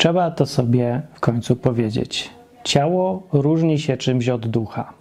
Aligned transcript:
Trzeba 0.00 0.30
to 0.30 0.46
sobie 0.46 1.02
w 1.14 1.20
końcu 1.20 1.56
powiedzieć. 1.56 2.30
Ciało 2.64 3.28
różni 3.32 3.78
się 3.78 3.96
czymś 3.96 4.28
od 4.28 4.46
ducha. 4.46 4.92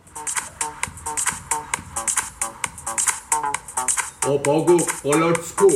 O 4.28 4.40
Bogu 4.40 4.78
po 5.04 5.18
ludzku 5.18 5.68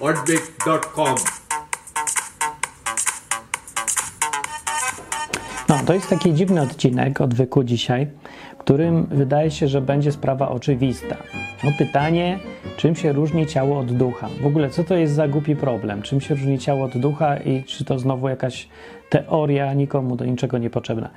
odwyk.com 0.00 1.14
No, 5.68 5.78
to 5.86 5.94
jest 5.94 6.08
taki 6.08 6.34
dziwny 6.34 6.62
odcinek 6.62 7.20
odwyku 7.20 7.64
dzisiaj, 7.64 8.06
którym 8.66 9.06
wydaje 9.10 9.50
się, 9.50 9.68
że 9.68 9.80
będzie 9.80 10.12
sprawa 10.12 10.48
oczywista. 10.48 11.16
No 11.64 11.70
pytanie, 11.78 12.38
czym 12.76 12.96
się 12.96 13.12
różni 13.12 13.46
ciało 13.46 13.78
od 13.78 13.92
ducha? 13.92 14.28
W 14.42 14.46
ogóle, 14.46 14.70
co 14.70 14.84
to 14.84 14.94
jest 14.94 15.14
za 15.14 15.28
głupi 15.28 15.56
problem? 15.56 16.02
Czym 16.02 16.20
się 16.20 16.34
różni 16.34 16.58
ciało 16.58 16.84
od 16.84 16.98
ducha 16.98 17.36
i 17.36 17.64
czy 17.64 17.84
to 17.84 17.98
znowu 17.98 18.28
jakaś 18.28 18.68
teoria 19.10 19.74
nikomu 19.74 20.16
do 20.16 20.24
niczego 20.24 20.58
niepotrzebna? 20.58 21.10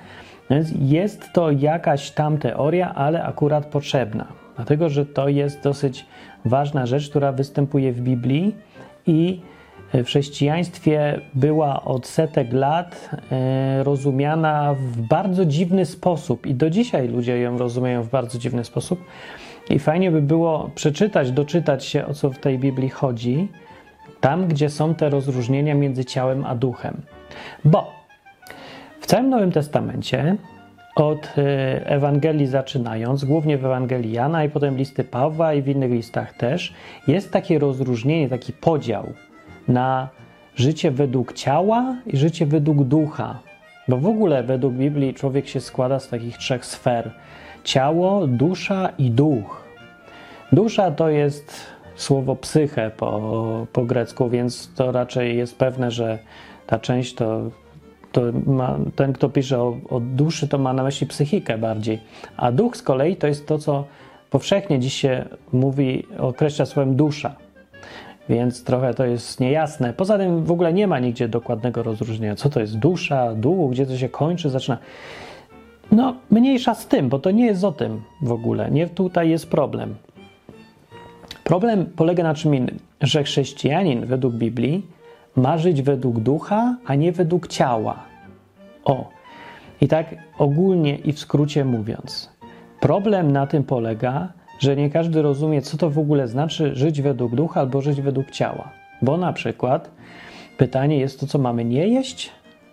Więc 0.49 0.69
jest 0.79 1.33
to 1.33 1.51
jakaś 1.51 2.11
tam 2.11 2.37
teoria, 2.37 2.95
ale 2.95 3.23
akurat 3.23 3.65
potrzebna, 3.65 4.27
dlatego 4.55 4.89
że 4.89 5.05
to 5.05 5.29
jest 5.29 5.63
dosyć 5.63 6.05
ważna 6.45 6.85
rzecz, 6.85 7.09
która 7.09 7.31
występuje 7.31 7.93
w 7.93 8.01
Biblii 8.01 8.55
i 9.07 9.41
w 9.93 10.05
chrześcijaństwie 10.05 11.21
była 11.33 11.83
od 11.83 12.07
setek 12.07 12.53
lat 12.53 13.09
e, 13.31 13.83
rozumiana 13.83 14.75
w 14.79 14.97
bardzo 14.97 15.45
dziwny 15.45 15.85
sposób 15.85 16.45
i 16.45 16.55
do 16.55 16.69
dzisiaj 16.69 17.07
ludzie 17.07 17.39
ją 17.39 17.57
rozumieją 17.57 18.03
w 18.03 18.09
bardzo 18.09 18.39
dziwny 18.39 18.65
sposób. 18.65 19.05
I 19.69 19.79
fajnie 19.79 20.11
by 20.11 20.21
było 20.21 20.69
przeczytać, 20.75 21.31
doczytać 21.31 21.85
się, 21.85 22.05
o 22.05 22.13
co 22.13 22.29
w 22.29 22.37
tej 22.37 22.59
Biblii 22.59 22.89
chodzi, 22.89 23.47
tam, 24.21 24.47
gdzie 24.47 24.69
są 24.69 24.95
te 24.95 25.09
rozróżnienia 25.09 25.75
między 25.75 26.05
ciałem 26.05 26.45
a 26.45 26.55
duchem. 26.55 27.01
Bo 27.65 27.93
w 28.99 29.05
całym 29.05 29.29
Nowym 29.29 29.51
Testamencie, 29.51 30.35
od 30.95 31.33
e, 31.37 31.85
Ewangelii 31.85 32.47
zaczynając, 32.47 33.25
głównie 33.25 33.57
w 33.57 33.65
Ewangelii 33.65 34.11
Jana 34.11 34.43
i 34.43 34.49
potem 34.49 34.77
listy 34.77 35.03
Pawła 35.03 35.53
i 35.53 35.61
w 35.61 35.67
innych 35.67 35.91
listach 35.91 36.33
też, 36.33 36.73
jest 37.07 37.31
takie 37.31 37.59
rozróżnienie, 37.59 38.29
taki 38.29 38.53
podział 38.53 39.13
na 39.69 40.09
życie 40.55 40.91
według 40.91 41.33
ciała 41.33 41.95
i 42.05 42.17
życie 42.17 42.45
według 42.45 42.83
ducha. 42.83 43.39
Bo 43.87 43.97
w 43.97 44.07
ogóle 44.07 44.43
według 44.43 44.73
Biblii 44.73 45.13
człowiek 45.13 45.47
się 45.47 45.59
składa 45.59 45.99
z 45.99 46.09
takich 46.09 46.37
trzech 46.37 46.65
sfer: 46.65 47.11
ciało, 47.63 48.27
dusza 48.27 48.89
i 48.97 49.11
duch. 49.11 49.63
Dusza 50.51 50.91
to 50.91 51.09
jest 51.09 51.65
słowo 51.95 52.35
psyche 52.35 52.91
po, 52.97 53.67
po 53.73 53.85
grecku, 53.85 54.29
więc 54.29 54.73
to 54.75 54.91
raczej 54.91 55.37
jest 55.37 55.57
pewne, 55.57 55.91
że 55.91 56.19
ta 56.67 56.79
część 56.79 57.13
to, 57.13 57.41
to 58.11 58.21
ma, 58.45 58.77
ten, 58.95 59.13
kto 59.13 59.29
pisze 59.29 59.59
o, 59.59 59.77
o 59.89 59.99
duszy, 59.99 60.47
to 60.47 60.57
ma 60.57 60.73
na 60.73 60.83
myśli 60.83 61.07
psychikę 61.07 61.57
bardziej. 61.57 61.99
A 62.37 62.51
duch 62.51 62.77
z 62.77 62.83
kolei 62.83 63.15
to 63.15 63.27
jest 63.27 63.47
to, 63.47 63.57
co 63.57 63.85
powszechnie 64.29 64.79
dziś 64.79 64.93
się 64.93 65.25
mówi, 65.53 66.07
określa 66.17 66.65
słowem 66.65 66.95
dusza 66.95 67.35
więc 68.29 68.63
trochę 68.63 68.93
to 68.93 69.05
jest 69.05 69.39
niejasne. 69.39 69.93
Poza 69.93 70.17
tym 70.17 70.43
w 70.43 70.51
ogóle 70.51 70.73
nie 70.73 70.87
ma 70.87 70.99
nigdzie 70.99 71.27
dokładnego 71.27 71.83
rozróżnienia, 71.83 72.35
co 72.35 72.49
to 72.49 72.59
jest 72.59 72.77
dusza, 72.77 73.35
duch, 73.35 73.71
gdzie 73.71 73.85
to 73.85 73.97
się 73.97 74.09
kończy, 74.09 74.49
zaczyna. 74.49 74.77
No, 75.91 76.15
mniejsza 76.31 76.75
z 76.75 76.87
tym, 76.87 77.09
bo 77.09 77.19
to 77.19 77.31
nie 77.31 77.45
jest 77.45 77.63
o 77.63 77.71
tym 77.71 78.01
w 78.21 78.31
ogóle. 78.31 78.71
Nie 78.71 78.87
tutaj 78.87 79.29
jest 79.29 79.49
problem. 79.49 79.95
Problem 81.43 81.85
polega 81.85 82.23
na 82.23 82.33
czym 82.33 82.55
innym, 82.55 82.79
że 83.01 83.23
chrześcijanin 83.23 84.05
według 84.05 84.33
Biblii 84.33 84.85
ma 85.35 85.57
żyć 85.57 85.81
według 85.81 86.19
ducha, 86.19 86.77
a 86.85 86.95
nie 86.95 87.11
według 87.11 87.47
ciała. 87.47 88.03
O. 88.85 89.09
I 89.81 89.87
tak 89.87 90.15
ogólnie 90.37 90.95
i 90.95 91.13
w 91.13 91.19
skrócie 91.19 91.65
mówiąc, 91.65 92.29
problem 92.79 93.31
na 93.31 93.47
tym 93.47 93.63
polega, 93.63 94.33
że 94.59 94.75
nie 94.75 94.89
każdy 94.89 95.21
rozumie, 95.21 95.61
co 95.61 95.77
to 95.77 95.89
w 95.89 95.99
ogóle 95.99 96.27
znaczy 96.27 96.75
żyć 96.75 97.01
według 97.01 97.35
ducha 97.35 97.59
albo 97.59 97.81
żyć 97.81 98.01
według 98.01 98.31
ciała. 98.31 98.69
Bo 99.01 99.17
na 99.17 99.33
przykład 99.33 99.91
pytanie 100.57 100.97
jest 100.97 101.19
to, 101.19 101.27
co 101.27 101.39
mamy 101.39 101.65
nie 101.65 101.87
jeść, 101.87 102.31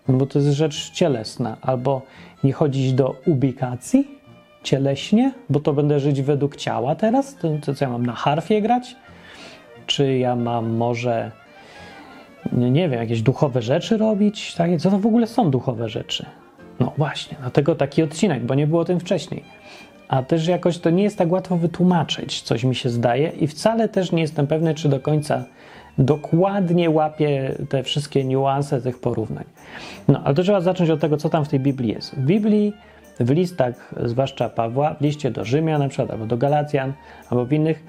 bo 0.08 0.26
to 0.26 0.38
jest 0.38 0.50
rzecz 0.50 0.90
cielesna, 0.90 1.56
albo 1.62 2.02
nie 2.44 2.52
chodzić 2.52 2.92
do 2.92 3.14
ubikacji 3.26 4.08
cieleśnie, 4.62 5.32
bo 5.50 5.60
to 5.60 5.72
będę 5.72 6.00
żyć 6.00 6.22
według 6.22 6.56
ciała 6.56 6.94
teraz, 6.94 7.34
to, 7.34 7.48
to 7.64 7.74
co 7.74 7.84
ja 7.84 7.90
mam 7.90 8.06
na 8.06 8.12
harfie 8.12 8.62
grać, 8.62 8.96
czy 9.86 10.18
ja 10.18 10.36
mam 10.36 10.76
może 10.76 11.30
nie 12.52 12.88
wiem, 12.88 13.00
jakieś 13.00 13.22
duchowe 13.22 13.62
rzeczy 13.62 13.96
robić, 13.96 14.54
takie, 14.54 14.78
co 14.78 14.90
to 14.90 14.98
w 14.98 15.06
ogóle 15.06 15.26
są 15.26 15.50
duchowe 15.50 15.88
rzeczy? 15.88 16.26
No 16.80 16.92
właśnie, 16.96 17.36
dlatego 17.40 17.74
taki 17.74 18.02
odcinek, 18.02 18.44
bo 18.44 18.54
nie 18.54 18.66
było 18.66 18.80
o 18.80 18.84
tym 18.84 19.00
wcześniej 19.00 19.44
a 20.08 20.22
też 20.22 20.46
jakoś 20.46 20.78
to 20.78 20.90
nie 20.90 21.02
jest 21.02 21.18
tak 21.18 21.32
łatwo 21.32 21.56
wytłumaczyć, 21.56 22.42
coś 22.42 22.64
mi 22.64 22.74
się 22.74 22.88
zdaje, 22.88 23.28
i 23.28 23.46
wcale 23.46 23.88
też 23.88 24.12
nie 24.12 24.22
jestem 24.22 24.46
pewny, 24.46 24.74
czy 24.74 24.88
do 24.88 25.00
końca 25.00 25.44
dokładnie 25.98 26.90
łapię 26.90 27.54
te 27.68 27.82
wszystkie 27.82 28.24
niuanse 28.24 28.82
tych 28.82 28.98
porównań. 28.98 29.44
No, 30.08 30.20
ale 30.24 30.34
to 30.34 30.42
trzeba 30.42 30.60
zacząć 30.60 30.90
od 30.90 31.00
tego, 31.00 31.16
co 31.16 31.28
tam 31.28 31.44
w 31.44 31.48
tej 31.48 31.60
Biblii 31.60 31.92
jest. 31.92 32.14
W 32.14 32.24
Biblii, 32.24 32.72
w 33.20 33.30
listach, 33.30 33.94
zwłaszcza 34.04 34.48
Pawła, 34.48 34.94
w 34.94 35.00
liście 35.00 35.30
do 35.30 35.44
Rzymian, 35.44 35.82
na 35.82 35.88
przykład, 35.88 36.10
albo 36.10 36.26
do 36.26 36.36
Galacjan, 36.36 36.92
albo 37.30 37.44
w 37.44 37.52
innych, 37.52 37.84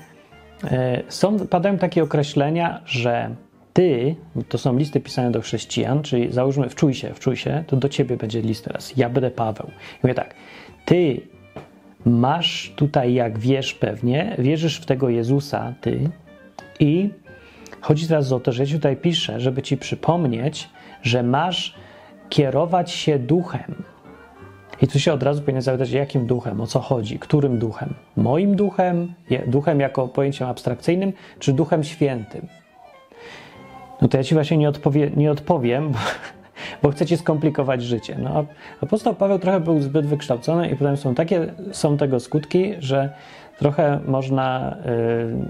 e, 0.63 1.01
są, 1.07 1.39
padają 1.39 1.77
takie 1.77 2.03
określenia, 2.03 2.81
że 2.85 3.35
ty, 3.73 4.15
to 4.49 4.57
są 4.57 4.77
listy 4.77 4.99
pisane 4.99 5.31
do 5.31 5.41
chrześcijan, 5.41 6.03
czyli 6.03 6.33
załóżmy, 6.33 6.69
wczuj 6.69 6.93
się, 6.93 7.13
wczuj 7.13 7.37
się, 7.37 7.63
to 7.67 7.75
do 7.75 7.89
ciebie 7.89 8.17
będzie 8.17 8.41
list 8.41 8.65
teraz. 8.65 8.97
Ja 8.97 9.09
będę 9.09 9.31
Paweł. 9.31 9.67
I 9.67 9.99
mówię 10.03 10.13
tak, 10.13 10.33
ty 10.85 11.21
masz 12.05 12.73
tutaj, 12.75 13.13
jak 13.13 13.39
wiesz 13.39 13.73
pewnie, 13.73 14.35
wierzysz 14.39 14.77
w 14.77 14.85
tego 14.85 15.09
Jezusa, 15.09 15.73
ty, 15.81 16.09
i 16.79 17.09
chodzi 17.81 18.07
teraz 18.07 18.31
o 18.31 18.39
to, 18.39 18.51
że 18.51 18.63
ja 18.63 18.69
tutaj 18.71 18.97
piszę, 18.97 19.39
żeby 19.39 19.61
ci 19.61 19.77
przypomnieć, 19.77 20.69
że 21.01 21.23
masz 21.23 21.75
kierować 22.29 22.91
się 22.91 23.19
duchem. 23.19 23.83
I 24.81 24.87
tu 24.87 24.99
się 24.99 25.13
od 25.13 25.23
razu 25.23 25.41
powinien 25.41 25.61
zapytać, 25.61 25.91
jakim 25.91 26.25
duchem, 26.25 26.61
o 26.61 26.67
co 26.67 26.79
chodzi, 26.79 27.19
którym 27.19 27.59
duchem? 27.59 27.93
Moim 28.15 28.55
duchem, 28.55 29.13
duchem 29.47 29.79
jako 29.79 30.07
pojęciem 30.07 30.47
abstrakcyjnym, 30.47 31.13
czy 31.39 31.53
duchem 31.53 31.83
świętym? 31.83 32.47
No 34.01 34.07
to 34.07 34.17
ja 34.17 34.23
ci 34.23 34.35
właśnie 34.35 34.57
nie, 34.57 34.69
odpowie, 34.69 35.11
nie 35.15 35.31
odpowiem, 35.31 35.91
bo 35.91 35.99
bo 36.83 36.91
chcecie 36.91 37.17
skomplikować 37.17 37.83
życie. 37.83 38.17
No, 38.19 38.45
apostoł 38.81 39.15
Paweł 39.15 39.39
trochę 39.39 39.59
był 39.59 39.81
zbyt 39.81 40.05
wykształcony 40.05 40.69
i 40.69 40.75
potem 40.75 40.97
są 40.97 41.15
takie 41.15 41.53
są 41.71 41.97
tego 41.97 42.19
skutki, 42.19 42.73
że 42.79 43.09
trochę 43.59 43.99
można 44.05 44.77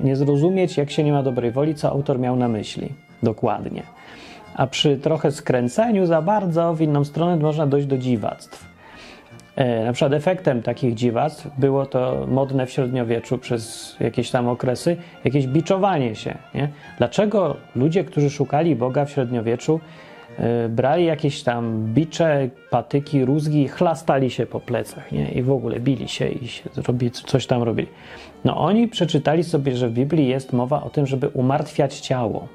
y, 0.01 0.05
nie 0.05 0.15
zrozumieć, 0.15 0.77
jak 0.77 0.91
się 0.91 1.03
nie 1.03 1.11
ma 1.11 1.23
dobrej 1.23 1.51
woli, 1.51 1.75
co 1.75 1.89
autor 1.91 2.19
miał 2.19 2.35
na 2.35 2.47
myśli 2.47 2.93
dokładnie. 3.23 3.83
A 4.55 4.67
przy 4.67 4.97
trochę 4.97 5.31
skręceniu 5.31 6.05
za 6.05 6.21
bardzo 6.21 6.73
w 6.73 6.81
inną 6.81 7.03
stronę 7.03 7.37
można 7.37 7.67
dojść 7.67 7.87
do 7.87 7.97
dziwactw. 7.97 8.67
E, 9.55 9.85
na 9.85 9.93
przykład 9.93 10.13
efektem 10.13 10.61
takich 10.61 10.93
dziwactw 10.93 11.47
było 11.57 11.85
to 11.85 12.25
modne 12.27 12.65
w 12.65 12.71
średniowieczu 12.71 13.37
przez 13.37 13.95
jakieś 13.99 14.31
tam 14.31 14.47
okresy, 14.47 14.97
jakieś 15.23 15.47
biczowanie 15.47 16.15
się. 16.15 16.37
Nie? 16.55 16.69
Dlaczego 16.97 17.55
ludzie, 17.75 18.03
którzy 18.03 18.29
szukali 18.29 18.75
Boga 18.75 19.05
w 19.05 19.09
średniowieczu, 19.09 19.79
brali 20.69 21.05
jakieś 21.05 21.43
tam 21.43 21.93
bicze, 21.93 22.49
patyki, 22.69 23.25
rózgi, 23.25 23.67
chlastali 23.67 24.29
się 24.29 24.45
po 24.45 24.59
plecach, 24.59 25.11
nie? 25.11 25.31
I 25.31 25.41
w 25.41 25.51
ogóle 25.51 25.79
bili 25.79 26.07
się 26.07 26.27
i 26.27 26.47
się 26.47 26.69
coś 27.11 27.47
tam 27.47 27.63
robili. 27.63 27.87
No 28.45 28.57
oni 28.57 28.87
przeczytali 28.87 29.43
sobie, 29.43 29.77
że 29.77 29.89
w 29.89 29.93
Biblii 29.93 30.27
jest 30.27 30.53
mowa 30.53 30.83
o 30.83 30.89
tym, 30.89 31.07
żeby 31.07 31.29
umartwiać 31.29 31.99
ciało. 31.99 32.47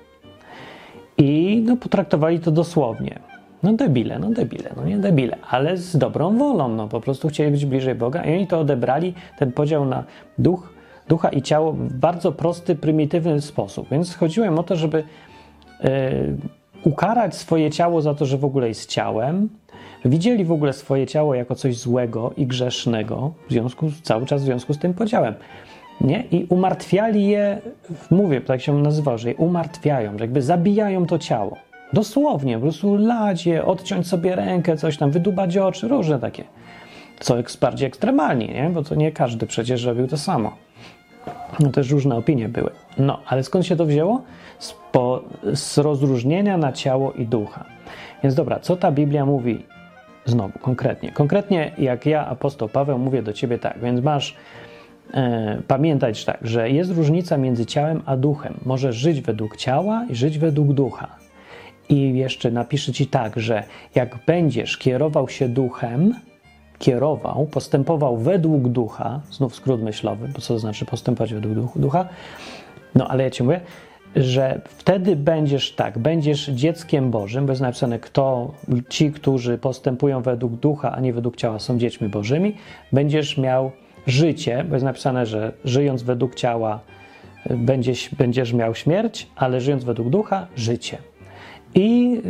I 1.19 1.63
no, 1.67 1.77
potraktowali 1.77 2.41
to 2.41 2.51
dosłownie. 2.51 3.19
No 3.63 3.73
debile, 3.73 4.19
no 4.19 4.31
debile, 4.31 4.71
no 4.77 4.85
nie 4.85 4.99
debile, 4.99 5.37
ale 5.51 5.77
z 5.77 5.97
dobrą 5.97 6.39
wolą, 6.39 6.69
no 6.69 6.89
po 6.89 7.01
prostu 7.01 7.29
chcieli 7.29 7.51
być 7.51 7.67
bliżej 7.67 7.95
Boga 7.95 8.25
i 8.25 8.35
oni 8.35 8.47
to 8.47 8.61
odebrali, 8.61 9.15
ten 9.39 9.53
podział 9.53 9.85
na 9.85 10.05
duch, 10.39 10.73
ducha 11.09 11.29
i 11.29 11.43
ciało 11.43 11.73
w 11.73 11.93
bardzo 11.93 12.33
prosty, 12.33 12.75
prymitywny 12.75 13.41
sposób. 13.41 13.89
Więc 13.91 14.15
chodziło 14.15 14.47
im 14.47 14.59
o 14.59 14.63
to, 14.63 14.77
żeby 14.77 15.05
yy, 15.85 15.89
ukarać 16.85 17.37
swoje 17.37 17.71
ciało 17.71 18.03
za 18.03 18.15
to, 18.15 18.27
że 18.27 18.39
w 18.39 18.45
ogóle 18.45 18.69
jest 18.69 18.91
ciałem, 18.91 19.49
widzieli 20.05 20.45
w 20.45 20.53
ogóle 20.53 20.73
swoje 20.73 21.07
ciało 21.07 21.35
jako 21.35 21.55
coś 21.55 21.77
złego 21.77 22.33
i 22.37 22.47
grzesznego, 22.47 23.33
w 23.49 23.53
związku, 23.53 23.91
cały 24.03 24.27
czas 24.27 24.43
w 24.43 24.45
związku 24.45 24.75
z 24.75 24.79
tym 24.79 24.95
podziałem. 24.95 25.35
Nie? 26.01 26.25
I 26.31 26.47
umartwiali 26.49 27.27
je, 27.27 27.61
mówię, 28.11 28.41
tak 28.41 28.61
się 28.61 28.79
nazywa, 28.79 29.19
że 29.19 29.29
je 29.29 29.37
umartwiają, 29.37 30.19
że 30.19 30.25
jakby 30.25 30.43
zabijają 30.43 31.07
to 31.07 31.19
ciało. 31.19 31.57
Dosłownie, 31.93 32.55
po 32.55 32.63
prostu 32.63 32.97
ladzie, 32.97 33.65
odciąć 33.65 34.07
sobie 34.07 34.37
rękę, 34.37 34.77
coś 34.77 34.97
tam, 34.97 35.11
wydubać 35.11 35.57
oczy, 35.57 35.89
różne 35.89 36.19
takie. 36.19 36.45
Co 37.21 37.35
bardziej 37.61 37.89
ekstremalnie, 37.89 38.47
nie? 38.47 38.71
bo 38.71 38.83
to 38.83 38.95
nie 38.95 39.13
każdy 39.13 39.47
przecież 39.47 39.85
robił 39.85 40.07
to 40.07 40.17
samo. 40.17 40.53
No 41.61 41.71
też 41.71 41.91
różne 41.91 42.17
opinie 42.17 42.49
były. 42.49 42.71
No, 42.99 43.19
ale 43.27 43.43
skąd 43.43 43.67
się 43.67 43.77
to 43.77 43.87
wzięło? 43.87 44.23
Z, 44.63 44.75
po, 44.93 45.23
z 45.53 45.79
rozróżnienia 45.79 46.57
na 46.57 46.73
ciało 46.73 47.13
i 47.13 47.27
ducha. 47.27 47.65
Więc 48.23 48.35
dobra, 48.35 48.61
co 48.61 48.77
ta 48.77 48.93
Biblia 48.93 49.27
mówi 49.27 49.65
znowu 50.25 50.59
konkretnie? 50.59 51.13
Konkretnie, 51.13 51.73
jak 51.79 52.07
ja, 52.07 52.27
apostoł 52.27 52.69
Paweł, 52.69 52.99
mówię 52.99 53.23
do 53.23 53.33
ciebie 53.33 53.59
tak, 53.59 53.81
więc 53.81 54.01
masz 54.01 54.37
e, 55.15 55.63
pamiętać 55.69 56.25
tak, 56.25 56.39
że 56.43 56.71
jest 56.71 56.91
różnica 56.91 57.37
między 57.37 57.67
ciałem 57.67 58.03
a 58.07 58.17
duchem. 58.17 58.55
Możesz 58.65 58.97
żyć 58.97 59.21
według 59.21 59.57
ciała 59.57 60.07
i 60.11 60.15
żyć 60.15 60.39
według 60.39 60.73
ducha. 60.73 61.17
I 61.89 62.15
jeszcze 62.15 62.51
napiszę 62.51 62.93
ci 62.93 63.07
tak, 63.07 63.39
że 63.39 63.65
jak 63.95 64.19
będziesz 64.27 64.79
kierował 64.79 65.29
się 65.29 65.49
duchem, 65.49 66.15
kierował, 66.79 67.47
postępował 67.47 68.17
według 68.17 68.69
ducha, 68.69 69.21
znów 69.31 69.55
skrót 69.55 69.83
myślowy, 69.83 70.29
bo 70.29 70.41
co 70.41 70.55
to 70.55 70.59
znaczy 70.59 70.85
postępować 70.85 71.35
według 71.35 71.79
ducha, 71.79 72.09
no 72.95 73.09
ale 73.09 73.25
ja 73.25 73.31
ci 73.31 73.43
mówię, 73.43 73.61
że 74.17 74.61
wtedy 74.65 75.17
będziesz 75.17 75.73
tak, 75.73 75.99
będziesz 75.99 76.47
dzieckiem 76.47 77.11
Bożym, 77.11 77.47
bo 77.47 77.53
jest 77.53 77.63
napisane, 77.63 77.99
kto 77.99 78.55
ci, 78.89 79.13
którzy 79.13 79.59
postępują 79.59 80.23
według 80.23 80.53
ducha, 80.53 80.93
a 80.93 81.01
nie 81.01 81.13
według 81.13 81.37
ciała, 81.37 81.59
są 81.59 81.79
dziećmi 81.79 82.09
Bożymi, 82.09 82.57
będziesz 82.93 83.39
miał 83.39 83.71
życie, 84.07 84.65
bo 84.69 84.75
jest 84.75 84.85
napisane, 84.85 85.27
że 85.27 85.53
żyjąc 85.65 86.03
według 86.03 86.35
ciała 86.35 86.81
będziesz, 87.51 88.15
będziesz 88.15 88.53
miał 88.53 88.75
śmierć, 88.75 89.27
ale 89.37 89.61
żyjąc 89.61 89.85
według 89.85 90.09
ducha, 90.09 90.47
życie. 90.57 90.99
I 91.75 92.21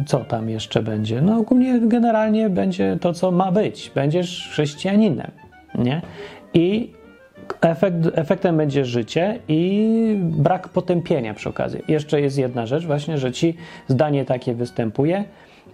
y, 0.00 0.04
co 0.06 0.18
tam 0.18 0.48
jeszcze 0.48 0.82
będzie? 0.82 1.20
No 1.20 1.38
ogólnie 1.38 1.80
generalnie 1.80 2.50
będzie 2.50 2.98
to, 3.00 3.12
co 3.12 3.30
ma 3.30 3.52
być. 3.52 3.92
Będziesz 3.94 4.48
chrześcijaninem, 4.50 5.30
nie? 5.74 6.02
I 6.54 6.92
efekt, 7.60 7.96
efektem 8.14 8.56
będzie 8.56 8.84
życie 8.84 9.38
i 9.48 10.16
brak 10.20 10.68
potępienia 10.68 11.34
przy 11.34 11.48
okazji. 11.48 11.80
Jeszcze 11.88 12.20
jest 12.20 12.38
jedna 12.38 12.66
rzecz 12.66 12.86
właśnie, 12.86 13.18
że 13.18 13.32
ci, 13.32 13.56
zdanie 13.88 14.24
takie 14.24 14.54
występuje, 14.54 15.24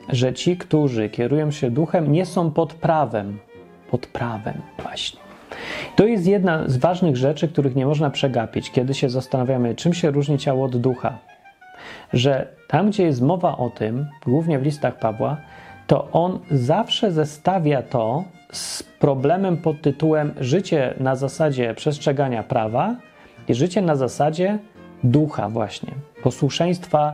że 0.08 0.34
ci, 0.34 0.56
którzy 0.56 1.08
kierują 1.08 1.50
się 1.50 1.70
duchem, 1.70 2.12
nie 2.12 2.26
są 2.26 2.50
pod 2.50 2.74
prawem. 2.74 3.38
Pod 3.90 4.06
prawem 4.06 4.54
właśnie. 4.82 5.20
To 5.96 6.06
jest 6.06 6.26
jedna 6.26 6.64
z 6.66 6.76
ważnych 6.76 7.16
rzeczy, 7.16 7.48
których 7.48 7.76
nie 7.76 7.86
można 7.86 8.10
przegapić, 8.10 8.70
kiedy 8.70 8.94
się 8.94 9.10
zastanawiamy, 9.10 9.74
czym 9.74 9.94
się 9.94 10.10
różni 10.10 10.38
ciało 10.38 10.64
od 10.64 10.76
ducha 10.76 11.18
że 12.12 12.48
tam, 12.68 12.90
gdzie 12.90 13.04
jest 13.04 13.22
mowa 13.22 13.56
o 13.56 13.70
tym, 13.70 14.06
głównie 14.26 14.58
w 14.58 14.62
listach 14.62 14.98
Pawła, 14.98 15.36
to 15.86 16.08
on 16.12 16.38
zawsze 16.50 17.12
zestawia 17.12 17.82
to 17.82 18.24
z 18.52 18.82
problemem 18.82 19.56
pod 19.56 19.82
tytułem 19.82 20.34
życie 20.40 20.94
na 21.00 21.16
zasadzie 21.16 21.74
przestrzegania 21.74 22.42
prawa 22.42 22.96
i 23.48 23.54
życie 23.54 23.82
na 23.82 23.96
zasadzie 23.96 24.58
ducha, 25.04 25.48
właśnie, 25.48 25.94
posłuszeństwa 26.22 27.12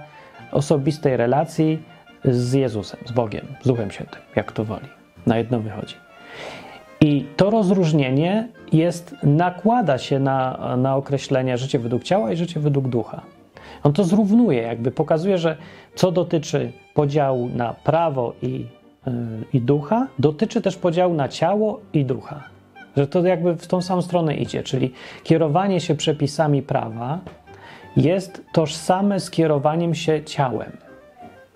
osobistej 0.52 1.16
relacji 1.16 1.82
z 2.25 2.52
Jezusem, 2.52 3.00
z 3.04 3.12
Bogiem, 3.12 3.46
z 3.62 3.66
Duchem 3.66 3.90
Świętym, 3.90 4.20
jak 4.36 4.52
to 4.52 4.64
woli. 4.64 4.88
Na 5.26 5.38
jedno 5.38 5.60
wychodzi. 5.60 5.94
I 7.00 7.26
to 7.36 7.50
rozróżnienie 7.50 8.48
jest, 8.72 9.14
nakłada 9.22 9.98
się 9.98 10.19
na, 10.19 10.76
na 10.76 10.96
określenie 10.96 11.58
życie 11.58 11.78
według 11.78 12.02
ciała 12.02 12.32
i 12.32 12.36
życie 12.36 12.60
według 12.60 12.88
ducha. 12.88 13.22
On 13.82 13.92
to 13.92 14.04
zrównuje, 14.04 14.62
jakby 14.62 14.90
pokazuje, 14.90 15.38
że 15.38 15.56
co 15.94 16.12
dotyczy 16.12 16.72
podziału 16.94 17.48
na 17.48 17.75
prawo 17.75 18.34
i, 18.42 18.66
i 19.53 19.61
ducha, 19.61 20.06
dotyczy 20.19 20.62
też 20.62 20.77
podziału 20.77 21.15
na 21.15 21.29
ciało 21.29 21.81
i 21.93 22.05
ducha. 22.05 22.43
Że 22.97 23.06
to 23.06 23.23
jakby 23.23 23.56
w 23.56 23.67
tą 23.67 23.83
samą 23.83 24.03
stronę 24.03 24.35
idzie, 24.35 24.62
czyli 24.62 24.93
kierowanie 25.23 25.81
się 25.81 25.95
przepisami 25.95 26.62
prawa 26.62 27.19
jest 27.97 28.43
tożsame 28.53 29.21
z 29.21 29.31
kierowaniem 29.31 29.95
się 29.95 30.25
ciałem. 30.25 30.77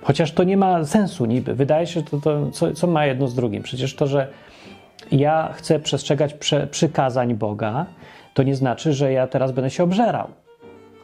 Chociaż 0.03 0.33
to 0.33 0.45
nie 0.45 0.56
ma 0.56 0.85
sensu 0.85 1.27
niby. 1.27 1.55
Wydaje 1.55 1.87
się, 1.87 2.03
to, 2.03 2.19
to 2.21 2.50
co, 2.50 2.73
co 2.73 2.87
ma 2.87 3.06
jedno 3.06 3.29
z 3.29 3.35
drugim. 3.35 3.62
Przecież 3.62 3.95
to, 3.95 4.06
że 4.06 4.29
ja 5.12 5.53
chcę 5.53 5.81
przestrzegać 5.81 6.35
prze, 6.35 6.67
przykazań 6.67 7.35
Boga, 7.35 7.87
to 8.35 8.43
nie 8.43 8.55
znaczy, 8.55 8.93
że 8.93 9.12
ja 9.12 9.27
teraz 9.27 9.53
będę 9.53 9.71
się 9.71 9.85
obżerał 9.85 10.29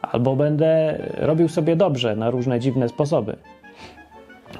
albo 0.01 0.35
będę 0.35 0.97
robił 1.17 1.49
sobie 1.49 1.75
dobrze 1.75 2.15
na 2.15 2.29
różne 2.29 2.59
dziwne 2.59 2.89
sposoby. 2.89 3.35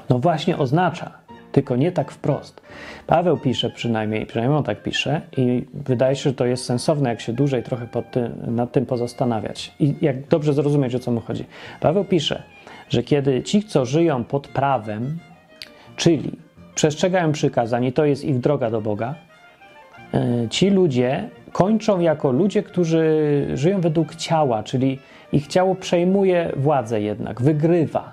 No 0.08 0.18
właśnie 0.18 0.58
oznacza, 0.58 1.10
tylko 1.56 1.76
nie 1.76 1.92
tak 1.92 2.12
wprost. 2.12 2.60
Paweł 3.06 3.36
pisze 3.36 3.70
przynajmniej, 3.70 4.26
przynajmniej 4.26 4.58
on 4.58 4.64
tak 4.64 4.82
pisze 4.82 5.20
i 5.36 5.64
wydaje 5.74 6.16
się, 6.16 6.30
że 6.30 6.34
to 6.34 6.46
jest 6.46 6.64
sensowne, 6.64 7.10
jak 7.10 7.20
się 7.20 7.32
dłużej 7.32 7.62
trochę 7.62 7.86
tym, 8.10 8.32
nad 8.46 8.72
tym 8.72 8.86
pozastanawiać 8.86 9.74
i 9.80 9.94
jak 10.00 10.28
dobrze 10.28 10.52
zrozumieć, 10.52 10.94
o 10.94 10.98
co 10.98 11.12
mu 11.12 11.20
chodzi. 11.20 11.44
Paweł 11.80 12.04
pisze, 12.04 12.42
że 12.88 13.02
kiedy 13.02 13.42
ci, 13.42 13.62
co 13.62 13.84
żyją 13.84 14.24
pod 14.24 14.48
prawem, 14.48 15.18
czyli 15.96 16.32
przestrzegają 16.74 17.32
przykazań 17.32 17.84
i 17.84 17.92
to 17.92 18.04
jest 18.04 18.24
ich 18.24 18.38
droga 18.38 18.70
do 18.70 18.80
Boga, 18.80 19.14
e, 20.14 20.48
ci 20.50 20.70
ludzie 20.70 21.28
kończą 21.52 22.00
jako 22.00 22.32
ludzie, 22.32 22.62
którzy 22.62 23.06
żyją 23.54 23.80
według 23.80 24.14
ciała, 24.14 24.62
czyli 24.62 24.98
ich 25.32 25.46
ciało 25.46 25.74
przejmuje 25.74 26.52
władzę 26.56 27.00
jednak, 27.00 27.42
wygrywa. 27.42 28.12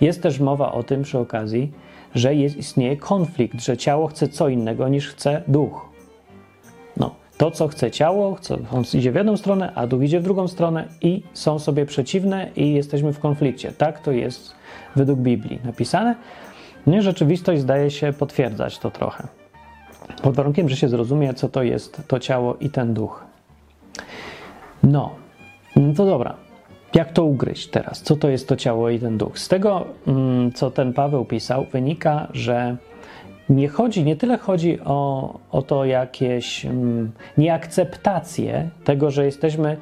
Jest 0.00 0.22
też 0.22 0.40
mowa 0.40 0.72
o 0.72 0.82
tym 0.82 1.02
przy 1.02 1.18
okazji, 1.18 1.72
że 2.14 2.34
jest, 2.34 2.56
istnieje 2.56 2.96
konflikt, 2.96 3.60
że 3.60 3.76
ciało 3.76 4.06
chce 4.06 4.28
co 4.28 4.48
innego 4.48 4.88
niż 4.88 5.08
chce 5.08 5.42
duch. 5.48 5.88
No, 6.96 7.14
to, 7.36 7.50
co 7.50 7.68
chce 7.68 7.90
ciało, 7.90 8.38
on 8.72 8.84
idzie 8.94 9.12
w 9.12 9.14
jedną 9.14 9.36
stronę, 9.36 9.72
a 9.74 9.86
duch 9.86 10.02
idzie 10.02 10.20
w 10.20 10.22
drugą 10.22 10.48
stronę 10.48 10.88
i 11.02 11.22
są 11.32 11.58
sobie 11.58 11.86
przeciwne 11.86 12.50
i 12.56 12.72
jesteśmy 12.72 13.12
w 13.12 13.20
konflikcie. 13.20 13.72
Tak 13.72 14.00
to 14.00 14.12
jest 14.12 14.54
według 14.96 15.20
Biblii 15.20 15.58
napisane. 15.64 16.14
Nie, 16.86 17.02
rzeczywistość 17.02 17.60
zdaje 17.60 17.90
się 17.90 18.12
potwierdzać 18.12 18.78
to 18.78 18.90
trochę. 18.90 19.28
Pod 20.22 20.36
warunkiem, 20.36 20.68
że 20.68 20.76
się 20.76 20.88
zrozumie, 20.88 21.34
co 21.34 21.48
to 21.48 21.62
jest 21.62 22.02
to 22.08 22.18
ciało 22.18 22.56
i 22.56 22.70
ten 22.70 22.94
duch. 22.94 23.24
No, 24.82 25.10
no 25.76 25.94
to 25.94 26.06
dobra. 26.06 26.45
Jak 26.96 27.12
to 27.12 27.24
ugryźć 27.24 27.68
teraz? 27.68 28.02
Co 28.02 28.16
to 28.16 28.28
jest 28.28 28.48
to 28.48 28.56
ciało 28.56 28.90
i 28.90 28.98
ten 28.98 29.18
duch? 29.18 29.38
Z 29.38 29.48
tego, 29.48 29.86
mm, 30.06 30.52
co 30.52 30.70
ten 30.70 30.92
Paweł 30.92 31.24
pisał, 31.24 31.66
wynika, 31.72 32.28
że 32.32 32.76
nie 33.48 33.68
chodzi, 33.68 34.04
nie 34.04 34.16
tyle 34.16 34.38
chodzi 34.38 34.78
o, 34.84 35.38
o 35.50 35.62
to 35.62 35.84
jakieś 35.84 36.66
mm, 36.66 37.12
nieakceptację 37.38 38.68
tego, 38.84 39.10
że 39.10 39.24
jesteśmy 39.24 39.76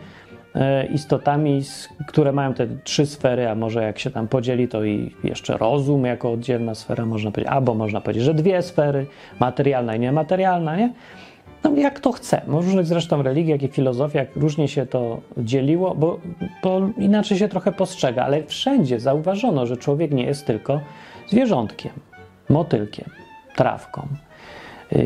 e, 0.55 0.87
istotami, 0.87 1.63
które 2.07 2.33
mają 2.33 2.55
te 2.55 2.67
trzy 2.85 3.07
sfery, 3.07 3.49
a 3.51 3.55
może 3.55 3.83
jak 3.83 3.99
się 3.99 4.11
tam 4.11 4.29
podzieli, 4.29 4.69
to 4.69 4.85
i 4.85 5.15
jeszcze 5.25 5.57
rozum 5.57 6.05
jako 6.05 6.33
oddzielna 6.33 6.75
sfera, 6.75 7.07
można 7.07 7.31
powiedzieć, 7.31 7.53
albo 7.53 7.75
można 7.75 8.01
powiedzieć, 8.01 8.25
że 8.25 8.35
dwie 8.35 8.63
sfery, 8.63 9.07
materialna 9.41 9.97
i 9.97 10.01
niematerialna, 10.01 10.77
nie? 10.77 10.93
No, 11.65 11.77
jak 11.77 12.01
to 12.01 12.13
chce. 12.13 12.43
W 12.47 12.55
różnych 12.55 12.87
zresztą 12.87 13.23
religiach 13.23 13.63
i 13.63 13.69
filozofiach 13.69 14.29
różnie 14.37 14.69
się 14.69 14.87
to 14.87 15.21
dzieliło, 15.37 15.95
bo, 15.95 16.21
bo 16.63 16.81
inaczej 16.99 17.39
się 17.39 17.49
trochę 17.49 17.73
postrzega, 17.73 18.25
ale 18.25 18.45
wszędzie 18.45 19.01
zauważono, 19.01 19.67
że 19.67 19.77
człowiek 19.77 20.11
nie 20.11 20.25
jest 20.25 20.47
tylko 20.47 20.81
zwierzątkiem, 21.29 21.93
motylkiem, 22.49 23.11
trawką, 23.57 24.09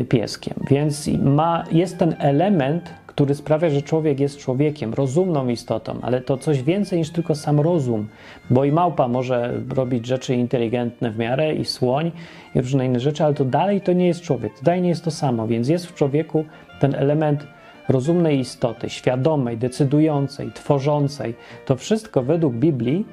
pieskiem. 0.09 0.53
Więc 0.69 1.09
ma, 1.23 1.63
jest 1.71 1.97
ten 1.97 2.15
element, 2.19 2.93
który 3.19 3.35
sprawia, 3.35 3.69
że 3.69 3.81
człowiek 3.81 4.19
jest 4.19 4.37
człowiekiem, 4.37 4.93
rozumną 4.93 5.47
istotą, 5.47 5.99
ale 6.01 6.21
to 6.21 6.37
coś 6.37 6.63
więcej 6.63 6.99
niż 6.99 7.09
tylko 7.09 7.35
sam 7.35 7.59
rozum, 7.59 8.07
bo 8.49 8.65
i 8.65 8.71
małpa 8.71 9.07
może 9.07 9.53
robić 9.75 10.05
rzeczy 10.05 10.35
inteligentne 10.35 11.11
w 11.11 11.17
miarę, 11.17 11.55
i 11.55 11.65
słoń, 11.65 12.11
i 12.55 12.61
różne 12.61 12.85
inne 12.85 12.99
rzeczy, 12.99 13.23
ale 13.23 13.33
to 13.33 13.45
dalej 13.45 13.81
to 13.81 13.93
nie 13.93 14.07
jest 14.07 14.21
człowiek, 14.21 14.53
dalej 14.63 14.81
nie 14.81 14.89
jest 14.89 15.03
to 15.03 15.11
samo, 15.11 15.47
więc 15.47 15.69
jest 15.69 15.85
w 15.85 15.95
człowieku 15.95 16.45
ten 16.79 16.95
element 16.95 17.47
rozumnej 17.89 18.39
istoty, 18.39 18.89
świadomej, 18.89 19.57
decydującej, 19.57 20.51
tworzącej. 20.51 21.35
To 21.65 21.75
wszystko 21.75 22.23
według 22.23 22.53
Biblii 22.53 23.05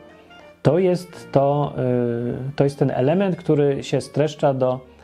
to 0.63 0.79
jest, 0.79 1.33
to, 1.33 1.75
yy, 1.77 2.53
to 2.57 2.65
jest 2.65 2.79
ten 2.79 2.91
element, 2.91 3.37
który 3.37 3.83
się 3.83 4.01
streszcza 4.01 4.55
do 4.55 4.96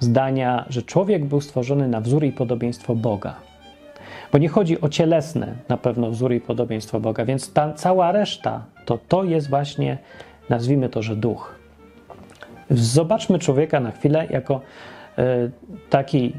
zdania, 0.00 0.64
że 0.68 0.82
człowiek 0.82 1.24
był 1.24 1.40
stworzony 1.40 1.88
na 1.88 2.00
wzór 2.00 2.24
i 2.24 2.32
podobieństwo 2.32 2.94
Boga. 2.94 3.34
Bo 4.32 4.38
nie 4.38 4.48
chodzi 4.48 4.80
o 4.80 4.88
cielesne 4.88 5.54
na 5.68 5.76
pewno 5.76 6.10
wzór 6.10 6.32
i 6.32 6.40
podobieństwo 6.40 7.00
Boga, 7.00 7.24
więc 7.24 7.52
ta 7.52 7.72
cała 7.72 8.12
reszta 8.12 8.64
to 8.84 8.98
to 9.08 9.24
jest 9.24 9.50
właśnie, 9.50 9.98
nazwijmy 10.48 10.88
to, 10.88 11.02
że 11.02 11.16
duch. 11.16 11.54
Zobaczmy 12.70 13.38
człowieka 13.38 13.80
na 13.80 13.90
chwilę 13.90 14.26
jako 14.30 14.60
y, 15.18 15.50
taki, 15.90 16.32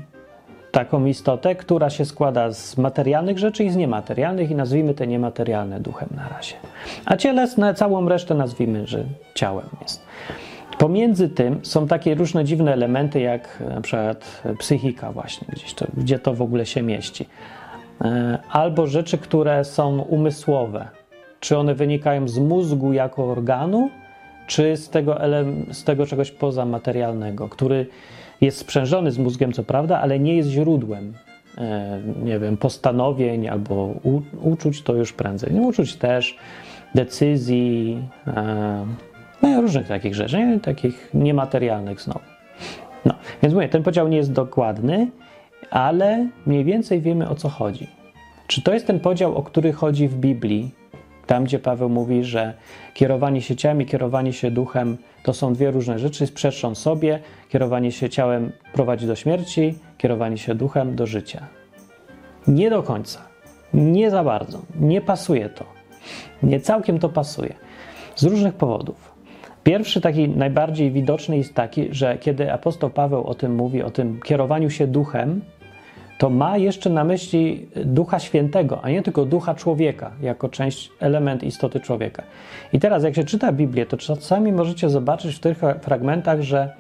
taką 0.72 1.06
istotę, 1.06 1.56
która 1.56 1.90
się 1.90 2.06
składa 2.06 2.52
z 2.52 2.78
materialnych 2.78 3.40
rzeczy 3.40 3.64
i 3.64 3.70
z 3.70 3.76
niematerialnych 3.76 4.52
i 4.52 4.56
nazwijmy 4.56 4.94
te 4.94 5.08
niematerialne 5.08 5.80
duchem 5.80 6.10
na 6.16 6.30
razie. 6.30 6.56
A 7.06 7.18
cielesne, 7.18 7.74
całą 7.74 8.10
resztę 8.10 8.36
nazwijmy, 8.36 8.88
że 8.88 9.04
ciałem 9.36 9.66
jest. 9.82 10.06
Pomiędzy 10.78 11.30
tym 11.30 11.60
są 11.64 11.88
takie 11.88 12.16
różne 12.16 12.46
dziwne 12.46 12.74
elementy, 12.74 13.20
jak 13.20 13.64
na 13.70 13.82
przykład 13.82 14.44
psychika 14.60 15.12
właśnie, 15.12 15.48
gdzieś 15.52 15.74
to, 15.74 15.86
gdzie 15.98 16.20
to 16.20 16.34
w 16.34 16.42
ogóle 16.42 16.66
się 16.66 16.82
mieści. 16.82 17.26
E, 18.02 18.38
albo 18.52 18.88
rzeczy, 18.88 19.18
które 19.18 19.64
są 19.64 20.00
umysłowe. 20.00 20.88
Czy 21.40 21.58
one 21.58 21.76
wynikają 21.76 22.28
z 22.28 22.40
mózgu 22.40 22.94
jako 22.94 23.32
organu, 23.32 23.90
czy 24.48 24.78
z 24.78 24.90
tego, 24.90 25.18
z 25.72 25.84
tego 25.84 26.06
czegoś 26.06 26.32
pozamaterialnego, 26.32 27.50
który 27.50 27.88
jest 28.42 28.58
sprzężony 28.58 29.12
z 29.12 29.18
mózgiem, 29.18 29.54
co 29.54 29.64
prawda, 29.64 30.02
ale 30.02 30.20
nie 30.20 30.38
jest 30.38 30.50
źródłem, 30.50 31.14
e, 31.58 32.02
nie 32.24 32.40
wiem, 32.40 32.58
postanowień 32.58 33.48
albo 33.48 33.94
uczuć, 34.42 34.82
to 34.82 34.94
już 34.96 35.14
prędzej. 35.14 35.54
Nie 35.54 35.62
uczuć 35.62 35.96
też, 35.96 36.38
decyzji, 36.96 38.02
e, 38.28 38.86
no 39.52 39.62
różnych 39.62 39.88
takich 39.88 40.16
rzeczy, 40.16 40.38
nie? 40.38 40.60
takich 40.60 41.10
niematerialnych 41.14 42.02
znowu. 42.02 42.20
No, 43.06 43.14
więc 43.42 43.54
mówię, 43.54 43.70
ten 43.70 43.84
podział 43.84 44.08
nie 44.08 44.18
jest 44.18 44.32
dokładny, 44.32 45.08
ale 45.72 46.28
mniej 46.46 46.64
więcej 46.64 47.02
wiemy 47.02 47.30
o 47.30 47.36
co 47.36 47.50
chodzi. 47.50 47.88
Czy 48.48 48.62
to 48.62 48.74
jest 48.74 48.88
ten 48.88 49.00
podział, 49.00 49.36
o 49.36 49.44
który 49.44 49.74
chodzi 49.74 50.08
w 50.08 50.16
Biblii, 50.16 50.72
tam 51.26 51.44
gdzie 51.44 51.60
Paweł 51.60 51.90
mówi, 51.90 52.24
że 52.24 52.54
kierowanie 52.94 53.42
się 53.42 53.56
ciałem 53.56 53.82
i 53.82 53.86
kierowanie 53.86 54.34
się 54.34 54.52
duchem 54.52 54.98
to 55.24 55.34
są 55.34 55.54
dwie 55.54 55.72
różne 55.72 56.00
rzeczy, 56.00 56.28
sprzeczą 56.28 56.76
sobie. 56.76 57.20
Kierowanie 57.50 57.92
się 57.92 58.10
ciałem 58.10 58.52
prowadzi 58.74 59.08
do 59.08 59.16
śmierci, 59.16 59.78
kierowanie 59.98 60.38
się 60.38 60.56
duchem 60.56 60.96
do 60.96 61.08
życia. 61.08 61.48
Nie 62.48 62.70
do 62.70 62.84
końca. 62.84 63.22
Nie 63.74 64.12
za 64.12 64.24
bardzo. 64.24 64.62
Nie 64.80 65.02
pasuje 65.02 65.50
to. 65.50 65.66
Nie 66.44 66.60
całkiem 66.60 67.00
to 67.00 67.10
pasuje. 67.10 67.54
Z 68.16 68.24
różnych 68.24 68.54
powodów. 68.54 69.15
Pierwszy, 69.66 70.02
taki 70.02 70.30
najbardziej 70.30 70.92
widoczny 70.92 71.38
jest 71.38 71.54
taki, 71.54 71.88
że 71.92 72.18
kiedy 72.18 72.54
apostoł 72.54 72.90
Paweł 72.90 73.24
o 73.24 73.34
tym 73.34 73.56
mówi, 73.56 73.84
o 73.84 73.92
tym 73.92 74.20
kierowaniu 74.22 74.70
się 74.70 74.88
duchem, 74.88 75.42
to 76.18 76.30
ma 76.30 76.58
jeszcze 76.58 76.90
na 76.90 77.04
myśli 77.04 77.68
Ducha 77.86 78.20
Świętego, 78.20 78.80
a 78.84 78.90
nie 78.90 79.02
tylko 79.02 79.26
Ducha 79.26 79.56
Człowieka, 79.56 80.12
jako 80.22 80.50
część, 80.50 80.92
element 81.00 81.44
istoty 81.44 81.80
człowieka. 81.80 82.24
I 82.74 82.80
teraz, 82.80 83.04
jak 83.04 83.16
się 83.16 83.24
czyta 83.24 83.52
Biblię, 83.52 83.86
to 83.86 83.98
czasami 83.98 84.52
możecie 84.52 84.90
zobaczyć 84.90 85.36
w 85.36 85.40
tych 85.40 85.62
fragmentach, 85.82 86.42
że 86.42 86.74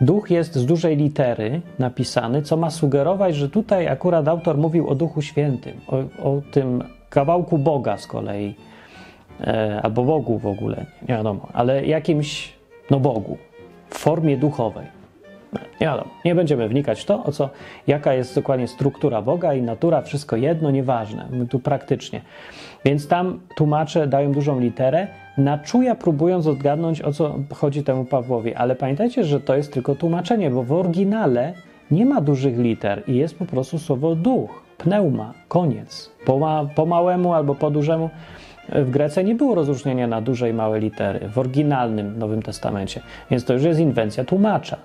Duch 0.00 0.30
jest 0.30 0.54
z 0.54 0.66
dużej 0.66 0.96
litery 0.96 1.60
napisany, 1.78 2.42
co 2.42 2.56
ma 2.56 2.70
sugerować, 2.70 3.36
że 3.36 3.48
tutaj 3.48 3.88
akurat 3.88 4.28
autor 4.28 4.58
mówił 4.58 4.88
o 4.88 4.94
Duchu 4.94 5.22
Świętym, 5.22 5.80
o, 5.86 5.96
o 6.30 6.42
tym 6.50 6.84
kawałku 7.10 7.58
Boga 7.58 7.96
z 7.96 8.06
kolei, 8.06 8.54
albo 9.82 10.04
Bogu 10.04 10.38
w 10.38 10.46
ogóle, 10.46 10.86
nie 11.02 11.14
wiadomo, 11.14 11.48
ale 11.52 11.86
jakimś, 11.86 12.52
no 12.90 13.00
Bogu, 13.00 13.38
w 13.90 13.98
formie 13.98 14.36
duchowej. 14.36 14.86
Nie 15.80 15.86
wiadomo, 15.86 16.10
nie 16.24 16.34
będziemy 16.34 16.68
wnikać 16.68 17.00
w 17.00 17.04
to, 17.04 17.24
o 17.24 17.32
co, 17.32 17.50
jaka 17.86 18.14
jest 18.14 18.34
dokładnie 18.34 18.68
struktura 18.68 19.22
Boga 19.22 19.54
i 19.54 19.62
natura, 19.62 20.02
wszystko 20.02 20.36
jedno, 20.36 20.70
nieważne, 20.70 21.28
tu 21.50 21.58
praktycznie. 21.58 22.20
Więc 22.84 23.08
tam 23.08 23.40
tłumacze 23.56 24.06
dają 24.06 24.32
dużą 24.32 24.60
literę, 24.60 25.06
na 25.38 25.58
czuja 25.58 25.94
próbując 25.94 26.46
odgadnąć, 26.46 27.02
o 27.02 27.12
co 27.12 27.38
chodzi 27.54 27.84
temu 27.84 28.04
Pawłowi. 28.04 28.54
Ale 28.54 28.76
pamiętajcie, 28.76 29.24
że 29.24 29.40
to 29.40 29.56
jest 29.56 29.72
tylko 29.72 29.94
tłumaczenie, 29.94 30.50
bo 30.50 30.62
w 30.62 30.72
oryginale 30.72 31.52
nie 31.90 32.06
ma 32.06 32.20
dużych 32.20 32.58
liter 32.58 33.02
i 33.06 33.16
jest 33.16 33.38
po 33.38 33.44
prostu 33.44 33.78
słowo 33.78 34.14
duch, 34.14 34.62
pneuma, 34.78 35.34
koniec. 35.48 36.10
Po, 36.24 36.38
ma, 36.38 36.64
po 36.74 36.86
małemu 36.86 37.34
albo 37.34 37.54
po 37.54 37.70
dużemu 37.70 38.10
w 38.68 38.90
Grece 38.90 39.24
nie 39.24 39.34
było 39.34 39.54
rozróżnienia 39.54 40.06
na 40.06 40.20
duże 40.20 40.50
i 40.50 40.52
małe 40.52 40.80
litery 40.80 41.28
w 41.28 41.38
oryginalnym 41.38 42.18
Nowym 42.18 42.42
Testamencie, 42.42 43.00
więc 43.30 43.44
to 43.44 43.52
już 43.52 43.62
jest 43.62 43.80
inwencja 43.80 44.24
tłumacza. 44.24 44.76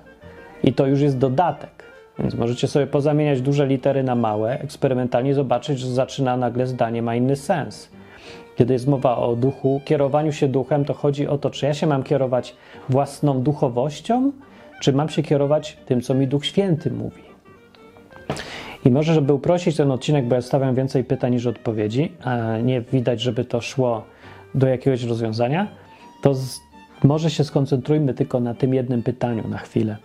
I 0.64 0.74
to 0.74 0.88
już 0.88 1.02
jest 1.02 1.18
dodatek. 1.18 1.70
Więc 2.20 2.36
możecie 2.36 2.68
sobie 2.68 2.88
pozamieniać 2.88 3.42
duże 3.42 3.68
litery 3.68 4.04
na 4.04 4.16
małe, 4.16 4.60
eksperymentalnie 4.60 5.34
zobaczyć, 5.34 5.80
że 5.80 5.90
zaczyna 5.90 6.38
nagle 6.38 6.68
zdanie 6.68 7.02
ma 7.02 7.16
inny 7.16 7.36
sens. 7.36 7.90
Kiedy 8.56 8.74
jest 8.74 8.88
mowa 8.88 9.18
o 9.18 9.36
duchu, 9.36 9.82
kierowaniu 9.86 10.32
się 10.32 10.48
duchem, 10.48 10.86
to 10.86 10.94
chodzi 10.94 11.28
o 11.28 11.38
to, 11.38 11.50
czy 11.50 11.66
ja 11.66 11.74
się 11.74 11.88
mam 11.88 12.04
kierować 12.04 12.56
własną 12.90 13.42
duchowością, 13.42 14.32
czy 14.82 14.94
mam 14.94 15.10
się 15.10 15.24
kierować 15.24 15.78
tym, 15.86 16.02
co 16.02 16.14
mi 16.14 16.28
Duch 16.28 16.46
Święty 16.46 16.92
mówi. 16.92 17.24
I 18.86 18.92
może, 18.92 19.14
żeby 19.14 19.34
uprościć 19.34 19.78
ten 19.78 19.92
odcinek, 19.92 20.26
bo 20.26 20.36
ja 20.36 20.42
stawiam 20.42 20.76
więcej 20.76 21.04
pytań 21.04 21.34
niż 21.34 21.46
odpowiedzi, 21.46 22.12
a 22.24 22.58
nie 22.58 22.82
widać, 22.82 23.22
żeby 23.22 23.46
to 23.46 23.62
szło 23.62 24.04
do 24.56 24.68
jakiegoś 24.68 25.04
rozwiązania, 25.04 25.68
to 26.22 26.34
z, 26.34 26.60
może 27.04 27.30
się 27.30 27.44
skoncentrujmy 27.44 28.14
tylko 28.14 28.40
na 28.40 28.54
tym 28.54 28.74
jednym 28.74 29.04
pytaniu 29.04 29.48
na 29.48 29.58
chwilę. 29.58 29.98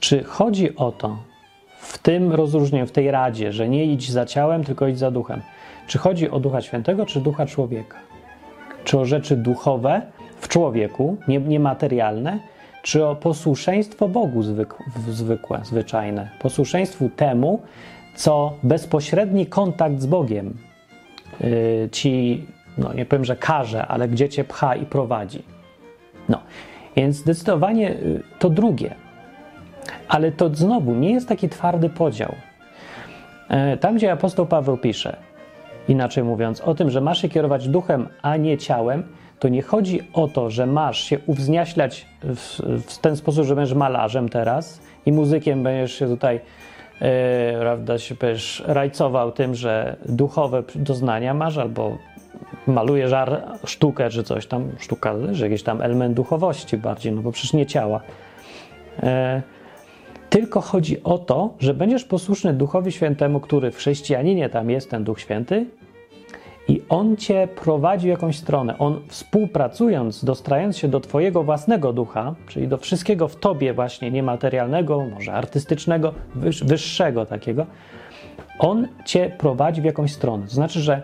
Czy 0.00 0.24
chodzi 0.24 0.76
o 0.76 0.92
to, 0.92 1.16
w 1.78 1.98
tym 1.98 2.32
rozróżnieniu, 2.32 2.86
w 2.86 2.92
tej 2.92 3.10
radzie, 3.10 3.52
że 3.52 3.68
nie 3.68 3.84
idź 3.84 4.10
za 4.10 4.26
ciałem, 4.26 4.64
tylko 4.64 4.88
idź 4.88 4.98
za 4.98 5.10
duchem? 5.10 5.42
Czy 5.86 5.98
chodzi 5.98 6.30
o 6.30 6.40
Ducha 6.40 6.60
Świętego, 6.60 7.06
czy 7.06 7.20
Ducha 7.20 7.46
Człowieka? 7.46 7.96
Czy 8.84 8.98
o 8.98 9.04
rzeczy 9.04 9.36
duchowe 9.36 10.02
w 10.40 10.48
człowieku, 10.48 11.16
niematerialne, 11.28 12.38
czy 12.82 13.06
o 13.06 13.16
posłuszeństwo 13.16 14.08
Bogu 14.08 14.42
zwykłe, 15.08 15.60
zwyczajne? 15.64 16.30
Posłuszeństwu 16.38 17.08
temu, 17.16 17.60
co 18.16 18.52
bezpośredni 18.62 19.46
kontakt 19.46 20.00
z 20.00 20.06
Bogiem 20.06 20.56
yy, 21.40 21.88
ci, 21.92 22.46
no 22.78 22.92
nie 22.92 23.06
powiem, 23.06 23.24
że 23.24 23.36
każe, 23.36 23.86
ale 23.86 24.08
gdzie 24.08 24.28
cię 24.28 24.44
pcha 24.44 24.76
i 24.76 24.86
prowadzi. 24.86 25.42
No, 26.28 26.40
więc 26.96 27.16
zdecydowanie 27.16 27.84
yy, 27.84 28.22
to 28.38 28.50
drugie. 28.50 28.94
Ale 30.08 30.32
to 30.32 30.54
znowu 30.54 30.94
nie 30.94 31.10
jest 31.10 31.28
taki 31.28 31.48
twardy 31.48 31.88
podział. 31.88 32.34
Yy, 33.50 33.76
tam, 33.76 33.96
gdzie 33.96 34.12
apostoł 34.12 34.46
Paweł 34.46 34.76
pisze, 34.76 35.16
inaczej 35.88 36.24
mówiąc, 36.24 36.60
o 36.60 36.74
tym, 36.74 36.90
że 36.90 37.00
masz 37.00 37.22
się 37.22 37.28
kierować 37.28 37.68
duchem, 37.68 38.08
a 38.22 38.36
nie 38.36 38.58
ciałem, 38.58 39.02
to 39.38 39.48
nie 39.48 39.62
chodzi 39.62 40.00
o 40.12 40.28
to, 40.28 40.50
że 40.50 40.66
masz 40.66 41.00
się 41.00 41.18
uwzniaślać 41.26 42.06
w, 42.22 42.60
w 42.86 42.98
ten 42.98 43.16
sposób, 43.16 43.44
że 43.44 43.54
będziesz 43.54 43.76
malarzem 43.76 44.28
teraz 44.28 44.80
i 45.06 45.12
muzykiem 45.12 45.62
będziesz 45.62 45.98
się 45.98 46.06
tutaj 46.06 46.40
prawda, 47.60 47.98
się 47.98 48.14
będziesz 48.14 48.62
rajcował 48.66 49.32
tym, 49.32 49.54
że 49.54 49.96
duchowe 50.06 50.62
doznania 50.74 51.34
masz, 51.34 51.58
albo 51.58 51.98
malujesz 52.66 53.12
sztukę 53.64 54.10
czy 54.10 54.22
coś 54.22 54.46
tam, 54.46 54.72
sztuka, 54.78 55.14
że 55.32 55.44
jakiś 55.48 55.62
tam 55.62 55.82
element 55.82 56.14
duchowości 56.14 56.76
bardziej, 56.76 57.12
no 57.12 57.22
bo 57.22 57.32
przecież 57.32 57.52
nie 57.52 57.66
ciała. 57.66 58.00
Yy, 59.02 59.08
tylko 60.30 60.60
chodzi 60.60 61.02
o 61.02 61.18
to, 61.18 61.54
że 61.60 61.74
będziesz 61.74 62.04
posłuszny 62.04 62.52
Duchowi 62.52 62.92
Świętemu, 62.92 63.40
który 63.40 63.70
w 63.70 63.76
chrześcijaninie 63.76 64.48
tam 64.48 64.70
jest, 64.70 64.90
ten 64.90 65.04
Duch 65.04 65.20
Święty, 65.20 65.66
i 66.68 66.82
on 66.88 67.16
cię 67.16 67.48
prowadzi 67.56 68.06
w 68.06 68.10
jakąś 68.10 68.36
stronę. 68.36 68.78
On 68.78 69.00
współpracując, 69.08 70.24
dostrając 70.24 70.78
się 70.78 70.88
do 70.88 71.00
twojego 71.00 71.42
własnego 71.42 71.92
ducha, 71.92 72.34
czyli 72.48 72.68
do 72.68 72.78
wszystkiego 72.78 73.28
w 73.28 73.36
tobie 73.36 73.74
właśnie 73.74 74.10
niematerialnego, 74.10 75.06
może 75.14 75.32
artystycznego, 75.32 76.14
wyższego 76.64 77.26
takiego, 77.26 77.66
on 78.58 78.88
cię 79.04 79.30
prowadzi 79.38 79.80
w 79.80 79.84
jakąś 79.84 80.12
stronę. 80.12 80.46
To 80.46 80.54
znaczy, 80.54 80.80
że 80.80 81.02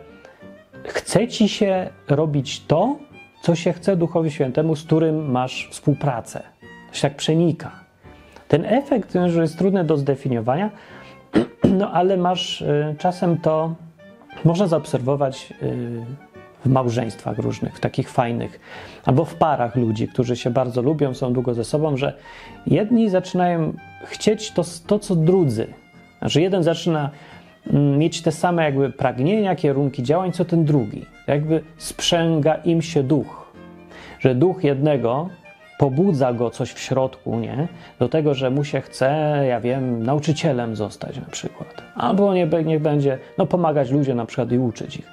chce 0.84 1.28
ci 1.28 1.48
się 1.48 1.88
robić 2.08 2.60
to, 2.66 2.96
co 3.42 3.54
się 3.54 3.72
chce 3.72 3.96
Duchowi 3.96 4.30
Świętemu, 4.30 4.76
z 4.76 4.84
którym 4.84 5.30
masz 5.30 5.68
współpracę. 5.70 6.42
To 6.90 6.96
się 6.96 7.02
tak 7.02 7.16
przenika. 7.16 7.70
Ten 8.48 8.64
efekt 8.64 9.14
że 9.26 9.42
jest 9.42 9.58
trudny 9.58 9.84
do 9.84 9.96
zdefiniowania, 9.96 10.70
no 11.78 11.92
ale 11.92 12.16
masz 12.16 12.60
y, 12.60 12.94
czasem 12.98 13.38
to 13.38 13.74
można 14.44 14.66
zaobserwować 14.66 15.54
y, 15.62 16.04
w 16.64 16.68
małżeństwach 16.68 17.38
różnych, 17.38 17.80
takich 17.80 18.10
fajnych, 18.10 18.60
albo 19.04 19.24
w 19.24 19.34
parach 19.34 19.76
ludzi, 19.76 20.08
którzy 20.08 20.36
się 20.36 20.50
bardzo 20.50 20.82
lubią, 20.82 21.14
są 21.14 21.32
długo 21.32 21.54
ze 21.54 21.64
sobą, 21.64 21.96
że 21.96 22.16
jedni 22.66 23.10
zaczynają 23.10 23.72
chcieć 24.04 24.50
to, 24.50 24.62
to 24.86 24.98
co 24.98 25.16
drudzy. 25.16 25.66
Znaczy, 26.18 26.40
jeden 26.40 26.62
zaczyna 26.62 27.10
mm, 27.66 27.98
mieć 27.98 28.22
te 28.22 28.32
same 28.32 28.64
jakby 28.64 28.90
pragnienia, 28.90 29.56
kierunki 29.56 30.02
działań, 30.02 30.32
co 30.32 30.44
ten 30.44 30.64
drugi. 30.64 31.06
Jakby 31.26 31.62
sprzęga 31.76 32.54
im 32.54 32.82
się 32.82 33.02
duch. 33.02 33.52
Że 34.20 34.34
duch 34.34 34.64
jednego 34.64 35.28
pobudza 35.82 36.32
go 36.32 36.50
coś 36.50 36.72
w 36.72 36.78
środku, 36.78 37.38
nie? 37.38 37.68
Do 37.98 38.08
tego, 38.08 38.34
że 38.34 38.50
mu 38.50 38.64
się 38.64 38.80
chce, 38.80 39.06
ja 39.48 39.60
wiem, 39.60 40.02
nauczycielem 40.02 40.76
zostać 40.76 41.16
na 41.16 41.26
przykład. 41.30 41.82
Albo 41.94 42.34
nie, 42.34 42.48
niech 42.64 42.82
będzie, 42.82 43.18
no 43.38 43.46
pomagać 43.46 43.90
ludziom 43.90 44.16
na 44.16 44.26
przykład 44.26 44.52
i 44.52 44.58
uczyć 44.58 44.96
ich. 44.96 45.06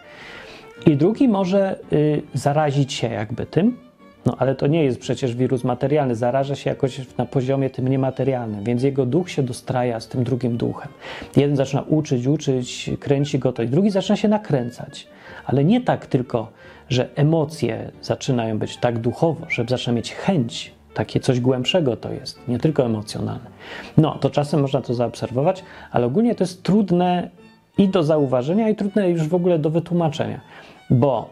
I 0.85 0.97
drugi 0.97 1.27
może 1.27 1.79
y, 1.93 2.21
zarazić 2.33 2.93
się 2.93 3.07
jakby 3.07 3.45
tym, 3.45 3.77
no 4.25 4.35
ale 4.39 4.55
to 4.55 4.67
nie 4.67 4.83
jest 4.83 4.99
przecież 4.99 5.35
wirus 5.35 5.63
materialny, 5.63 6.15
zaraża 6.15 6.55
się 6.55 6.69
jakoś 6.69 7.17
na 7.17 7.25
poziomie 7.25 7.69
tym 7.69 7.87
niematerialnym, 7.87 8.63
więc 8.63 8.83
jego 8.83 9.05
duch 9.05 9.29
się 9.29 9.43
dostraja 9.43 9.99
z 9.99 10.07
tym 10.07 10.23
drugim 10.23 10.57
duchem. 10.57 10.91
Jeden 11.37 11.55
zaczyna 11.55 11.81
uczyć, 11.81 12.27
uczyć, 12.27 12.89
kręci 12.99 13.39
go 13.39 13.53
to 13.53 13.63
i 13.63 13.67
drugi 13.67 13.89
zaczyna 13.89 14.15
się 14.15 14.27
nakręcać. 14.27 15.07
Ale 15.45 15.63
nie 15.63 15.81
tak 15.81 16.05
tylko 16.05 16.51
że 16.89 17.09
emocje 17.15 17.91
zaczynają 18.01 18.59
być 18.59 18.77
tak 18.77 18.99
duchowo, 18.99 19.45
że 19.49 19.65
zaczyna 19.67 19.95
mieć 19.95 20.13
chęć, 20.13 20.73
takie 20.93 21.19
coś 21.19 21.39
głębszego 21.39 21.97
to 21.97 22.11
jest, 22.13 22.47
nie 22.47 22.59
tylko 22.59 22.85
emocjonalne. 22.85 23.49
No, 23.97 24.17
to 24.17 24.29
czasem 24.29 24.61
można 24.61 24.81
to 24.81 24.93
zaobserwować, 24.93 25.63
ale 25.91 26.05
ogólnie 26.05 26.35
to 26.35 26.43
jest 26.43 26.63
trudne 26.63 27.29
i 27.77 27.87
do 27.87 28.03
zauważenia, 28.03 28.69
i 28.69 28.75
trudne 28.75 29.09
już 29.09 29.27
w 29.27 29.35
ogóle 29.35 29.59
do 29.59 29.69
wytłumaczenia, 29.69 30.41
bo 30.89 31.29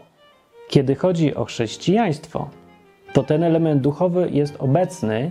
kiedy 0.68 0.94
chodzi 0.94 1.34
o 1.34 1.44
chrześcijaństwo, 1.44 2.48
to 3.12 3.22
ten 3.22 3.42
element 3.42 3.80
duchowy 3.82 4.28
jest 4.32 4.56
obecny 4.58 5.30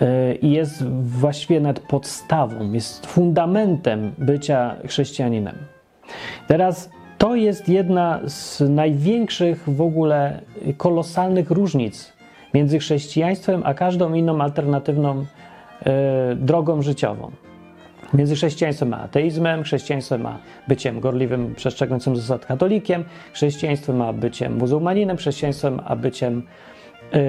yy, 0.00 0.34
i 0.34 0.50
jest 0.50 0.84
właściwie 1.02 1.60
nad 1.60 1.80
podstawą, 1.80 2.72
jest 2.72 3.06
fundamentem 3.06 4.12
bycia 4.18 4.76
chrześcijaninem. 4.86 5.54
Teraz 6.46 6.90
to 7.20 7.34
jest 7.34 7.68
jedna 7.68 8.20
z 8.24 8.60
największych 8.60 9.64
w 9.66 9.80
ogóle 9.80 10.40
kolosalnych 10.76 11.50
różnic 11.50 12.12
między 12.54 12.78
chrześcijaństwem 12.78 13.62
a 13.64 13.74
każdą 13.74 14.14
inną 14.14 14.40
alternatywną 14.40 15.16
yy, 15.16 16.36
drogą 16.36 16.82
życiową. 16.82 17.30
Między 18.14 18.34
chrześcijaństwem 18.34 18.94
a 18.94 19.00
ateizmem, 19.00 19.62
chrześcijaństwem 19.62 20.26
a 20.26 20.38
byciem 20.68 21.00
gorliwym, 21.00 21.54
przestrzegającym 21.54 22.16
zasad 22.16 22.46
katolikiem, 22.46 23.04
chrześcijaństwem 23.32 24.02
a 24.02 24.12
byciem 24.12 24.56
muzułmaninem, 24.58 25.16
chrześcijaństwem 25.16 25.80
a 25.84 25.96
byciem 25.96 26.42
yy, 27.12 27.20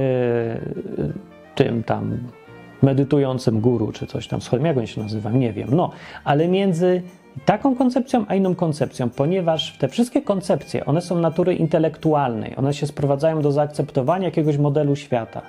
tym 1.55 1.83
tam 1.83 2.17
medytującym 2.81 3.61
guru, 3.61 3.91
czy 3.91 4.07
coś 4.07 4.27
tam, 4.27 4.41
schodim, 4.41 4.65
jak 4.65 4.77
on 4.77 4.87
się 4.87 5.01
nazywa, 5.01 5.31
nie 5.31 5.53
wiem. 5.53 5.69
No, 5.71 5.91
ale 6.23 6.47
między 6.47 7.01
taką 7.45 7.75
koncepcją 7.75 8.25
a 8.27 8.35
inną 8.35 8.55
koncepcją, 8.55 9.09
ponieważ 9.09 9.77
te 9.77 9.87
wszystkie 9.87 10.21
koncepcje, 10.21 10.85
one 10.85 11.01
są 11.01 11.19
natury 11.19 11.55
intelektualnej, 11.55 12.55
one 12.57 12.73
się 12.73 12.87
sprowadzają 12.87 13.41
do 13.41 13.51
zaakceptowania 13.51 14.25
jakiegoś 14.25 14.57
modelu 14.57 14.95
świata, 14.95 15.41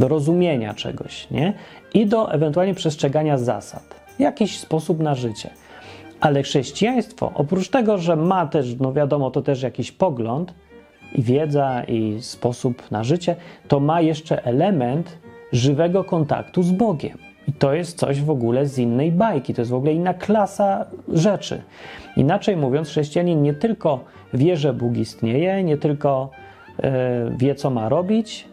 do 0.00 0.08
rozumienia 0.08 0.74
czegoś, 0.74 1.30
nie? 1.30 1.52
I 1.94 2.06
do 2.06 2.32
ewentualnie 2.32 2.74
przestrzegania 2.74 3.38
zasad 3.38 4.04
jakiś 4.18 4.58
sposób 4.58 5.00
na 5.00 5.14
życie. 5.14 5.50
Ale 6.20 6.42
chrześcijaństwo, 6.42 7.32
oprócz 7.34 7.68
tego, 7.68 7.98
że 7.98 8.16
ma 8.16 8.46
też, 8.46 8.74
no 8.80 8.92
wiadomo, 8.92 9.30
to 9.30 9.42
też 9.42 9.62
jakiś 9.62 9.92
pogląd 9.92 10.54
i 11.14 11.22
wiedza 11.22 11.84
i 11.88 12.16
sposób 12.20 12.90
na 12.90 13.04
życie, 13.04 13.36
to 13.68 13.80
ma 13.80 14.00
jeszcze 14.00 14.44
element 14.44 15.18
żywego 15.52 16.04
kontaktu 16.04 16.62
z 16.62 16.72
Bogiem. 16.72 17.18
I 17.48 17.52
to 17.52 17.74
jest 17.74 17.98
coś 17.98 18.22
w 18.22 18.30
ogóle 18.30 18.66
z 18.66 18.78
innej 18.78 19.12
bajki, 19.12 19.54
to 19.54 19.60
jest 19.60 19.70
w 19.70 19.74
ogóle 19.74 19.92
inna 19.92 20.14
klasa 20.14 20.86
rzeczy. 21.08 21.62
Inaczej 22.16 22.56
mówiąc, 22.56 22.88
chrześcijanin 22.88 23.42
nie 23.42 23.54
tylko 23.54 24.04
wie, 24.34 24.56
że 24.56 24.72
Bóg 24.72 24.96
istnieje, 24.96 25.64
nie 25.64 25.76
tylko 25.76 26.30
yy, 26.82 26.90
wie, 27.38 27.54
co 27.54 27.70
ma 27.70 27.88
robić, 27.88 28.48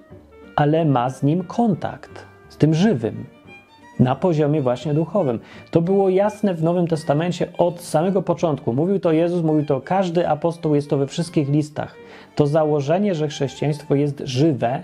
ale 0.56 0.86
ma 0.86 1.10
z 1.10 1.24
nim 1.24 1.44
kontakt, 1.44 2.26
z 2.50 2.58
tym 2.58 2.74
żywym, 2.74 3.26
na 4.00 4.16
poziomie 4.16 4.62
właśnie 4.62 4.94
duchowym. 4.94 5.40
To 5.72 5.82
było 5.82 6.10
jasne 6.10 6.54
w 6.54 6.64
Nowym 6.64 6.88
Testamencie 6.88 7.48
od 7.58 7.82
samego 7.82 8.22
początku. 8.22 8.74
Mówił 8.74 9.00
to 9.00 9.12
Jezus, 9.12 9.44
mówił 9.44 9.66
to 9.66 9.82
każdy 9.82 10.28
apostoł, 10.28 10.76
jest 10.76 10.90
to 10.90 10.98
we 10.98 11.08
wszystkich 11.08 11.50
listach. 11.50 11.96
To 12.36 12.48
założenie, 12.48 13.16
że 13.16 13.28
chrześcijaństwo 13.28 13.96
jest 13.96 14.22
żywe 14.26 14.84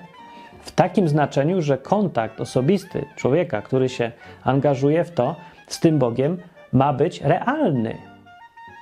w 0.68 0.72
takim 0.72 1.08
znaczeniu, 1.08 1.62
że 1.62 1.78
kontakt 1.78 2.42
osobisty 2.42 3.06
człowieka, 3.16 3.62
który 3.62 3.90
się 3.90 4.12
angażuje 4.44 5.04
w 5.04 5.12
to 5.12 5.36
z 5.68 5.80
tym 5.80 6.00
Bogiem, 6.00 6.38
ma 6.74 6.94
być 6.94 7.22
realny 7.22 7.98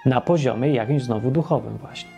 na 0.06 0.22
poziomie 0.22 0.74
jakimś 0.74 1.04
znowu 1.04 1.32
duchowym 1.32 1.78
właśnie. 1.78 2.10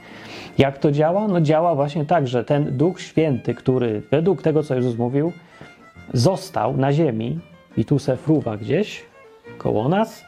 Jak 0.57 0.77
to 0.77 0.91
działa? 0.91 1.27
No 1.27 1.41
działa 1.41 1.75
właśnie 1.75 2.05
tak, 2.05 2.27
że 2.27 2.43
ten 2.43 2.77
Duch 2.77 3.01
Święty, 3.01 3.55
który 3.55 4.01
według 4.11 4.41
tego, 4.41 4.63
co 4.63 4.75
Jezus 4.75 4.97
mówił, 4.97 5.31
został 6.13 6.77
na 6.77 6.93
ziemi, 6.93 7.39
i 7.77 7.85
tu 7.85 7.99
se 7.99 8.17
fruwa 8.17 8.57
gdzieś 8.57 9.05
koło 9.57 9.89
nas, 9.89 10.25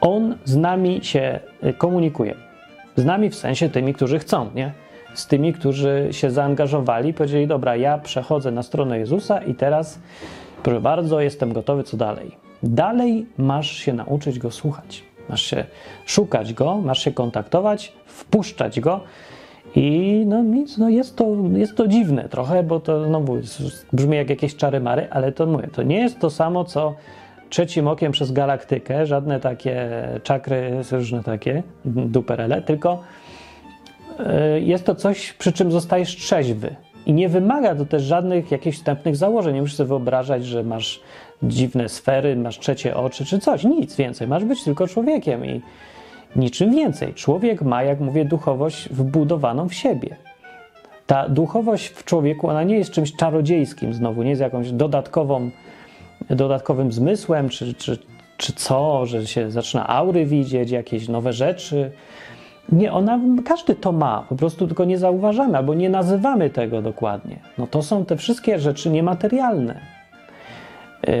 on 0.00 0.36
z 0.44 0.56
nami 0.56 1.00
się 1.02 1.40
y, 1.64 1.72
komunikuje. 1.72 2.34
Z 2.96 3.04
nami 3.04 3.30
w 3.30 3.34
sensie 3.34 3.68
tymi, 3.68 3.94
którzy 3.94 4.18
chcą, 4.18 4.50
nie? 4.54 4.72
Z 5.18 5.26
tymi, 5.26 5.52
którzy 5.52 6.08
się 6.10 6.30
zaangażowali, 6.30 7.14
powiedzieli: 7.14 7.46
Dobra, 7.46 7.76
ja 7.76 7.98
przechodzę 7.98 8.50
na 8.50 8.62
stronę 8.62 8.98
Jezusa 8.98 9.38
i 9.38 9.54
teraz, 9.54 9.98
proszę 10.62 10.80
bardzo, 10.80 11.20
jestem 11.20 11.52
gotowy, 11.52 11.82
co 11.84 11.96
dalej? 11.96 12.36
Dalej 12.62 13.26
masz 13.38 13.70
się 13.70 13.92
nauczyć 13.92 14.38
go 14.38 14.50
słuchać. 14.50 15.04
Masz 15.28 15.42
się 15.42 15.64
szukać 16.06 16.54
go, 16.54 16.76
masz 16.76 17.04
się 17.04 17.12
kontaktować, 17.12 17.92
wpuszczać 18.06 18.80
go 18.80 19.00
i 19.74 20.24
no 20.26 20.42
nic, 20.42 20.78
no 20.78 20.88
jest, 20.88 21.16
to, 21.16 21.36
jest 21.52 21.76
to 21.76 21.88
dziwne 21.88 22.28
trochę, 22.28 22.62
bo 22.62 22.80
to 22.80 23.06
no, 23.10 23.22
brzmi 23.92 24.16
jak 24.16 24.30
jakieś 24.30 24.56
czary 24.56 24.80
mary, 24.80 25.06
ale 25.10 25.32
to 25.32 25.46
mówię, 25.46 25.68
to 25.72 25.82
nie 25.82 25.98
jest 25.98 26.18
to 26.18 26.30
samo, 26.30 26.64
co 26.64 26.94
trzecim 27.50 27.88
okiem 27.88 28.12
przez 28.12 28.32
galaktykę, 28.32 29.06
żadne 29.06 29.40
takie 29.40 29.88
czakry, 30.22 30.80
różne 30.92 31.22
takie 31.22 31.62
duperele, 31.86 32.62
tylko 32.62 32.98
jest 34.60 34.84
to 34.84 34.94
coś, 34.94 35.32
przy 35.32 35.52
czym 35.52 35.72
zostajesz 35.72 36.16
trzeźwy. 36.16 36.76
I 37.06 37.12
nie 37.12 37.28
wymaga 37.28 37.74
to 37.74 37.84
też 37.84 38.02
żadnych 38.02 38.50
jakichś 38.50 38.76
wstępnych 38.76 39.16
założeń. 39.16 39.54
Nie 39.54 39.60
musisz 39.60 39.76
sobie 39.76 39.88
wyobrażać, 39.88 40.46
że 40.46 40.62
masz 40.62 41.00
dziwne 41.42 41.88
sfery, 41.88 42.36
masz 42.36 42.58
trzecie 42.58 42.96
oczy 42.96 43.24
czy 43.24 43.38
coś. 43.38 43.64
Nic 43.64 43.96
więcej. 43.96 44.28
Masz 44.28 44.44
być 44.44 44.64
tylko 44.64 44.86
człowiekiem 44.86 45.46
i 45.46 45.62
Niczym 46.36 46.70
więcej. 46.70 47.14
Człowiek 47.14 47.62
ma, 47.62 47.82
jak 47.82 48.00
mówię, 48.00 48.24
duchowość 48.24 48.88
wbudowaną 48.88 49.68
w 49.68 49.74
siebie. 49.74 50.16
Ta 51.06 51.28
duchowość 51.28 51.86
w 51.86 52.04
człowieku, 52.04 52.48
ona 52.48 52.62
nie 52.62 52.78
jest 52.78 52.90
czymś 52.90 53.16
czarodziejskim 53.16 53.94
znowu, 53.94 54.22
nie 54.22 54.30
jest 54.30 54.42
jakąś 54.42 54.70
dodatkową, 54.70 55.50
dodatkowym 56.30 56.92
zmysłem, 56.92 57.48
czy, 57.48 57.74
czy, 57.74 57.98
czy 58.36 58.52
co, 58.52 59.06
że 59.06 59.26
się 59.26 59.50
zaczyna 59.50 59.88
aury 59.88 60.26
widzieć, 60.26 60.70
jakieś 60.70 61.08
nowe 61.08 61.32
rzeczy. 61.32 61.92
Nie, 62.72 62.92
ona, 62.92 63.20
każdy 63.44 63.74
to 63.74 63.92
ma, 63.92 64.24
po 64.28 64.36
prostu 64.36 64.66
tylko 64.66 64.84
nie 64.84 64.98
zauważamy 64.98 65.56
albo 65.56 65.74
nie 65.74 65.90
nazywamy 65.90 66.50
tego 66.50 66.82
dokładnie. 66.82 67.38
No 67.58 67.66
to 67.66 67.82
są 67.82 68.04
te 68.04 68.16
wszystkie 68.16 68.58
rzeczy 68.58 68.90
niematerialne. 68.90 69.80
Yy, 71.06 71.12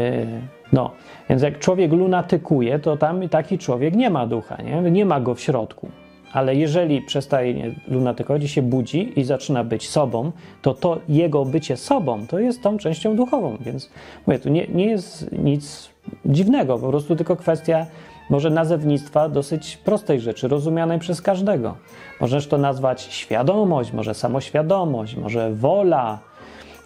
no, 0.72 0.90
więc 1.28 1.42
jak 1.42 1.58
człowiek 1.58 1.92
lunatykuje, 1.92 2.78
to 2.78 2.96
tam 2.96 3.28
taki 3.28 3.58
człowiek 3.58 3.96
nie 3.96 4.10
ma 4.10 4.26
ducha, 4.26 4.56
nie, 4.62 4.90
nie 4.90 5.04
ma 5.04 5.20
go 5.20 5.34
w 5.34 5.40
środku. 5.40 5.88
Ale 6.32 6.54
jeżeli 6.54 7.02
przestaje 7.02 7.74
lunatykować 7.88 8.50
się 8.50 8.62
budzi 8.62 9.20
i 9.20 9.24
zaczyna 9.24 9.64
być 9.64 9.88
sobą, 9.88 10.32
to 10.62 10.74
to 10.74 11.00
jego 11.08 11.44
bycie 11.44 11.76
sobą 11.76 12.26
to 12.26 12.38
jest 12.38 12.62
tą 12.62 12.78
częścią 12.78 13.16
duchową. 13.16 13.56
Więc 13.60 13.90
mówię, 14.26 14.38
tu 14.38 14.48
nie, 14.48 14.66
nie 14.66 14.86
jest 14.86 15.32
nic 15.32 15.90
dziwnego, 16.26 16.78
po 16.78 16.88
prostu 16.88 17.16
tylko 17.16 17.36
kwestia 17.36 17.86
może 18.30 18.50
nazewnictwa 18.50 19.28
dosyć 19.28 19.76
prostej 19.76 20.20
rzeczy, 20.20 20.48
rozumianej 20.48 20.98
przez 20.98 21.22
każdego. 21.22 21.76
Możesz 22.20 22.46
to 22.46 22.58
nazwać 22.58 23.02
świadomość, 23.02 23.92
może 23.92 24.14
samoświadomość, 24.14 25.16
może 25.16 25.52
wola, 25.54 26.18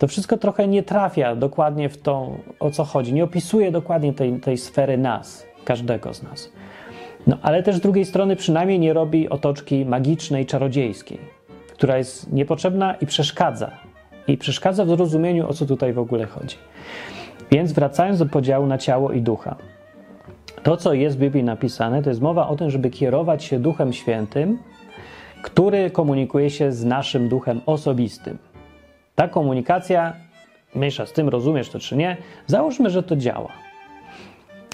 to 0.02 0.08
wszystko 0.08 0.36
trochę 0.36 0.68
nie 0.68 0.82
trafia 0.82 1.36
dokładnie 1.36 1.88
w 1.88 1.96
to, 1.96 2.30
o 2.60 2.70
co 2.70 2.84
chodzi. 2.84 3.12
Nie 3.12 3.24
opisuje 3.24 3.72
dokładnie 3.72 4.12
tej, 4.12 4.40
tej 4.40 4.58
sfery 4.58 4.98
nas, 4.98 5.46
każdego 5.64 6.14
z 6.14 6.22
nas. 6.22 6.52
No, 7.26 7.36
ale 7.42 7.62
też 7.62 7.76
z 7.76 7.80
drugiej 7.80 8.04
strony 8.04 8.36
przynajmniej 8.36 8.78
nie 8.78 8.92
robi 8.92 9.28
otoczki 9.28 9.86
magicznej, 9.86 10.46
czarodziejskiej, 10.46 11.18
która 11.72 11.98
jest 11.98 12.32
niepotrzebna 12.32 12.94
i 12.94 13.06
przeszkadza. 13.06 13.70
I 14.28 14.38
przeszkadza 14.38 14.84
w 14.84 14.88
zrozumieniu, 14.88 15.48
o 15.48 15.54
co 15.54 15.66
tutaj 15.66 15.92
w 15.92 15.98
ogóle 15.98 16.26
chodzi. 16.26 16.56
Więc 17.50 17.72
wracając 17.72 18.18
do 18.18 18.26
podziału 18.26 18.66
na 18.66 18.78
ciało 18.78 19.12
i 19.12 19.22
ducha. 19.22 19.56
To, 20.62 20.76
co 20.76 20.94
jest 20.94 21.16
w 21.16 21.20
Biblii 21.20 21.44
napisane, 21.44 22.02
to 22.02 22.10
jest 22.10 22.20
mowa 22.20 22.48
o 22.48 22.56
tym, 22.56 22.70
żeby 22.70 22.90
kierować 22.90 23.44
się 23.44 23.58
Duchem 23.58 23.92
Świętym, 23.92 24.58
który 25.42 25.90
komunikuje 25.90 26.50
się 26.50 26.72
z 26.72 26.84
naszym 26.84 27.28
duchem 27.28 27.60
osobistym. 27.66 28.38
Ta 29.14 29.28
komunikacja, 29.28 30.12
mniejsza 30.74 31.06
z 31.06 31.12
tym, 31.12 31.28
rozumiesz 31.28 31.68
to 31.68 31.78
czy 31.78 31.96
nie, 31.96 32.16
załóżmy, 32.46 32.90
że 32.90 33.02
to 33.02 33.16
działa. 33.16 33.52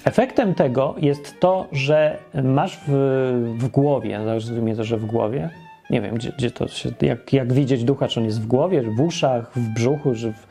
Efektem 0.05 0.55
tego 0.55 0.95
jest 0.97 1.39
to, 1.39 1.67
że 1.71 2.17
masz 2.43 2.79
w, 2.87 3.55
w 3.57 3.67
głowie, 3.67 4.19
zrozumie 4.23 4.75
to, 4.75 4.83
że 4.83 4.97
w 4.97 5.05
głowie, 5.05 5.49
nie 5.89 6.01
wiem, 6.01 6.15
gdzie, 6.15 6.31
gdzie 6.37 6.51
to 6.51 6.67
się, 6.67 6.89
jak, 7.01 7.33
jak 7.33 7.53
widzieć 7.53 7.83
ducha, 7.83 8.07
czy 8.07 8.19
on 8.19 8.25
jest 8.25 8.41
w 8.41 8.47
głowie, 8.47 8.81
w 8.81 9.01
uszach, 9.01 9.51
w 9.55 9.73
brzuchu, 9.73 10.15
czy 10.15 10.33
w, 10.33 10.47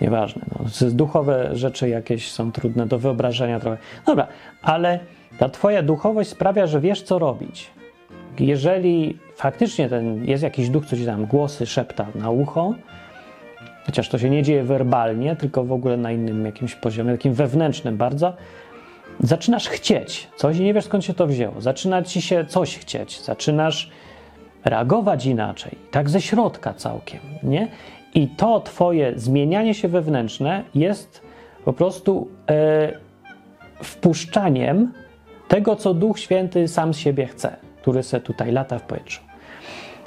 nieważne. 0.00 0.42
No, 0.52 0.90
duchowe 0.90 1.50
rzeczy 1.52 1.88
jakieś 1.88 2.30
są 2.30 2.52
trudne 2.52 2.86
do 2.86 2.98
wyobrażenia 2.98 3.60
trochę. 3.60 3.78
Dobra, 4.06 4.26
ale 4.62 4.98
ta 5.38 5.48
twoja 5.48 5.82
duchowość 5.82 6.30
sprawia, 6.30 6.66
że 6.66 6.80
wiesz, 6.80 7.02
co 7.02 7.18
robić. 7.18 7.70
Jeżeli 8.38 9.18
faktycznie 9.36 9.88
ten, 9.88 10.24
jest 10.24 10.42
jakiś 10.42 10.68
duch, 10.68 10.86
co 10.86 10.96
ci 10.96 11.06
tam 11.06 11.26
głosy 11.26 11.66
szepta 11.66 12.06
na 12.14 12.30
ucho, 12.30 12.74
chociaż 13.86 14.08
to 14.08 14.18
się 14.18 14.30
nie 14.30 14.42
dzieje 14.42 14.64
werbalnie, 14.64 15.36
tylko 15.36 15.64
w 15.64 15.72
ogóle 15.72 15.96
na 15.96 16.12
innym 16.12 16.46
jakimś 16.46 16.74
poziomie, 16.74 17.12
takim 17.12 17.34
wewnętrznym 17.34 17.96
bardzo, 17.96 18.32
zaczynasz 19.20 19.68
chcieć 19.68 20.28
coś 20.36 20.56
i 20.56 20.62
nie 20.62 20.74
wiesz 20.74 20.84
skąd 20.84 21.04
się 21.04 21.14
to 21.14 21.26
wzięło. 21.26 21.60
Zaczyna 21.60 22.02
ci 22.02 22.22
się 22.22 22.44
coś 22.44 22.78
chcieć, 22.78 23.20
zaczynasz 23.20 23.90
reagować 24.64 25.26
inaczej, 25.26 25.78
tak 25.90 26.10
ze 26.10 26.20
środka 26.20 26.74
całkiem, 26.74 27.20
nie? 27.42 27.68
I 28.14 28.28
to 28.28 28.60
twoje 28.60 29.12
zmienianie 29.16 29.74
się 29.74 29.88
wewnętrzne 29.88 30.64
jest 30.74 31.22
po 31.64 31.72
prostu 31.72 32.28
e, 32.50 32.92
wpuszczaniem 33.82 34.92
tego, 35.48 35.76
co 35.76 35.94
Duch 35.94 36.18
Święty 36.18 36.68
sam 36.68 36.94
z 36.94 36.98
siebie 36.98 37.26
chce, 37.26 37.56
który 37.82 38.02
se 38.02 38.20
tutaj 38.20 38.52
lata 38.52 38.78
w 38.78 38.82
powietrzu. 38.82 39.20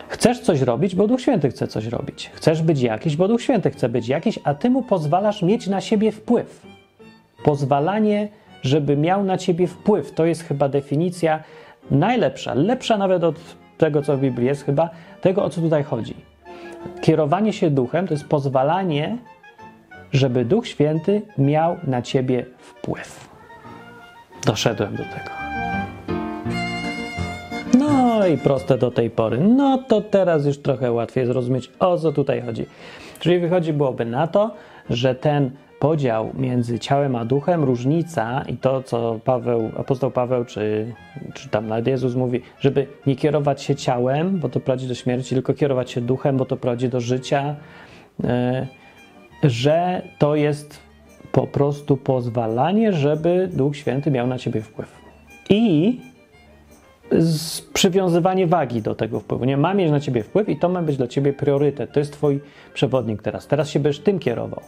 Chcesz 0.08 0.40
coś 0.40 0.62
robić, 0.62 0.96
bo 0.96 1.08
Duch 1.08 1.22
Święty 1.22 1.50
chce 1.50 1.68
coś 1.68 1.86
robić. 1.86 2.32
Chcesz 2.34 2.62
być 2.62 2.82
jakiś, 2.82 3.16
bo 3.16 3.28
Duch 3.28 3.42
Święty 3.42 3.72
chce 3.72 3.90
być 3.90 4.08
jakiś, 4.08 4.40
a 4.44 4.54
ty 4.54 4.70
mu 4.70 4.84
pozwalasz 4.84 5.42
mieć 5.42 5.68
na 5.68 5.82
siebie 5.82 6.12
wpływ. 6.12 6.66
Pozwalanie, 7.44 8.30
żeby 8.62 8.98
miał 8.98 9.24
na 9.24 9.38
ciebie 9.38 9.68
wpływ, 9.68 10.12
to 10.12 10.26
jest 10.26 10.44
chyba 10.44 10.70
definicja 10.70 11.44
najlepsza, 11.92 12.54
lepsza 12.54 12.98
nawet 12.98 13.24
od 13.24 13.36
tego, 13.78 14.02
co 14.02 14.18
w 14.18 14.20
Biblii 14.20 14.48
jest, 14.48 14.66
chyba 14.66 14.90
tego, 15.22 15.44
o 15.44 15.50
co 15.50 15.62
tutaj 15.62 15.84
chodzi. 15.84 16.31
Kierowanie 17.02 17.54
się 17.54 17.70
duchem 17.70 18.08
to 18.08 18.14
jest 18.14 18.28
pozwalanie, 18.28 19.18
żeby 20.12 20.46
Duch 20.46 20.68
Święty 20.68 21.22
miał 21.38 21.78
na 21.88 22.02
ciebie 22.02 22.46
wpływ. 22.58 23.30
Doszedłem 24.46 24.96
do 24.96 25.04
tego. 25.04 25.32
No 27.80 28.28
i 28.28 28.38
proste 28.38 28.78
do 28.78 28.92
tej 28.92 29.10
pory. 29.10 29.38
No 29.38 29.78
to 29.78 30.02
teraz 30.02 30.46
już 30.46 30.58
trochę 30.58 30.92
łatwiej 30.92 31.26
zrozumieć, 31.26 31.72
o 31.80 31.98
co 31.98 32.12
tutaj 32.12 32.42
chodzi. 32.42 32.66
Czyli 33.20 33.40
wychodzi 33.40 33.74
byłoby 33.74 34.06
na 34.06 34.28
to, 34.28 34.52
że 34.90 35.16
ten 35.16 35.52
podział 35.82 36.32
między 36.34 36.80
ciałem 36.80 37.16
a 37.16 37.26
duchem, 37.26 37.64
różnica 37.64 38.44
i 38.48 38.58
to, 38.58 38.84
co 38.84 39.20
Paweł, 39.26 39.72
apostoł 39.78 40.12
Paweł, 40.12 40.46
czy, 40.46 40.94
czy 41.34 41.50
tam 41.50 41.68
nawet 41.68 41.88
Jezus 41.88 42.16
mówi, 42.16 42.42
żeby 42.60 42.88
nie 43.08 43.16
kierować 43.16 43.64
się 43.64 43.76
ciałem, 43.76 44.40
bo 44.40 44.50
to 44.50 44.60
prowadzi 44.60 44.88
do 44.88 44.96
śmierci, 44.96 45.36
tylko 45.36 45.54
kierować 45.54 45.92
się 45.92 46.02
duchem, 46.02 46.38
bo 46.38 46.46
to 46.46 46.58
prowadzi 46.58 46.90
do 46.90 47.00
życia, 47.00 47.56
e, 48.24 48.68
że 49.44 50.02
to 50.20 50.36
jest 50.36 50.80
po 51.32 51.48
prostu 51.48 51.98
pozwalanie, 51.98 52.94
żeby 52.94 53.50
Duch 53.54 53.78
Święty 53.78 54.12
miał 54.12 54.28
na 54.28 54.38
ciebie 54.38 54.62
wpływ. 54.62 55.02
I 55.50 56.00
przywiązywanie 57.74 58.48
wagi 58.48 58.82
do 58.82 58.96
tego 58.96 59.20
wpływu. 59.20 59.46
Nie 59.46 59.58
ma 59.58 59.74
mieć 59.74 59.92
na 59.92 60.00
ciebie 60.00 60.24
wpływ 60.24 60.50
i 60.50 60.58
to 60.58 60.70
ma 60.70 60.82
być 60.82 60.98
dla 60.98 61.08
ciebie 61.08 61.34
priorytet. 61.34 61.92
To 61.92 62.00
jest 62.00 62.14
twój 62.14 62.40
przewodnik 62.74 63.22
teraz. 63.22 63.48
Teraz 63.48 63.70
się 63.70 63.80
będziesz 63.80 64.04
tym 64.04 64.20
kierował. 64.20 64.62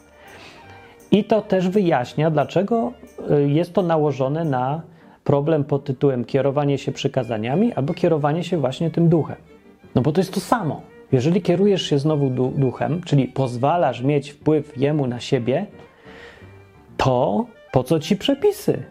I 1.13 1.23
to 1.23 1.41
też 1.41 1.69
wyjaśnia, 1.69 2.32
dlaczego 2.32 2.93
y, 3.32 3.49
jest 3.49 3.73
to 3.73 3.82
nałożone 3.82 4.45
na 4.45 4.82
problem 5.23 5.63
pod 5.63 5.84
tytułem 5.84 6.26
kierowanie 6.26 6.78
się 6.78 6.91
przykazaniami 6.91 7.73
albo 7.73 7.93
kierowanie 7.93 8.43
się 8.43 8.58
właśnie 8.58 8.91
tym 8.91 9.10
duchem. 9.10 9.38
No 9.95 10.02
bo 10.02 10.12
to 10.12 10.21
jest 10.21 10.34
to 10.34 10.39
samo. 10.39 10.82
Jeżeli 11.12 11.41
kierujesz 11.41 11.82
się 11.82 11.99
znowu 11.99 12.30
du 12.30 12.54
duchem, 12.56 13.02
czyli 13.02 13.28
pozwalasz 13.28 14.02
mieć 14.02 14.32
wpływ 14.32 14.78
jemu 14.78 15.08
na 15.08 15.19
siebie, 15.19 15.65
to 16.97 17.45
po 17.71 17.84
co 17.84 17.99
ci 17.99 18.15
przepisy? 18.15 18.84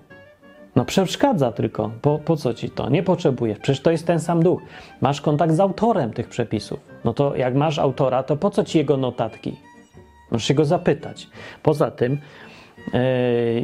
No 0.77 0.85
przeszkadza 0.85 1.53
tylko. 1.53 1.91
Po, 2.03 2.19
po 2.19 2.37
co 2.37 2.55
ci 2.55 2.71
to? 2.71 2.91
Nie 2.91 3.03
potrzebujesz. 3.03 3.59
Przecież 3.59 3.83
to 3.83 3.91
jest 3.91 4.07
ten 4.07 4.21
sam 4.21 4.43
duch. 4.43 4.63
Masz 5.01 5.21
kontakt 5.21 5.55
z 5.55 5.61
autorem 5.61 6.13
tych 6.13 6.29
przepisów. 6.29 6.81
No 7.05 7.15
to 7.15 7.37
jak 7.37 7.55
masz 7.55 7.79
autora, 7.79 8.23
to 8.23 8.37
po 8.37 8.51
co 8.51 8.65
ci 8.65 8.79
jego 8.79 8.97
notatki? 8.97 9.57
Możesz 10.33 10.49
się 10.49 10.55
go 10.55 10.65
zapytać. 10.65 11.29
Poza 11.63 11.91
tym, 11.91 12.19
yy, 12.93 13.01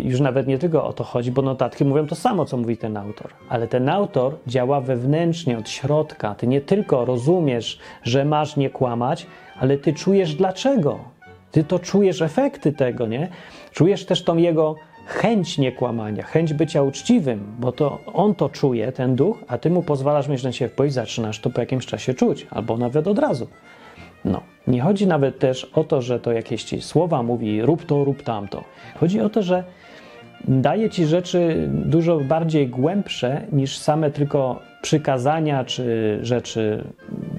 już 0.04 0.20
nawet 0.20 0.46
nie 0.46 0.58
tylko 0.58 0.84
o 0.84 0.92
to 0.92 1.04
chodzi, 1.04 1.32
bo 1.32 1.42
notatki 1.42 1.84
mówią 1.84 2.06
to 2.06 2.14
samo, 2.14 2.44
co 2.44 2.56
mówi 2.56 2.76
ten 2.76 2.96
autor. 2.96 3.30
Ale 3.48 3.68
ten 3.68 3.88
autor 3.88 4.36
działa 4.46 4.80
wewnętrznie, 4.80 5.58
od 5.58 5.68
środka. 5.68 6.34
Ty 6.34 6.46
nie 6.46 6.60
tylko 6.60 7.04
rozumiesz, 7.04 7.78
że 8.02 8.24
masz 8.24 8.56
nie 8.56 8.70
kłamać, 8.70 9.26
ale 9.60 9.78
ty 9.78 9.92
czujesz 9.92 10.34
dlaczego. 10.34 10.98
Ty 11.52 11.64
to 11.64 11.78
czujesz 11.78 12.22
efekty 12.22 12.72
tego, 12.72 13.06
nie? 13.06 13.28
Czujesz 13.72 14.06
też 14.06 14.24
tą 14.24 14.36
jego 14.36 14.74
chęć 15.06 15.58
niekłamania, 15.58 16.22
chęć 16.22 16.52
bycia 16.52 16.82
uczciwym, 16.82 17.54
bo 17.58 17.72
to 17.72 17.98
on 18.14 18.34
to 18.34 18.48
czuje, 18.48 18.92
ten 18.92 19.16
duch, 19.16 19.38
a 19.48 19.58
ty 19.58 19.70
mu 19.70 19.82
pozwalasz 19.82 20.28
mieć 20.28 20.42
na 20.42 20.52
siebie 20.52 20.68
wpływ, 20.68 20.92
zaczynasz 20.92 21.40
to 21.40 21.50
po 21.50 21.60
jakimś 21.60 21.86
czasie 21.86 22.14
czuć, 22.14 22.46
albo 22.50 22.76
nawet 22.76 23.06
od 23.06 23.18
razu. 23.18 23.46
No, 24.24 24.42
nie 24.66 24.80
chodzi 24.80 25.06
nawet 25.06 25.38
też 25.38 25.64
o 25.64 25.84
to, 25.84 26.02
że 26.02 26.20
to 26.20 26.32
jakieś 26.32 26.64
ci 26.64 26.82
słowa 26.82 27.22
mówi 27.22 27.62
rób 27.62 27.86
to, 27.86 28.04
rób 28.04 28.22
tamto. 28.22 28.64
Chodzi 29.00 29.20
o 29.20 29.28
to, 29.28 29.42
że 29.42 29.64
daje 30.44 30.90
ci 30.90 31.06
rzeczy 31.06 31.68
dużo 31.70 32.20
bardziej 32.20 32.68
głębsze 32.68 33.42
niż 33.52 33.78
same 33.78 34.10
tylko 34.10 34.60
przykazania 34.82 35.64
czy 35.64 36.18
rzeczy 36.22 36.84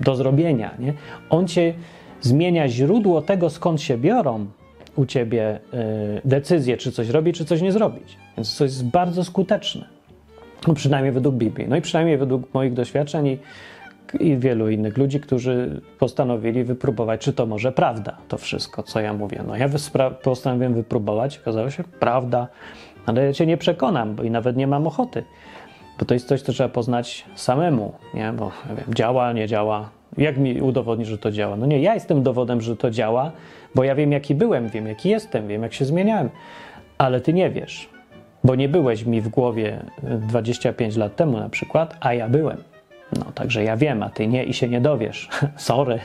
do 0.02 0.16
zrobienia. 0.16 0.76
Nie? 0.80 0.94
On 1.30 1.48
cię 1.48 1.74
zmienia 2.22 2.68
źródło 2.68 3.22
tego, 3.22 3.50
skąd 3.50 3.82
się 3.82 3.98
biorą 3.98 4.46
u 4.96 5.06
ciebie 5.06 5.60
y, 5.74 6.22
decyzje, 6.26 6.78
czy 6.78 6.92
coś 6.92 7.10
robić, 7.10 7.38
czy 7.38 7.46
coś 7.46 7.62
nie 7.62 7.72
zrobić. 7.72 8.18
Więc 8.38 8.58
to 8.58 8.64
jest 8.64 8.86
bardzo 8.86 9.24
skuteczne. 9.24 9.86
No, 10.68 10.74
przynajmniej 10.74 11.12
według 11.12 11.36
Biblii. 11.36 11.68
No 11.68 11.76
i 11.76 11.82
przynajmniej 11.82 12.18
według 12.18 12.54
moich 12.54 12.74
doświadczeń 12.74 13.28
i, 13.28 13.38
i 14.20 14.38
wielu 14.38 14.70
innych 14.70 14.98
ludzi, 14.98 15.20
którzy 15.20 15.82
postanowili 16.00 16.64
wypróbować, 16.64 17.22
czy 17.22 17.34
to 17.34 17.46
może 17.46 17.72
prawda, 17.72 18.18
to 18.28 18.38
wszystko, 18.38 18.84
co 18.84 19.00
ja 19.00 19.14
mówię. 19.14 19.44
No 19.48 19.58
ja 19.58 19.70
postanowiłem 20.24 20.74
wypróbować, 20.74 21.38
okazało 21.38 21.70
się, 21.70 21.84
prawda, 22.00 22.48
ale 23.06 23.26
ja 23.26 23.34
cię 23.34 23.46
nie 23.46 23.58
przekonam, 23.58 24.16
bo 24.16 24.24
i 24.24 24.32
nawet 24.32 24.58
nie 24.58 24.68
mam 24.68 24.88
ochoty. 24.88 25.24
Bo 26.00 26.06
to 26.06 26.14
jest 26.14 26.28
coś, 26.28 26.42
co 26.42 26.54
trzeba 26.54 26.70
poznać 26.70 27.26
samemu, 27.36 27.94
nie? 28.14 28.34
Bo 28.34 28.52
ja 28.70 28.76
wiem, 28.76 28.94
działa, 28.94 29.34
nie 29.34 29.48
działa. 29.48 29.90
Jak 30.18 30.38
mi 30.38 30.62
udowodnić, 30.62 31.08
że 31.08 31.18
to 31.18 31.32
działa? 31.32 31.56
No 31.56 31.66
nie, 31.66 31.80
ja 31.80 31.94
jestem 31.94 32.24
dowodem, 32.24 32.62
że 32.62 32.78
to 32.78 32.92
działa, 32.92 33.32
bo 33.76 33.84
ja 33.84 33.96
wiem, 33.96 34.12
jaki 34.12 34.36
byłem, 34.36 34.70
wiem, 34.70 34.88
jaki 34.88 35.10
jestem, 35.10 35.48
wiem, 35.48 35.64
jak 35.64 35.74
się 35.74 35.86
zmieniałem. 35.86 36.30
Ale 36.98 37.22
ty 37.22 37.34
nie 37.34 37.50
wiesz, 37.50 37.90
bo 38.44 38.56
nie 38.56 38.70
byłeś 38.70 39.06
mi 39.06 39.22
w 39.22 39.30
głowie 39.30 39.86
25 40.04 40.96
lat 40.96 41.16
temu 41.16 41.38
na 41.38 41.50
przykład, 41.50 41.98
a 42.00 42.14
ja 42.14 42.30
byłem. 42.30 42.69
No, 43.14 43.32
także 43.36 43.64
ja 43.64 43.78
wiem, 43.78 44.04
a 44.04 44.10
ty 44.10 44.28
nie 44.28 44.44
i 44.44 44.54
się 44.54 44.70
nie 44.70 44.82
dowiesz. 44.82 45.30
Sorry. 45.56 46.00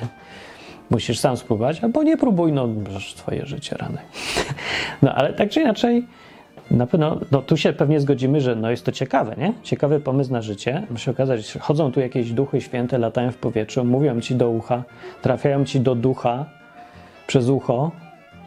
Musisz 0.90 1.18
sam 1.18 1.36
spróbować, 1.36 1.84
albo 1.84 2.02
nie 2.02 2.16
próbuj, 2.16 2.52
no, 2.52 2.68
twoje 3.16 3.46
życie 3.46 3.76
rany. 3.76 3.98
No, 5.02 5.14
ale 5.14 5.32
tak 5.32 5.50
czy 5.50 5.60
inaczej, 5.60 6.06
na 6.70 6.86
pewno, 6.86 7.20
no 7.30 7.42
tu 7.42 7.56
się 7.56 7.72
pewnie 7.72 8.00
zgodzimy, 8.00 8.40
że 8.40 8.56
no 8.56 8.70
jest 8.70 8.84
to 8.84 8.92
ciekawe, 8.92 9.34
nie? 9.38 9.52
Ciekawy 9.62 10.00
pomysł 10.00 10.32
na 10.32 10.42
życie. 10.42 10.82
Musi 10.90 11.10
okazać, 11.10 11.52
że 11.52 11.60
chodzą 11.60 11.92
tu 11.92 12.00
jakieś 12.00 12.32
duchy 12.32 12.60
święte, 12.60 12.98
latają 12.98 13.32
w 13.32 13.36
powietrzu, 13.36 13.84
mówią 13.84 14.20
ci 14.20 14.34
do 14.34 14.50
ucha, 14.50 14.84
trafiają 15.22 15.64
ci 15.64 15.80
do 15.80 15.94
ducha 15.94 16.46
przez 17.26 17.48
ucho 17.48 17.90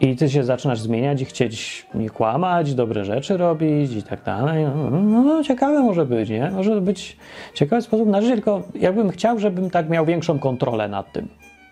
i 0.00 0.16
ty 0.16 0.30
się 0.30 0.44
zaczynasz 0.44 0.80
zmieniać 0.80 1.22
i 1.22 1.24
chcieć 1.24 1.86
nie 1.94 2.10
kłamać, 2.10 2.74
dobre 2.74 3.04
rzeczy 3.04 3.36
robić 3.36 3.92
i 3.92 4.02
tak 4.02 4.22
dalej. 4.22 4.64
No, 5.02 5.22
no, 5.22 5.44
ciekawe 5.44 5.80
może 5.80 6.06
być, 6.06 6.30
nie? 6.30 6.50
Może 6.50 6.80
być 6.80 7.16
ciekawy 7.54 7.82
sposób 7.82 8.08
na 8.08 8.20
życie, 8.20 8.34
tylko 8.34 8.62
jakbym 8.74 9.10
chciał, 9.10 9.38
żebym 9.38 9.70
tak 9.70 9.88
miał 9.88 10.06
większą 10.06 10.38
kontrolę 10.38 10.88
nad 10.88 11.12
tym. 11.12 11.28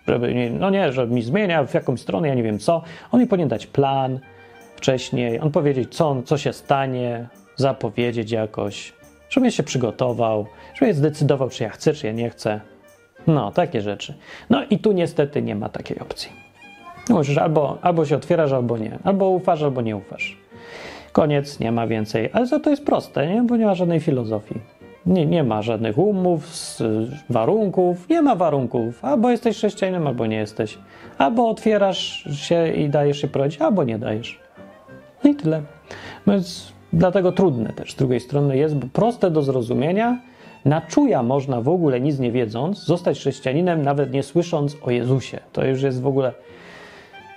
Żeby, 0.07 0.51
no 0.59 0.69
nie, 0.69 0.91
że 0.91 1.07
mi 1.07 1.21
zmienia 1.21 1.63
w 1.63 1.73
jakąś 1.73 2.01
stronę, 2.01 2.27
ja 2.27 2.33
nie 2.33 2.43
wiem 2.43 2.59
co. 2.59 2.81
On 3.11 3.19
mi 3.19 3.27
powinien 3.27 3.49
dać 3.49 3.67
plan, 3.67 4.19
wcześniej, 4.75 5.39
on 5.39 5.51
powiedzieć, 5.51 5.95
co, 5.95 6.21
co 6.25 6.37
się 6.37 6.53
stanie, 6.53 7.27
zapowiedzieć 7.55 8.31
jakoś, 8.31 8.93
żebym 9.29 9.51
się 9.51 9.63
przygotował, 9.63 10.45
żebym 10.73 10.95
zdecydował, 10.95 11.49
czy 11.49 11.63
ja 11.63 11.69
chcę, 11.69 11.93
czy 11.93 12.07
ja 12.07 12.13
nie 12.13 12.29
chcę. 12.29 12.61
No, 13.27 13.51
takie 13.51 13.81
rzeczy. 13.81 14.13
No 14.49 14.63
i 14.69 14.79
tu 14.79 14.91
niestety 14.91 15.41
nie 15.41 15.55
ma 15.55 15.69
takiej 15.69 15.99
opcji. 15.99 16.46
Musisz 17.09 17.37
albo, 17.37 17.77
albo 17.81 18.05
się 18.05 18.15
otwierasz, 18.15 18.51
albo 18.51 18.77
nie. 18.77 18.99
Albo 19.03 19.29
ufasz, 19.29 19.63
albo 19.63 19.81
nie 19.81 19.97
ufasz. 19.97 20.37
Koniec, 21.11 21.59
nie 21.59 21.71
ma 21.71 21.87
więcej. 21.87 22.29
Ale 22.33 22.45
za 22.45 22.59
to 22.59 22.69
jest 22.69 22.85
proste, 22.85 23.27
nie? 23.27 23.43
bo 23.43 23.57
nie 23.57 23.65
ma 23.65 23.75
żadnej 23.75 23.99
filozofii. 23.99 24.59
Nie, 25.05 25.25
nie 25.25 25.43
ma 25.43 25.61
żadnych 25.61 25.97
umów, 25.97 26.47
warunków, 27.29 28.09
nie 28.09 28.21
ma 28.21 28.35
warunków. 28.35 29.05
Albo 29.05 29.29
jesteś 29.29 29.57
chrześcijaninem, 29.57 30.07
albo 30.07 30.25
nie 30.25 30.37
jesteś. 30.37 30.77
Albo 31.17 31.49
otwierasz 31.49 32.27
się 32.33 32.67
i 32.67 32.89
dajesz 32.89 33.21
się 33.21 33.27
prowadzić, 33.27 33.61
albo 33.61 33.83
nie 33.83 33.99
dajesz. 33.99 34.39
No 35.23 35.29
i 35.29 35.35
tyle. 35.35 35.61
Więc 36.27 36.73
dlatego 36.93 37.31
trudne 37.31 37.73
też 37.73 37.91
z 37.91 37.95
drugiej 37.95 38.19
strony 38.19 38.57
jest, 38.57 38.75
bo 38.75 38.87
proste 38.93 39.31
do 39.31 39.41
zrozumienia. 39.41 40.19
Na 40.65 40.81
czuja 40.81 41.23
można 41.23 41.61
w 41.61 41.69
ogóle 41.69 42.01
nic 42.01 42.19
nie 42.19 42.31
wiedząc 42.31 42.85
zostać 42.85 43.19
chrześcijaninem, 43.19 43.81
nawet 43.81 44.13
nie 44.13 44.23
słysząc 44.23 44.77
o 44.81 44.91
Jezusie. 44.91 45.39
To 45.51 45.65
już 45.65 45.81
jest 45.81 46.01
w 46.01 46.07
ogóle, 46.07 46.33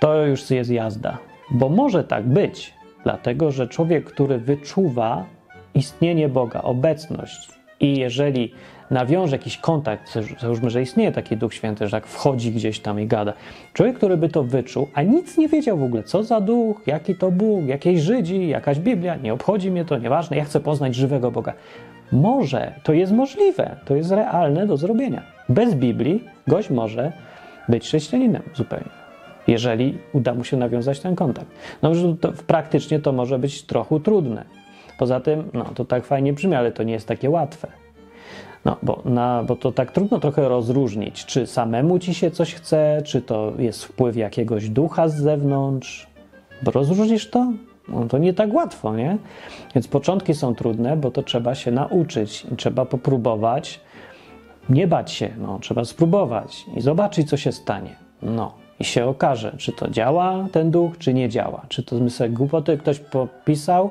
to 0.01 0.25
już 0.25 0.51
jest 0.51 0.69
jazda. 0.69 1.17
Bo 1.51 1.69
może 1.69 2.03
tak 2.03 2.23
być, 2.23 2.73
dlatego 3.03 3.51
że 3.51 3.67
człowiek, 3.67 4.05
który 4.05 4.37
wyczuwa 4.37 5.25
istnienie 5.73 6.29
Boga, 6.29 6.61
obecność 6.61 7.49
i 7.79 7.97
jeżeli 7.97 8.53
nawiąże 8.91 9.35
jakiś 9.35 9.57
kontakt, 9.57 10.17
załóżmy, 10.41 10.69
że 10.69 10.81
istnieje 10.81 11.11
taki 11.11 11.37
Duch 11.37 11.53
Święty, 11.53 11.87
że 11.87 11.91
tak 11.91 12.07
wchodzi 12.07 12.51
gdzieś 12.51 12.79
tam 12.79 12.99
i 12.99 13.07
gada. 13.07 13.33
Człowiek, 13.73 13.97
który 13.97 14.17
by 14.17 14.29
to 14.29 14.43
wyczuł, 14.43 14.87
a 14.93 15.01
nic 15.01 15.37
nie 15.37 15.47
wiedział 15.47 15.77
w 15.77 15.83
ogóle, 15.83 16.03
co 16.03 16.23
za 16.23 16.41
duch, 16.41 16.81
jaki 16.85 17.15
to 17.15 17.31
Bóg, 17.31 17.65
jakieś 17.65 18.01
Żydzi, 18.01 18.47
jakaś 18.47 18.79
Biblia, 18.79 19.15
nie 19.15 19.33
obchodzi 19.33 19.71
mnie 19.71 19.85
to, 19.85 19.97
nieważne, 19.97 20.37
ja 20.37 20.43
chcę 20.43 20.59
poznać 20.59 20.95
żywego 20.95 21.31
Boga. 21.31 21.53
Może, 22.11 22.73
to 22.83 22.93
jest 22.93 23.11
możliwe, 23.11 23.75
to 23.85 23.95
jest 23.95 24.11
realne 24.11 24.67
do 24.67 24.77
zrobienia. 24.77 25.23
Bez 25.49 25.75
Biblii 25.75 26.23
gość 26.47 26.69
może 26.69 27.11
być 27.69 27.83
chrześcijaninem 27.83 28.41
zupełnie, 28.53 29.00
jeżeli 29.47 29.97
uda 30.13 30.33
mu 30.33 30.43
się 30.43 30.57
nawiązać 30.57 30.99
ten 30.99 31.15
kontakt. 31.15 31.51
No, 31.81 31.95
że 31.95 32.15
to, 32.15 32.31
praktycznie 32.47 32.99
to 32.99 33.11
może 33.11 33.39
być 33.39 33.63
trochę 33.63 33.99
trudne. 33.99 34.45
Poza 34.97 35.19
tym, 35.19 35.49
no 35.53 35.63
to 35.63 35.85
tak 35.85 36.05
fajnie 36.05 36.33
brzmi, 36.33 36.55
ale 36.55 36.71
to 36.71 36.83
nie 36.83 36.93
jest 36.93 37.07
takie 37.07 37.29
łatwe. 37.29 37.67
No, 38.65 38.77
bo, 38.83 39.01
na, 39.05 39.43
bo 39.43 39.55
to 39.55 39.71
tak 39.71 39.91
trudno 39.91 40.19
trochę 40.19 40.49
rozróżnić, 40.49 41.25
czy 41.25 41.47
samemu 41.47 41.99
ci 41.99 42.13
się 42.13 42.31
coś 42.31 42.53
chce, 42.53 43.01
czy 43.05 43.21
to 43.21 43.53
jest 43.57 43.83
wpływ 43.83 44.17
jakiegoś 44.17 44.69
ducha 44.69 45.07
z 45.07 45.15
zewnątrz. 45.15 46.07
Bo 46.63 46.71
rozróżnisz 46.71 47.29
to? 47.29 47.53
No, 47.89 48.05
to 48.05 48.17
nie 48.17 48.33
tak 48.33 48.53
łatwo, 48.53 48.95
nie? 48.95 49.17
Więc 49.75 49.87
początki 49.87 50.33
są 50.33 50.55
trudne, 50.55 50.97
bo 50.97 51.11
to 51.11 51.23
trzeba 51.23 51.55
się 51.55 51.71
nauczyć 51.71 52.45
i 52.51 52.55
trzeba 52.55 52.85
popróbować. 52.85 53.79
Nie 54.69 54.87
bać 54.87 55.11
się, 55.11 55.29
no, 55.37 55.59
trzeba 55.59 55.85
spróbować 55.85 56.65
i 56.75 56.81
zobaczyć, 56.81 57.29
co 57.29 57.37
się 57.37 57.51
stanie. 57.51 57.95
No, 58.21 58.53
i 58.81 58.83
się 58.83 59.05
okaże, 59.05 59.53
czy 59.57 59.71
to 59.71 59.89
działa 59.89 60.47
ten 60.51 60.71
duch, 60.71 60.97
czy 60.97 61.13
nie 61.13 61.29
działa. 61.29 61.65
Czy 61.69 61.83
to 61.83 62.09
sobie 62.09 62.29
głupoty 62.29 62.77
ktoś 62.77 62.99
popisał, 62.99 63.89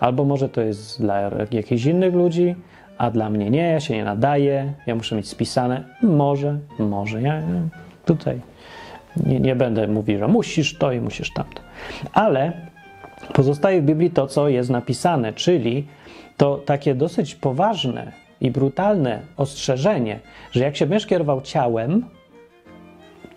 albo 0.00 0.24
może 0.24 0.48
to 0.48 0.60
jest 0.60 1.00
dla 1.00 1.30
jakichś 1.50 1.84
innych 1.84 2.14
ludzi, 2.14 2.54
a 2.98 3.10
dla 3.10 3.30
mnie 3.30 3.50
nie, 3.50 3.62
ja 3.62 3.80
się 3.80 3.94
nie 3.94 4.04
nadaję, 4.04 4.72
ja 4.86 4.94
muszę 4.94 5.16
mieć 5.16 5.28
spisane. 5.28 5.84
Może, 6.02 6.58
może, 6.78 7.22
ja 7.22 7.42
tutaj 8.04 8.40
nie, 9.26 9.40
nie 9.40 9.56
będę 9.56 9.88
mówił, 9.88 10.18
że 10.18 10.28
musisz 10.28 10.78
to 10.78 10.92
i 10.92 11.00
musisz 11.00 11.32
tamto. 11.32 11.62
Ale 12.12 12.52
pozostaje 13.34 13.82
w 13.82 13.84
Biblii 13.84 14.10
to, 14.10 14.26
co 14.26 14.48
jest 14.48 14.70
napisane, 14.70 15.32
czyli 15.32 15.86
to 16.36 16.56
takie 16.56 16.94
dosyć 16.94 17.34
poważne 17.34 18.12
i 18.40 18.50
brutalne 18.50 19.20
ostrzeżenie, 19.36 20.20
że 20.52 20.64
jak 20.64 20.76
się 20.76 20.86
będziesz 20.86 21.06
kierował 21.06 21.40
ciałem, 21.40 22.04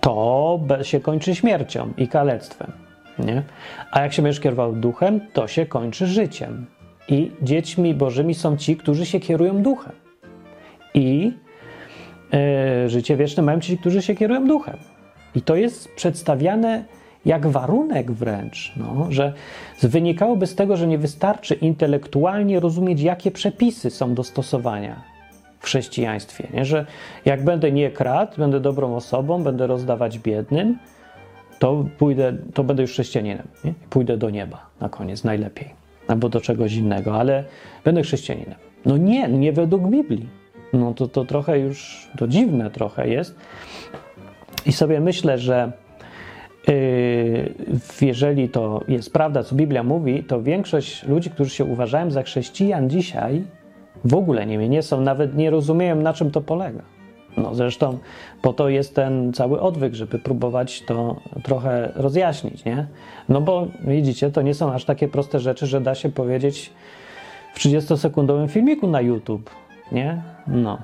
to 0.06 0.60
się 0.82 1.00
kończy 1.00 1.36
śmiercią 1.36 1.94
i 1.98 2.08
kalectwem. 2.08 2.72
Nie? 3.20 3.44
A 3.91 4.02
jak 4.02 4.13
się 4.13 4.22
będziesz 4.22 4.39
kierował 4.39 4.74
duchem, 4.74 5.22
to 5.34 5.48
się 5.48 5.65
kończy 5.65 6.08
życiem. 6.08 6.65
I 7.08 7.32
dziećmi 7.41 7.94
bożymi 7.94 8.34
są 8.34 8.58
ci, 8.58 8.78
którzy 8.78 9.06
się 9.06 9.20
kierują 9.20 9.62
duchem. 9.62 9.91
I 10.94 11.34
yy, 12.82 12.89
życie 12.89 13.18
wieczne 13.18 13.44
mają 13.44 13.60
ci, 13.60 13.78
którzy 13.78 14.02
się 14.02 14.15
kierują 14.15 14.48
duchem. 14.48 14.78
I 15.36 15.41
to 15.41 15.56
jest 15.56 15.96
przedstawiane 15.96 16.86
jak 17.26 17.48
warunek 17.48 18.12
wręcz, 18.12 18.74
no, 18.78 19.08
że 19.10 19.34
wynikałoby 19.84 20.48
z 20.48 20.56
tego, 20.56 20.78
że 20.78 20.88
nie 20.88 20.98
wystarczy 20.98 21.56
intelektualnie 21.56 22.60
rozumieć, 22.60 23.02
jakie 23.02 23.32
przepisy 23.32 23.89
są 23.89 24.13
do 24.13 24.24
stosowania 24.24 25.14
w 25.60 25.65
chrześcijaństwie. 25.65 26.48
Nie? 26.54 26.65
Że 26.65 26.86
jak 27.26 27.44
będę 27.44 27.72
nie 27.72 27.91
kradł, 27.91 28.38
będę 28.38 28.60
dobrą 28.60 28.96
osobą, 28.96 29.44
będę 29.44 29.68
rozdawać 29.68 30.20
biednym, 30.20 30.78
to 31.60 31.86
pójdę, 31.98 32.34
to 32.54 32.63
będę 32.63 32.82
już 32.82 32.91
chrześcijaninem. 32.91 33.48
Nie? 33.63 33.74
Pójdę 33.89 34.18
do 34.18 34.30
nieba 34.30 34.65
na 34.82 34.89
koniec, 34.89 35.24
najlepiej. 35.24 35.70
Albo 36.08 36.30
do 36.30 36.41
czegoś 36.41 36.74
innego, 36.74 37.20
ale 37.20 37.44
będę 37.84 38.02
chrześcijaninem. 38.02 38.56
No 38.86 38.98
nie, 38.98 39.28
nie 39.28 39.54
według 39.54 39.89
Biblii. 39.89 40.30
No 40.74 40.94
to, 40.94 41.08
to 41.08 41.26
trochę 41.26 41.60
już, 41.60 42.08
to 42.18 42.28
dziwne 42.28 42.70
trochę 42.70 43.10
jest. 43.10 43.36
I 44.65 44.72
sobie 44.72 45.00
myślę, 45.00 45.38
że 45.38 45.72
Yy, 46.68 47.54
jeżeli 48.02 48.50
to 48.50 48.82
jest 48.88 49.13
prawda, 49.13 49.44
co 49.44 49.56
Biblia 49.56 49.84
mówi, 49.84 50.24
to 50.24 50.41
większość 50.41 51.04
ludzi, 51.04 51.30
którzy 51.30 51.50
się 51.50 51.65
uważają 51.65 52.12
za 52.12 52.24
chrześcijan 52.24 52.89
dzisiaj, 52.89 53.44
w 54.06 54.15
ogóle 54.15 54.46
nie, 54.46 54.70
nie 54.70 54.84
są, 54.84 55.02
nawet 55.02 55.36
nie 55.36 55.50
rozumieją, 55.50 55.96
na 55.96 56.13
czym 56.13 56.32
to 56.32 56.41
polega. 56.41 56.82
No 57.38 57.56
zresztą 57.56 57.98
po 58.41 58.54
to 58.54 58.70
jest 58.70 58.96
ten 58.96 59.34
cały 59.34 59.62
odwyk, 59.62 59.94
żeby 59.94 60.20
próbować 60.20 60.82
to 60.82 61.15
trochę 61.44 61.91
rozjaśnić, 61.96 62.65
nie? 62.65 62.88
No 63.30 63.41
bo 63.41 63.68
widzicie, 63.88 64.32
to 64.32 64.41
nie 64.41 64.54
są 64.54 64.74
aż 64.74 64.86
takie 64.86 65.08
proste 65.08 65.39
rzeczy, 65.39 65.68
że 65.68 65.82
da 65.82 65.96
się 65.96 66.10
powiedzieć 66.10 66.72
w 67.54 67.60
30-sekundowym 67.60 68.50
filmiku 68.50 68.88
na 68.88 69.02
YouTube, 69.02 69.50
nie? 69.91 70.22
No. 70.48 70.78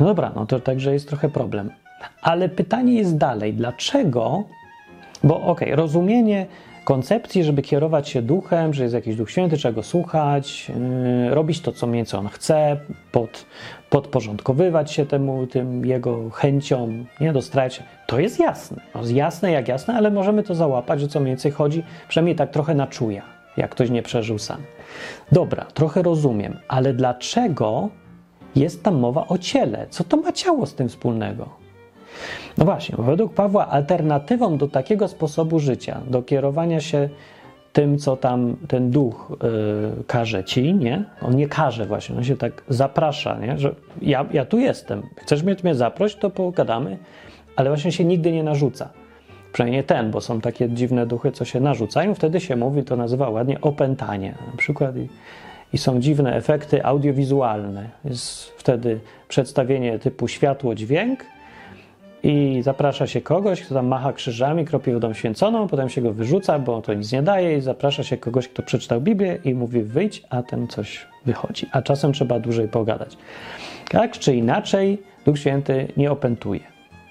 No 0.00 0.06
dobra, 0.06 0.32
no 0.36 0.46
to 0.46 0.60
także 0.60 0.92
jest 0.92 1.08
trochę 1.08 1.28
problem. 1.28 1.70
Ale 2.22 2.48
pytanie 2.48 2.94
jest 2.94 3.16
dalej, 3.16 3.54
dlaczego? 3.54 4.44
Bo 5.24 5.36
okej, 5.36 5.68
okay, 5.68 5.76
rozumienie 5.76 6.46
koncepcji, 6.84 7.44
żeby 7.44 7.62
kierować 7.62 8.08
się 8.08 8.22
duchem, 8.22 8.74
że 8.74 8.82
jest 8.82 8.94
jakiś 8.94 9.16
duch 9.16 9.30
święty, 9.30 9.56
trzeba 9.56 9.74
go 9.74 9.82
słuchać, 9.82 10.72
yy, 11.24 11.34
robić 11.34 11.60
to, 11.60 11.72
co 11.72 11.86
mniej 11.86 12.06
co 12.06 12.18
on 12.18 12.28
chce, 12.28 12.76
pod, 13.12 13.46
podporządkowywać 13.90 14.92
się 14.92 15.06
temu, 15.06 15.46
tym 15.46 15.86
jego 15.86 16.30
chęciom, 16.30 17.06
nie 17.20 17.32
dostrać. 17.32 17.82
To 18.06 18.20
jest 18.20 18.40
jasne. 18.40 18.82
No, 18.94 19.00
jasne 19.06 19.52
jak 19.52 19.68
jasne, 19.68 19.94
ale 19.94 20.10
możemy 20.10 20.42
to 20.42 20.54
załapać, 20.54 21.00
że 21.00 21.08
co 21.08 21.20
mniej 21.20 21.30
więcej 21.30 21.52
chodzi, 21.52 21.82
przynajmniej 22.08 22.36
tak 22.36 22.50
trochę 22.50 22.74
na 22.74 22.86
czuja, 22.86 23.22
jak 23.56 23.70
ktoś 23.70 23.90
nie 23.90 24.02
przeżył 24.02 24.38
sam. 24.38 24.62
Dobra, 25.32 25.64
trochę 25.64 26.02
rozumiem, 26.02 26.58
ale 26.68 26.94
dlaczego 26.94 27.88
jest 28.56 28.82
tam 28.82 28.94
mowa 28.98 29.26
o 29.28 29.38
ciele? 29.38 29.86
Co 29.90 30.04
to 30.04 30.16
ma 30.16 30.32
ciało 30.32 30.66
z 30.66 30.74
tym 30.74 30.88
wspólnego? 30.88 31.61
No 32.58 32.64
właśnie, 32.64 32.96
według 32.98 33.34
Pawła 33.34 33.68
alternatywą 33.68 34.58
do 34.58 34.68
takiego 34.68 35.08
sposobu 35.08 35.58
życia, 35.58 36.00
do 36.06 36.22
kierowania 36.22 36.80
się 36.80 37.08
tym, 37.72 37.98
co 37.98 38.16
tam 38.16 38.56
ten 38.68 38.90
duch 38.90 39.32
yy, 39.42 40.04
każe 40.04 40.44
ci, 40.44 40.74
nie? 40.74 41.04
On 41.22 41.36
nie 41.36 41.48
każe 41.48 41.86
właśnie, 41.86 42.16
on 42.16 42.24
się 42.24 42.36
tak 42.36 42.62
zaprasza, 42.68 43.38
nie? 43.38 43.58
Że 43.58 43.74
ja, 44.02 44.26
ja 44.32 44.44
tu 44.44 44.58
jestem, 44.58 45.02
chcesz 45.16 45.42
mnie, 45.42 45.56
mnie 45.62 45.74
zaprosić, 45.74 46.18
to 46.18 46.30
pogadamy, 46.30 46.98
ale 47.56 47.70
właśnie 47.70 47.92
się 47.92 48.04
nigdy 48.04 48.32
nie 48.32 48.42
narzuca. 48.42 48.88
Przynajmniej 49.52 49.84
ten, 49.84 50.10
bo 50.10 50.20
są 50.20 50.40
takie 50.40 50.68
dziwne 50.68 51.06
duchy, 51.06 51.32
co 51.32 51.44
się 51.44 51.60
narzucają, 51.60 52.14
wtedy 52.14 52.40
się 52.40 52.56
mówi, 52.56 52.82
to 52.82 52.96
nazywa 52.96 53.28
ładnie 53.30 53.60
opętanie 53.60 54.34
na 54.50 54.56
przykład 54.56 54.96
i, 54.96 55.08
i 55.72 55.78
są 55.78 56.00
dziwne 56.00 56.36
efekty 56.36 56.84
audiowizualne. 56.84 57.88
Jest 58.04 58.44
wtedy 58.44 59.00
przedstawienie 59.28 59.98
typu 59.98 60.28
światło-dźwięk, 60.28 61.24
i 62.22 62.62
zaprasza 62.62 63.06
się 63.06 63.20
kogoś, 63.20 63.62
kto 63.62 63.74
tam 63.74 63.86
macha 63.86 64.12
krzyżami, 64.12 64.64
kropi 64.64 64.92
wodą 64.92 65.14
święconą, 65.14 65.68
potem 65.68 65.88
się 65.88 66.02
go 66.02 66.12
wyrzuca, 66.12 66.58
bo 66.58 66.82
to 66.82 66.94
nic 66.94 67.12
nie 67.12 67.22
daje 67.22 67.58
i 67.58 67.60
zaprasza 67.60 68.02
się 68.02 68.16
kogoś, 68.16 68.48
kto 68.48 68.62
przeczytał 68.62 69.00
Biblię 69.00 69.38
i 69.44 69.54
mówi 69.54 69.82
wyjdź, 69.82 70.22
a 70.30 70.42
ten 70.42 70.68
coś 70.68 71.06
wychodzi. 71.26 71.66
A 71.72 71.82
czasem 71.82 72.12
trzeba 72.12 72.38
dłużej 72.38 72.68
pogadać. 72.68 73.16
Tak 73.88 74.18
czy 74.18 74.36
inaczej, 74.36 75.02
Duch 75.24 75.38
Święty 75.38 75.88
nie 75.96 76.12
opętuje, 76.12 76.60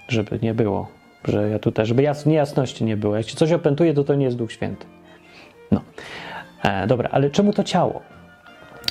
żeby 0.08 0.38
nie 0.42 0.54
było, 0.54 0.88
że 1.24 1.48
ja 1.48 1.58
tutaj, 1.58 1.86
żeby 1.86 2.02
jas, 2.02 2.26
niejasności 2.26 2.84
nie 2.84 2.96
było. 2.96 3.16
Jeśli 3.16 3.36
coś 3.36 3.52
opętuje, 3.52 3.94
to 3.94 4.04
to 4.04 4.14
nie 4.14 4.24
jest 4.24 4.36
Duch 4.36 4.52
Święty. 4.52 4.86
No. 5.70 5.80
E, 6.62 6.86
dobra, 6.86 7.08
ale 7.12 7.30
czemu 7.30 7.52
to 7.52 7.64
ciało? 7.64 8.02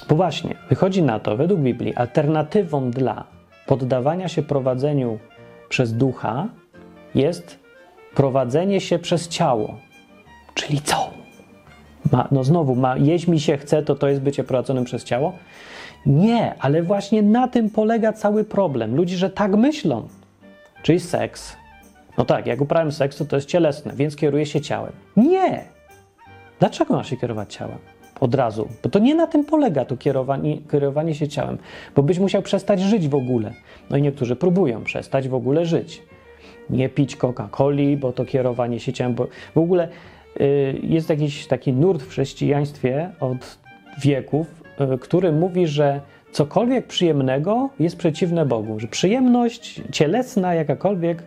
Bo 0.10 0.16
właśnie, 0.16 0.56
wychodzi 0.70 1.04
na 1.04 1.20
to, 1.20 1.38
według 1.38 1.60
Biblii, 1.60 1.96
alternatywą 1.96 2.92
dla 2.92 3.24
poddawania 3.66 4.28
się 4.28 4.42
prowadzeniu 4.42 5.20
przez 5.72 5.94
ducha 5.94 6.48
jest 7.16 7.60
prowadzenie 8.16 8.82
się 8.82 9.00
przez 9.00 9.28
ciało. 9.28 9.78
Czyli 10.54 10.82
co? 10.82 11.10
Ma, 12.12 12.28
no 12.32 12.44
znowu, 12.44 12.76
ma, 12.76 12.98
jeść 12.98 13.28
mi 13.28 13.40
się 13.40 13.58
chce, 13.58 13.84
to 13.84 13.96
to 13.96 14.08
jest 14.08 14.22
bycie 14.22 14.44
prowadzonym 14.44 14.84
przez 14.84 15.04
ciało? 15.04 15.34
Nie, 16.06 16.56
ale 16.60 16.84
właśnie 16.84 17.22
na 17.22 17.48
tym 17.48 17.70
polega 17.70 18.14
cały 18.14 18.44
problem. 18.44 18.96
Ludzi, 18.96 19.18
że 19.18 19.30
tak 19.30 19.56
myślą. 19.56 20.08
Czyli 20.84 21.00
seks. 21.00 21.56
No 22.18 22.26
tak, 22.26 22.48
jak 22.48 22.62
uprawiam 22.62 22.92
seks, 22.92 23.18
to 23.18 23.26
to 23.26 23.36
jest 23.36 23.48
cielesne, 23.48 23.94
więc 23.96 24.16
kieruje 24.16 24.46
się 24.46 24.62
ciałem. 24.62 24.94
Nie! 25.18 25.64
Dlaczego 26.60 26.94
ma 26.94 27.04
się 27.04 27.18
kierować 27.18 27.54
ciałem? 27.54 27.78
Od 28.22 28.36
razu. 28.36 28.68
Bo 28.84 28.90
to 28.90 29.00
nie 29.00 29.16
na 29.16 29.28
tym 29.28 29.46
polega 29.46 29.86
to 29.86 29.98
kierowanie, 29.98 30.58
kierowanie 30.58 31.16
się 31.16 31.28
ciałem, 31.28 31.58
bo 31.96 32.04
byś 32.04 32.20
musiał 32.20 32.42
przestać 32.42 32.82
żyć 32.82 33.08
w 33.08 33.16
ogóle. 33.16 33.54
No 33.90 33.98
i 33.98 34.02
niektórzy 34.02 34.36
próbują 34.36 34.84
przestać 34.84 35.30
w 35.30 35.34
ogóle 35.34 35.66
żyć. 35.66 36.04
Nie 36.70 36.90
pić 36.90 37.18
Coca-Coli, 37.18 37.98
bo 37.98 38.12
to 38.12 38.26
kierowanie 38.26 38.80
się 38.80 38.94
ciałem. 38.94 39.16
Bo 39.16 39.28
w 39.56 39.58
ogóle 39.58 39.88
y, 40.42 40.80
jest 40.84 41.10
jakiś 41.10 41.48
taki 41.48 41.74
nurt 41.74 42.02
w 42.02 42.10
chrześcijaństwie 42.10 43.10
od 43.20 43.58
wieków, 44.02 44.64
y, 44.94 44.98
który 44.98 45.32
mówi, 45.32 45.68
że 45.68 46.02
cokolwiek 46.32 46.88
przyjemnego 46.88 47.70
jest 47.80 47.98
przeciwne 47.98 48.46
Bogu. 48.46 48.80
Że 48.80 48.88
przyjemność 48.88 49.82
cielesna, 49.92 50.54
jakakolwiek, 50.54 51.24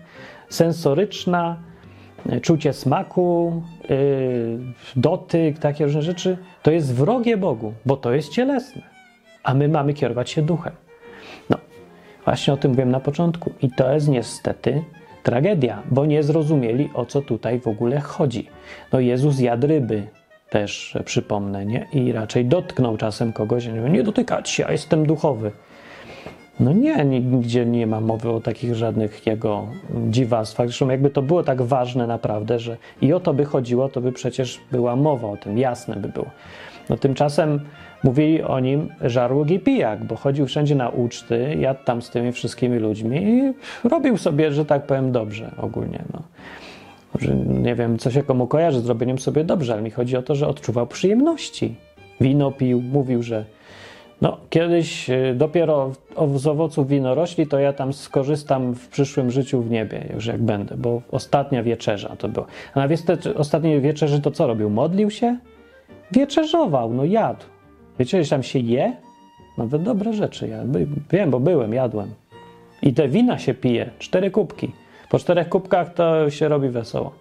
sensoryczna, 0.48 1.56
czucie 2.42 2.72
smaku, 2.72 3.62
yy, 3.88 4.58
dotyk, 4.96 5.58
takie 5.58 5.84
różne 5.84 6.02
rzeczy, 6.02 6.38
to 6.62 6.70
jest 6.70 6.94
wrogie 6.94 7.36
Bogu, 7.36 7.72
bo 7.86 7.96
to 7.96 8.12
jest 8.12 8.28
cielesne. 8.28 8.82
A 9.42 9.54
my 9.54 9.68
mamy 9.68 9.94
kierować 9.94 10.30
się 10.30 10.42
duchem. 10.42 10.72
No, 11.50 11.56
Właśnie 12.24 12.54
o 12.54 12.56
tym 12.56 12.70
mówiłem 12.70 12.90
na 12.90 13.00
początku. 13.00 13.52
I 13.62 13.70
to 13.70 13.92
jest 13.92 14.08
niestety 14.08 14.82
tragedia, 15.22 15.82
bo 15.90 16.06
nie 16.06 16.22
zrozumieli, 16.22 16.90
o 16.94 17.06
co 17.06 17.22
tutaj 17.22 17.60
w 17.60 17.68
ogóle 17.68 18.00
chodzi. 18.00 18.48
No 18.92 19.00
Jezus 19.00 19.40
jadł 19.40 19.66
ryby, 19.66 20.06
też 20.50 20.98
przypomnę, 21.04 21.66
nie? 21.66 21.86
I 21.92 22.12
raczej 22.12 22.44
dotknął 22.44 22.96
czasem 22.96 23.32
kogoś, 23.32 23.66
nie, 23.66 23.72
nie 23.72 24.02
dotykać 24.02 24.50
się, 24.50 24.62
ja 24.62 24.72
jestem 24.72 25.06
duchowy. 25.06 25.52
No 26.60 26.72
nie, 26.72 27.04
nigdzie 27.04 27.66
nie 27.66 27.86
ma 27.86 28.00
mowy 28.00 28.30
o 28.30 28.40
takich 28.40 28.74
żadnych 28.74 29.26
jego 29.26 29.66
dziwactwach. 30.10 30.66
Zresztą 30.66 30.88
jakby 30.88 31.10
to 31.10 31.22
było 31.22 31.42
tak 31.42 31.62
ważne 31.62 32.06
naprawdę, 32.06 32.58
że 32.58 32.76
i 33.02 33.12
o 33.12 33.20
to 33.20 33.34
by 33.34 33.44
chodziło, 33.44 33.88
to 33.88 34.00
by 34.00 34.12
przecież 34.12 34.60
była 34.72 34.96
mowa 34.96 35.28
o 35.28 35.36
tym, 35.36 35.58
jasne 35.58 35.96
by 35.96 36.08
było. 36.08 36.26
No 36.90 36.96
tymczasem 36.96 37.60
mówili 38.04 38.42
o 38.42 38.60
nim 38.60 38.88
żarłok 39.00 39.50
i 39.50 39.58
pijak, 39.58 40.04
bo 40.04 40.16
chodził 40.16 40.46
wszędzie 40.46 40.74
na 40.74 40.88
uczty, 40.88 41.56
jadł 41.60 41.84
tam 41.84 42.02
z 42.02 42.10
tymi 42.10 42.32
wszystkimi 42.32 42.78
ludźmi 42.78 43.22
i 43.22 43.52
robił 43.88 44.16
sobie, 44.16 44.52
że 44.52 44.64
tak 44.64 44.86
powiem, 44.86 45.12
dobrze 45.12 45.50
ogólnie. 45.58 46.04
No. 46.12 46.22
Nie 47.46 47.74
wiem, 47.74 47.98
co 47.98 48.10
się 48.10 48.22
komu 48.22 48.46
kojarzy 48.46 48.80
z 48.80 48.86
robieniem 48.86 49.18
sobie 49.18 49.44
dobrze, 49.44 49.72
ale 49.72 49.82
mi 49.82 49.90
chodzi 49.90 50.16
o 50.16 50.22
to, 50.22 50.34
że 50.34 50.48
odczuwał 50.48 50.86
przyjemności. 50.86 51.74
Wino 52.20 52.52
pił, 52.52 52.82
mówił, 52.82 53.22
że 53.22 53.44
no, 54.20 54.36
kiedyś 54.50 55.10
y, 55.10 55.34
dopiero 55.36 55.92
z 56.36 56.46
owoców 56.46 56.88
winorośli, 56.88 57.46
to 57.46 57.58
ja 57.58 57.72
tam 57.72 57.92
skorzystam 57.92 58.74
w 58.74 58.88
przyszłym 58.88 59.30
życiu 59.30 59.62
w 59.62 59.70
niebie, 59.70 60.08
już 60.14 60.26
jak 60.26 60.42
będę, 60.42 60.76
bo 60.76 61.02
ostatnia 61.10 61.62
wieczerza 61.62 62.16
to 62.16 62.28
była. 62.28 62.46
A 62.74 62.80
na 62.80 62.94
ostatniej 63.36 63.80
wieczerzy 63.80 64.20
to 64.20 64.30
co 64.30 64.46
robił? 64.46 64.70
Modlił 64.70 65.10
się? 65.10 65.36
Wieczerzował, 66.12 66.92
no 66.92 67.04
jadł. 67.04 67.44
Wiecie, 67.98 68.24
że 68.24 68.30
tam 68.30 68.42
się 68.42 68.58
je? 68.58 68.92
Nawet 69.58 69.82
dobre 69.82 70.12
rzeczy. 70.12 70.48
Ja 70.48 70.64
wiem, 71.10 71.30
bo 71.30 71.40
byłem, 71.40 71.72
jadłem. 71.72 72.14
I 72.82 72.94
te 72.94 73.08
wina 73.08 73.38
się 73.38 73.54
pije, 73.54 73.90
cztery 73.98 74.30
kubki. 74.30 74.72
Po 75.10 75.18
czterech 75.18 75.48
kubkach 75.48 75.94
to 75.94 76.30
się 76.30 76.48
robi 76.48 76.68
wesoło. 76.68 77.12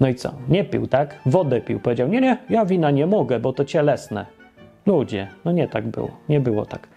No 0.00 0.08
i 0.08 0.14
co? 0.14 0.32
Nie 0.48 0.64
pił, 0.64 0.86
tak? 0.86 1.20
Wodę 1.26 1.60
pił. 1.60 1.80
Powiedział, 1.80 2.08
nie, 2.08 2.20
nie, 2.20 2.38
ja 2.50 2.64
wina 2.64 2.90
nie 2.90 3.06
mogę, 3.06 3.40
bo 3.40 3.52
to 3.52 3.64
cielesne. 3.64 4.39
Ludzie, 4.90 5.28
no 5.44 5.52
nie 5.52 5.68
tak 5.68 5.86
było. 5.86 6.10
Nie 6.28 6.40
było 6.40 6.66
tak. 6.66 6.88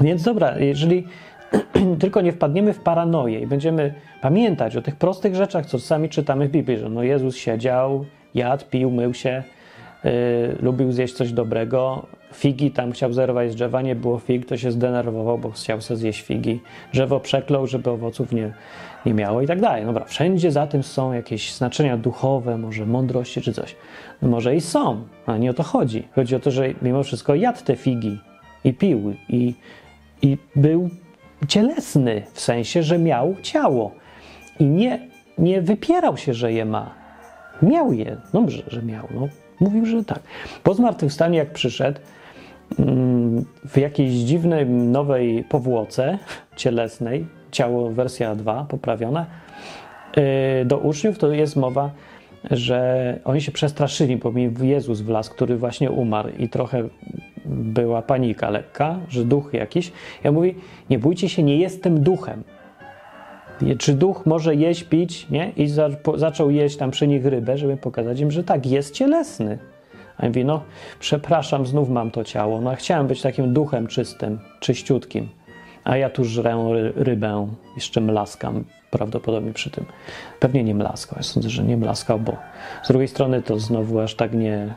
Więc 0.00 0.22
dobra, 0.22 0.58
jeżeli 0.58 1.06
tylko 2.00 2.20
nie 2.20 2.32
wpadniemy 2.32 2.72
w 2.72 2.80
paranoję 2.80 3.40
i 3.40 3.46
będziemy 3.46 3.94
pamiętać 4.20 4.76
o 4.76 4.82
tych 4.82 4.96
prostych 4.96 5.34
rzeczach, 5.34 5.66
co 5.66 5.78
sami 5.78 6.08
czytamy 6.08 6.48
w 6.48 6.50
Biblii, 6.50 6.78
że 6.78 6.88
no 6.88 7.02
Jezus 7.02 7.36
siedział, 7.36 8.04
jadł, 8.34 8.64
pił, 8.70 8.90
mył 8.90 9.14
się, 9.14 9.42
yy, 10.04 10.10
lubił 10.62 10.92
zjeść 10.92 11.14
coś 11.14 11.32
dobrego, 11.32 12.06
figi 12.32 12.70
tam 12.70 12.92
chciał 12.92 13.12
zerwać 13.12 13.52
z 13.52 13.54
drzewa, 13.54 13.82
nie 13.82 13.96
było 13.96 14.18
fig, 14.18 14.46
to 14.46 14.56
się 14.56 14.70
zdenerwował, 14.70 15.38
bo 15.38 15.50
chciał 15.50 15.80
sobie 15.80 15.98
zjeść 15.98 16.22
figi, 16.22 16.60
drzewo 16.92 17.20
przeklął, 17.20 17.66
żeby 17.66 17.90
owoców 17.90 18.32
nie, 18.32 18.52
nie 19.06 19.14
miało 19.14 19.42
i 19.42 19.46
tak 19.46 19.60
dalej. 19.60 19.84
Dobra, 19.84 20.04
wszędzie 20.04 20.52
za 20.52 20.66
tym 20.66 20.82
są 20.82 21.12
jakieś 21.12 21.54
znaczenia 21.54 21.96
duchowe, 21.96 22.58
może 22.58 22.86
mądrości 22.86 23.42
czy 23.42 23.52
coś. 23.52 23.76
No 24.22 24.28
może 24.28 24.56
i 24.56 24.60
są, 24.60 25.02
ale 25.26 25.38
nie 25.38 25.50
o 25.50 25.54
to 25.54 25.62
chodzi. 25.62 26.08
Chodzi 26.14 26.36
o 26.36 26.40
to, 26.40 26.50
że 26.50 26.74
mimo 26.82 27.02
wszystko 27.02 27.34
jadł 27.34 27.64
te 27.64 27.76
figi 27.76 28.18
i 28.64 28.74
pił 28.74 29.14
i, 29.28 29.54
i 30.22 30.38
był 30.56 30.90
cielesny, 31.48 32.22
w 32.32 32.40
sensie, 32.40 32.82
że 32.82 32.98
miał 32.98 33.34
ciało 33.42 33.92
i 34.60 34.64
nie, 34.64 35.08
nie 35.38 35.62
wypierał 35.62 36.16
się, 36.16 36.34
że 36.34 36.52
je 36.52 36.64
ma. 36.64 36.94
Miał 37.62 37.92
je, 37.92 38.16
dobrze, 38.32 38.62
że 38.66 38.82
miał. 38.82 39.08
No, 39.14 39.28
mówił, 39.60 39.86
że 39.86 40.04
tak. 40.04 40.20
Po 40.62 40.74
zmartwychwstaniu, 40.74 41.34
jak 41.34 41.52
przyszedł, 41.52 42.00
mm, 42.78 43.44
w 43.68 43.78
jakiejś 43.78 44.12
dziwnej, 44.12 44.66
nowej 44.66 45.44
powłoce 45.44 46.18
cielesnej, 46.56 47.26
ciało 47.52 47.90
wersja 47.90 48.34
2 48.34 48.64
poprawiona, 48.68 49.26
yy, 50.16 50.22
do 50.64 50.78
uczniów 50.78 51.18
to 51.18 51.32
jest 51.32 51.56
mowa, 51.56 51.90
że 52.50 53.18
oni 53.24 53.40
się 53.40 53.52
przestraszyli, 53.52 54.16
bo 54.16 54.32
mi 54.32 54.50
Jezus 54.62 55.00
wlazł, 55.00 55.30
który 55.30 55.56
właśnie 55.56 55.90
umarł 55.90 56.28
i 56.38 56.48
trochę 56.48 56.88
była 57.44 58.02
panika 58.02 58.50
lekka, 58.50 58.98
że 59.08 59.24
duch 59.24 59.52
jakiś. 59.52 59.92
Ja 60.24 60.32
mówię, 60.32 60.54
nie 60.90 60.98
bójcie 60.98 61.28
się, 61.28 61.42
nie 61.42 61.56
jestem 61.56 62.02
duchem. 62.02 62.42
Czy 63.78 63.94
duch 63.94 64.26
może 64.26 64.54
jeść, 64.54 64.84
pić, 64.84 65.30
nie? 65.30 65.52
I 65.56 65.68
za, 65.68 65.88
po, 65.90 66.18
zaczął 66.18 66.50
jeść 66.50 66.76
tam 66.76 66.90
przy 66.90 67.06
nich 67.06 67.26
rybę, 67.26 67.58
żeby 67.58 67.76
pokazać 67.76 68.20
im, 68.20 68.30
że 68.30 68.44
tak, 68.44 68.66
jest 68.66 68.94
cielesny. 68.94 69.58
A 70.16 70.24
ja 70.24 70.28
mówię, 70.30 70.44
no 70.44 70.62
przepraszam, 71.00 71.66
znów 71.66 71.88
mam 71.88 72.10
to 72.10 72.24
ciało. 72.24 72.60
No 72.60 72.74
chciałem 72.74 73.06
być 73.06 73.22
takim 73.22 73.52
duchem 73.52 73.86
czystym, 73.86 74.38
czyściutkim. 74.60 75.28
A 75.84 75.96
ja 75.96 76.10
tu 76.10 76.24
żrę 76.24 76.68
ry, 76.72 76.92
rybę, 76.96 77.48
jeszcze 77.74 78.00
mlaskam 78.00 78.64
prawdopodobnie 78.90 79.52
przy 79.52 79.70
tym. 79.70 79.84
Pewnie 80.40 80.64
nie 80.64 80.74
mlaskał, 80.74 81.16
ja 81.16 81.22
sądzę, 81.22 81.50
że 81.50 81.64
nie 81.64 81.76
mlaskał, 81.76 82.18
bo 82.18 82.36
z 82.82 82.88
drugiej 82.88 83.08
strony 83.08 83.42
to 83.42 83.58
znowu 83.58 84.00
aż 84.00 84.14
tak 84.14 84.32
nie... 84.32 84.74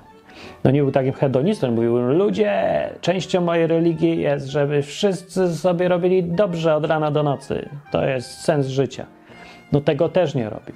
No 0.64 0.72
nie 0.72 0.82
był 0.82 0.92
takim 0.92 1.14
hedonistą, 1.14 1.72
mówił, 1.72 1.98
ludzie, 1.98 2.90
częścią 3.02 3.42
mojej 3.42 3.68
religii 3.68 4.20
jest, 4.20 4.48
żeby 4.48 4.82
wszyscy 4.82 5.56
sobie 5.56 5.88
robili 5.88 6.24
dobrze 6.24 6.76
od 6.76 6.86
rana 6.86 7.12
do 7.12 7.24
nocy. 7.24 7.70
To 7.92 8.06
jest 8.06 8.42
sens 8.42 8.68
życia. 8.68 9.06
No 9.72 9.82
tego 9.82 10.10
też 10.10 10.36
nie 10.36 10.50
robił. 10.50 10.76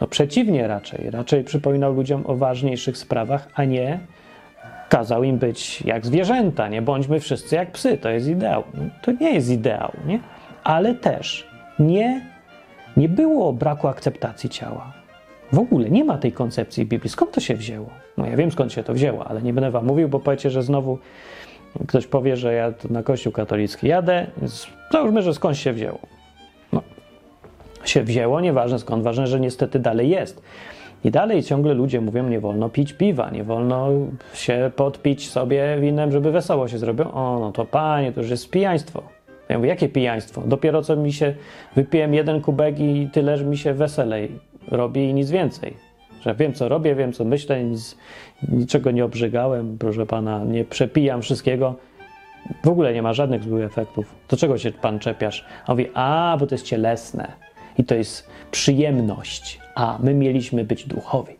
No 0.00 0.06
przeciwnie 0.06 0.68
raczej, 0.68 1.10
raczej 1.10 1.44
przypominał 1.44 1.94
ludziom 1.94 2.24
o 2.26 2.36
ważniejszych 2.36 2.98
sprawach, 2.98 3.48
a 3.54 3.64
nie 3.64 4.00
kazał 4.94 5.24
im 5.24 5.38
być 5.38 5.82
jak 5.82 6.06
zwierzęta, 6.06 6.68
nie 6.68 6.82
bądźmy 6.82 7.20
wszyscy 7.20 7.56
jak 7.56 7.72
psy, 7.72 7.98
to 7.98 8.08
jest 8.08 8.28
ideał. 8.28 8.62
No, 8.74 8.82
to 9.02 9.12
nie 9.12 9.34
jest 9.34 9.50
ideał, 9.50 9.92
nie? 10.06 10.20
Ale 10.64 10.94
też 10.94 11.46
nie, 11.78 12.26
nie 12.96 13.08
było 13.08 13.52
braku 13.52 13.88
akceptacji 13.88 14.50
ciała. 14.50 14.92
W 15.52 15.58
ogóle 15.58 15.90
nie 15.90 16.04
ma 16.04 16.18
tej 16.18 16.32
koncepcji 16.32 16.86
Biblii. 16.86 17.10
Skąd 17.10 17.32
to 17.32 17.40
się 17.40 17.54
wzięło? 17.54 17.90
No 18.16 18.26
ja 18.26 18.36
wiem 18.36 18.50
skąd 18.50 18.72
się 18.72 18.82
to 18.82 18.94
wzięło, 18.94 19.26
ale 19.28 19.42
nie 19.42 19.52
będę 19.52 19.70
wam 19.70 19.86
mówił, 19.86 20.08
bo 20.08 20.20
powiecie, 20.20 20.50
że 20.50 20.62
znowu 20.62 20.98
ktoś 21.88 22.06
powie, 22.06 22.36
że 22.36 22.54
ja 22.54 22.72
na 22.90 23.02
kościół 23.02 23.32
katolicki 23.32 23.88
jadę, 23.88 24.26
załóżmy, 24.92 25.22
że 25.22 25.34
skąd 25.34 25.56
się 25.56 25.72
wzięło. 25.72 25.98
No, 26.72 26.82
się 27.84 28.02
wzięło, 28.02 28.40
nieważne 28.40 28.78
skąd, 28.78 29.04
ważne, 29.04 29.26
że 29.26 29.40
niestety 29.40 29.78
dalej 29.78 30.08
jest. 30.08 30.42
I 31.04 31.10
dalej 31.10 31.42
ciągle 31.42 31.74
ludzie 31.74 32.00
mówią, 32.00 32.28
nie 32.28 32.40
wolno 32.40 32.68
pić 32.68 32.92
piwa, 32.92 33.30
nie 33.30 33.44
wolno 33.44 33.88
się 34.34 34.70
podpić 34.76 35.30
sobie 35.30 35.76
winem, 35.80 36.12
żeby 36.12 36.32
wesoło 36.32 36.68
się 36.68 36.78
zrobiło. 36.78 37.12
O, 37.12 37.38
no 37.40 37.52
to 37.52 37.64
panie, 37.64 38.12
to 38.12 38.20
już 38.20 38.30
jest 38.30 38.50
pijaństwo. 38.50 39.02
Ja 39.48 39.58
mówię, 39.58 39.68
jakie 39.68 39.88
pijaństwo? 39.88 40.42
Dopiero 40.46 40.82
co 40.82 40.96
mi 40.96 41.12
się, 41.12 41.34
wypiłem 41.76 42.14
jeden 42.14 42.40
kubek 42.40 42.80
i 42.80 43.08
tyle, 43.12 43.36
że 43.36 43.44
mi 43.44 43.56
się 43.56 43.74
weselej 43.74 44.38
robi 44.68 45.04
i 45.04 45.14
nic 45.14 45.30
więcej. 45.30 45.76
Że 46.20 46.34
wiem, 46.34 46.52
co 46.52 46.68
robię, 46.68 46.94
wiem, 46.94 47.12
co 47.12 47.24
myślę, 47.24 47.64
nic, 47.64 47.96
niczego 48.48 48.90
nie 48.90 49.04
obrzygałem, 49.04 49.78
proszę 49.78 50.06
pana, 50.06 50.44
nie 50.44 50.64
przepijam 50.64 51.22
wszystkiego. 51.22 51.74
W 52.64 52.68
ogóle 52.68 52.94
nie 52.94 53.02
ma 53.02 53.12
żadnych 53.12 53.42
złych 53.42 53.64
efektów. 53.64 54.14
Do 54.28 54.36
czego 54.36 54.58
się 54.58 54.72
pan 54.72 54.98
czepiasz? 54.98 55.44
A 55.66 55.72
on 55.72 55.78
mówi, 55.78 55.90
a, 55.94 56.36
bo 56.40 56.46
to 56.46 56.54
jest 56.54 56.66
cielesne 56.66 57.32
i 57.78 57.84
to 57.84 57.94
jest 57.94 58.30
przyjemność, 58.50 59.63
a 59.74 59.98
my 60.02 60.14
mieliśmy 60.14 60.64
być 60.64 60.86
duchowi. 60.86 61.34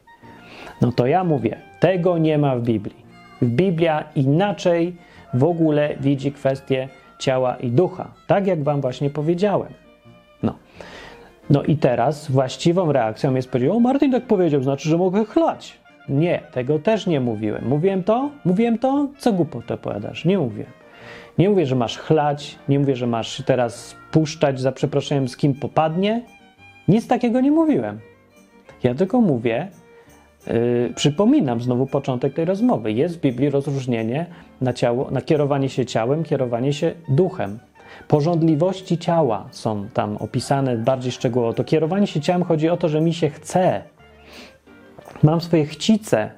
No 0.80 0.92
to 0.92 1.06
ja 1.06 1.24
mówię, 1.24 1.56
tego 1.80 2.18
nie 2.18 2.38
ma 2.38 2.56
w 2.56 2.62
Biblii. 2.62 3.04
Biblia 3.42 4.04
inaczej 4.16 4.96
w 5.34 5.44
ogóle 5.44 5.96
widzi 6.00 6.32
kwestię 6.32 6.88
ciała 7.18 7.56
i 7.56 7.70
ducha, 7.70 8.10
tak 8.26 8.46
jak 8.46 8.62
wam 8.62 8.80
właśnie 8.80 9.10
powiedziałem. 9.10 9.72
No. 10.42 10.54
No 11.50 11.62
i 11.62 11.76
teraz 11.76 12.30
właściwą 12.30 12.92
reakcją 12.92 13.34
jest 13.34 13.50
powiedzieć, 13.50 13.74
o 13.74 13.80
Martin 13.80 14.12
tak 14.12 14.26
powiedział, 14.26 14.62
znaczy, 14.62 14.88
że 14.88 14.98
mogę 14.98 15.24
chlać. 15.24 15.78
Nie, 16.08 16.40
tego 16.52 16.78
też 16.78 17.06
nie 17.06 17.20
mówiłem. 17.20 17.68
Mówiłem 17.68 18.02
to? 18.02 18.30
Mówiłem 18.44 18.78
to? 18.78 19.08
Co 19.18 19.32
głupotę 19.32 19.76
powiadasz? 19.76 20.24
Nie 20.24 20.38
mówię. 20.38 20.64
Nie 21.38 21.50
mówię, 21.50 21.66
że 21.66 21.74
masz 21.74 21.98
chlać, 21.98 22.58
nie 22.68 22.78
mówię, 22.78 22.96
że 22.96 23.06
masz 23.06 23.42
teraz 23.46 23.96
puszczać 24.10 24.60
za 24.60 24.72
przeproszeniem 24.72 25.28
z 25.28 25.36
kim 25.36 25.54
popadnie. 25.54 26.22
Nic 26.88 27.08
takiego 27.08 27.40
nie 27.40 27.50
mówiłem. 27.50 28.00
Ja 28.84 28.94
tylko 28.94 29.20
mówię, 29.20 29.68
yy, 30.46 30.92
przypominam 30.94 31.60
znowu 31.60 31.86
początek 31.86 32.34
tej 32.34 32.44
rozmowy. 32.44 32.92
Jest 32.92 33.16
w 33.16 33.20
Biblii 33.20 33.50
rozróżnienie 33.50 34.26
na, 34.60 34.72
ciało, 34.72 35.10
na 35.10 35.22
kierowanie 35.22 35.68
się 35.68 35.86
ciałem, 35.86 36.24
kierowanie 36.24 36.72
się 36.72 36.94
duchem. 37.08 37.58
Porządliwości 38.08 38.98
ciała 38.98 39.48
są 39.50 39.88
tam 39.94 40.16
opisane 40.16 40.76
bardziej 40.76 41.12
szczegółowo. 41.12 41.52
To 41.52 41.64
kierowanie 41.64 42.06
się 42.06 42.20
ciałem 42.20 42.44
chodzi 42.44 42.68
o 42.68 42.76
to, 42.76 42.88
że 42.88 43.00
mi 43.00 43.14
się 43.14 43.30
chce. 43.30 43.82
Mam 45.22 45.40
swoje 45.40 45.66
chcice. 45.66 46.30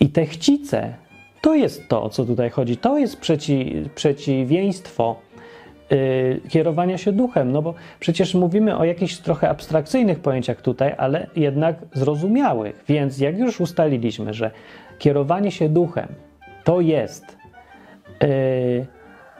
I 0.00 0.08
te 0.08 0.26
chcice 0.26 0.94
to 1.40 1.54
jest 1.54 1.88
to, 1.88 2.02
o 2.02 2.08
co 2.08 2.24
tutaj 2.24 2.50
chodzi. 2.50 2.76
To 2.76 2.98
jest 2.98 3.16
przeci, 3.16 3.84
przeciwieństwo 3.94 5.16
kierowania 6.48 6.98
się 6.98 7.12
duchem. 7.12 7.52
No 7.52 7.62
bo 7.62 7.74
przecież 8.00 8.34
mówimy 8.34 8.76
o 8.76 8.84
jakichś 8.84 9.16
trochę 9.16 9.48
abstrakcyjnych 9.48 10.20
pojęciach 10.20 10.62
tutaj, 10.62 10.94
ale 10.98 11.26
jednak 11.36 11.76
zrozumiałych. 11.92 12.84
Więc 12.88 13.18
jak 13.18 13.38
już 13.38 13.60
ustaliliśmy, 13.60 14.34
że 14.34 14.50
kierowanie 14.98 15.50
się 15.50 15.68
duchem 15.68 16.08
to 16.68 16.80
jest 16.80 17.36
yy, 18.20 18.86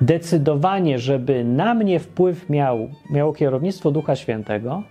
decydowanie, 0.00 0.98
żeby 0.98 1.44
na 1.44 1.74
mnie 1.74 2.00
wpływ 2.00 2.50
miał, 2.50 2.88
miało 3.10 3.32
kierownictwo 3.32 3.90
Ducha 3.90 4.16
Świętego, 4.16 4.82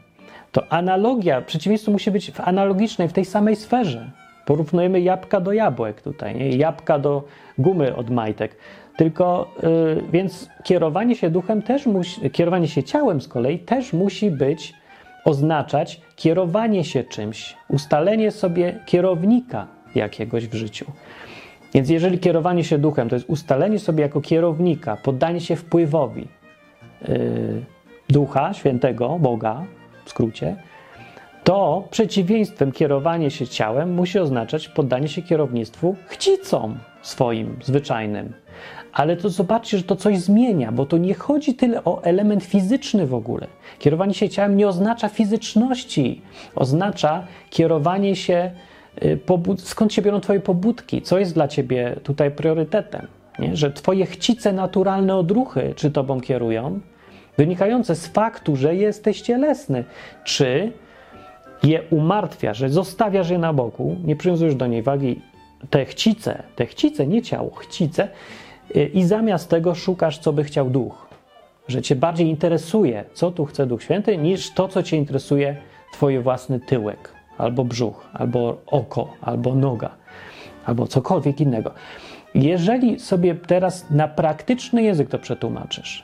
to 0.51 0.73
analogia, 0.73 1.41
przeciwieństwo 1.41 1.91
musi 1.91 2.11
być 2.11 2.32
w 2.32 2.39
analogicznej, 2.39 3.07
w 3.07 3.13
tej 3.13 3.25
samej 3.25 3.55
sferze. 3.55 4.11
Porównujemy 4.45 5.01
jabłka 5.01 5.41
do 5.41 5.53
jabłek 5.53 6.01
tutaj, 6.01 6.36
nie? 6.36 6.49
jabłka 6.49 6.99
do 6.99 7.23
gumy 7.57 7.95
od 7.95 8.09
majtek. 8.09 8.55
Tylko, 8.97 9.51
yy, 9.63 10.03
więc 10.11 10.49
kierowanie 10.63 11.15
się 11.15 11.29
duchem 11.29 11.61
też 11.61 11.85
musi, 11.85 12.29
kierowanie 12.31 12.67
się 12.67 12.83
ciałem 12.83 13.21
z 13.21 13.27
kolei 13.27 13.59
też 13.59 13.93
musi 13.93 14.31
być, 14.31 14.73
oznaczać 15.25 16.01
kierowanie 16.15 16.83
się 16.83 17.03
czymś, 17.03 17.57
ustalenie 17.69 18.31
sobie 18.31 18.79
kierownika 18.85 19.67
jakiegoś 19.95 20.47
w 20.47 20.53
życiu. 20.53 20.85
Więc 21.73 21.89
jeżeli 21.89 22.19
kierowanie 22.19 22.63
się 22.63 22.77
duchem 22.77 23.09
to 23.09 23.15
jest 23.15 23.29
ustalenie 23.29 23.79
sobie 23.79 24.01
jako 24.01 24.21
kierownika, 24.21 24.97
poddanie 25.03 25.41
się 25.41 25.55
wpływowi 25.55 26.27
yy, 27.07 27.63
ducha, 28.09 28.53
świętego, 28.53 29.19
Boga, 29.19 29.63
w 30.05 30.09
skrócie, 30.09 30.55
to 31.43 31.87
przeciwieństwem 31.91 32.71
kierowanie 32.71 33.31
się 33.31 33.47
ciałem 33.47 33.93
musi 33.93 34.19
oznaczać 34.19 34.67
poddanie 34.67 35.07
się 35.07 35.21
kierownictwu 35.21 35.95
chcicom 36.07 36.77
swoim, 37.01 37.59
zwyczajnym. 37.63 38.33
Ale 38.97 39.17
to 39.17 39.29
zobaczcie, 39.29 39.77
że 39.77 39.83
to 39.83 39.95
coś 39.95 40.19
zmienia, 40.19 40.71
bo 40.71 40.85
to 40.85 40.97
nie 40.97 41.13
chodzi 41.13 41.55
tyle 41.55 41.83
o 41.83 42.03
element 42.03 42.43
fizyczny 42.43 43.07
w 43.07 43.13
ogóle. 43.13 43.47
Kierowanie 43.79 44.13
się 44.13 44.29
ciałem 44.29 44.57
nie 44.57 44.67
oznacza 44.67 45.09
fizyczności, 45.09 46.21
oznacza 46.55 47.27
kierowanie 47.49 48.15
się, 48.15 48.51
y, 49.03 49.19
skąd 49.57 49.93
się 49.93 50.01
biorą 50.01 50.19
Twoje 50.19 50.39
pobudki, 50.39 51.01
co 51.01 51.19
jest 51.19 51.33
dla 51.33 51.47
Ciebie 51.47 51.95
tutaj 52.03 52.31
priorytetem. 52.31 53.07
Nie? 53.39 53.55
Że 53.55 53.71
Twoje 53.71 54.05
chcice, 54.05 54.53
naturalne 54.53 55.15
odruchy, 55.15 55.73
czy 55.75 55.91
Tobą 55.91 56.21
kierują, 56.21 56.79
wynikające 57.37 57.95
z 57.95 58.07
faktu, 58.07 58.55
że 58.55 58.75
jesteś 58.75 59.21
cielesny, 59.21 59.83
czy 60.23 60.71
je 61.63 61.81
umartwia, 61.89 62.53
że 62.53 62.69
zostawiasz 62.69 63.29
je 63.29 63.37
na 63.37 63.53
boku, 63.53 63.95
nie 64.03 64.15
przywiązujesz 64.15 64.55
do 64.55 64.67
niej 64.67 64.81
wagi, 64.83 65.21
te 65.69 65.85
chcice, 65.85 66.43
te 66.55 66.65
chcice, 66.65 67.07
nie 67.07 67.21
ciało, 67.21 67.51
chcice, 67.55 68.07
i 68.93 69.03
zamiast 69.03 69.49
tego 69.49 69.76
szukasz, 69.76 70.18
co 70.18 70.34
by 70.34 70.43
chciał 70.43 70.70
duch. 70.70 71.07
Że 71.68 71.82
cię 71.82 71.95
bardziej 71.95 72.28
interesuje, 72.28 73.03
co 73.13 73.32
tu 73.32 73.45
chce 73.45 73.65
Duch 73.65 73.84
Święty, 73.84 74.18
niż 74.18 74.53
to, 74.53 74.68
co 74.68 74.84
cię 74.84 74.97
interesuje, 74.97 75.57
twoje 75.93 76.22
własny 76.22 76.59
tyłek, 76.59 77.11
albo 77.38 77.65
brzuch, 77.65 78.07
albo 78.13 78.57
oko, 78.68 79.13
albo 79.22 79.55
noga, 79.55 79.89
albo 80.65 80.88
cokolwiek 80.88 81.41
innego. 81.41 81.72
Jeżeli 82.36 82.99
sobie 82.99 83.36
teraz 83.36 83.86
na 83.89 84.07
praktyczny 84.07 84.84
język 84.84 85.09
to 85.09 85.20
przetłumaczysz, 85.20 86.03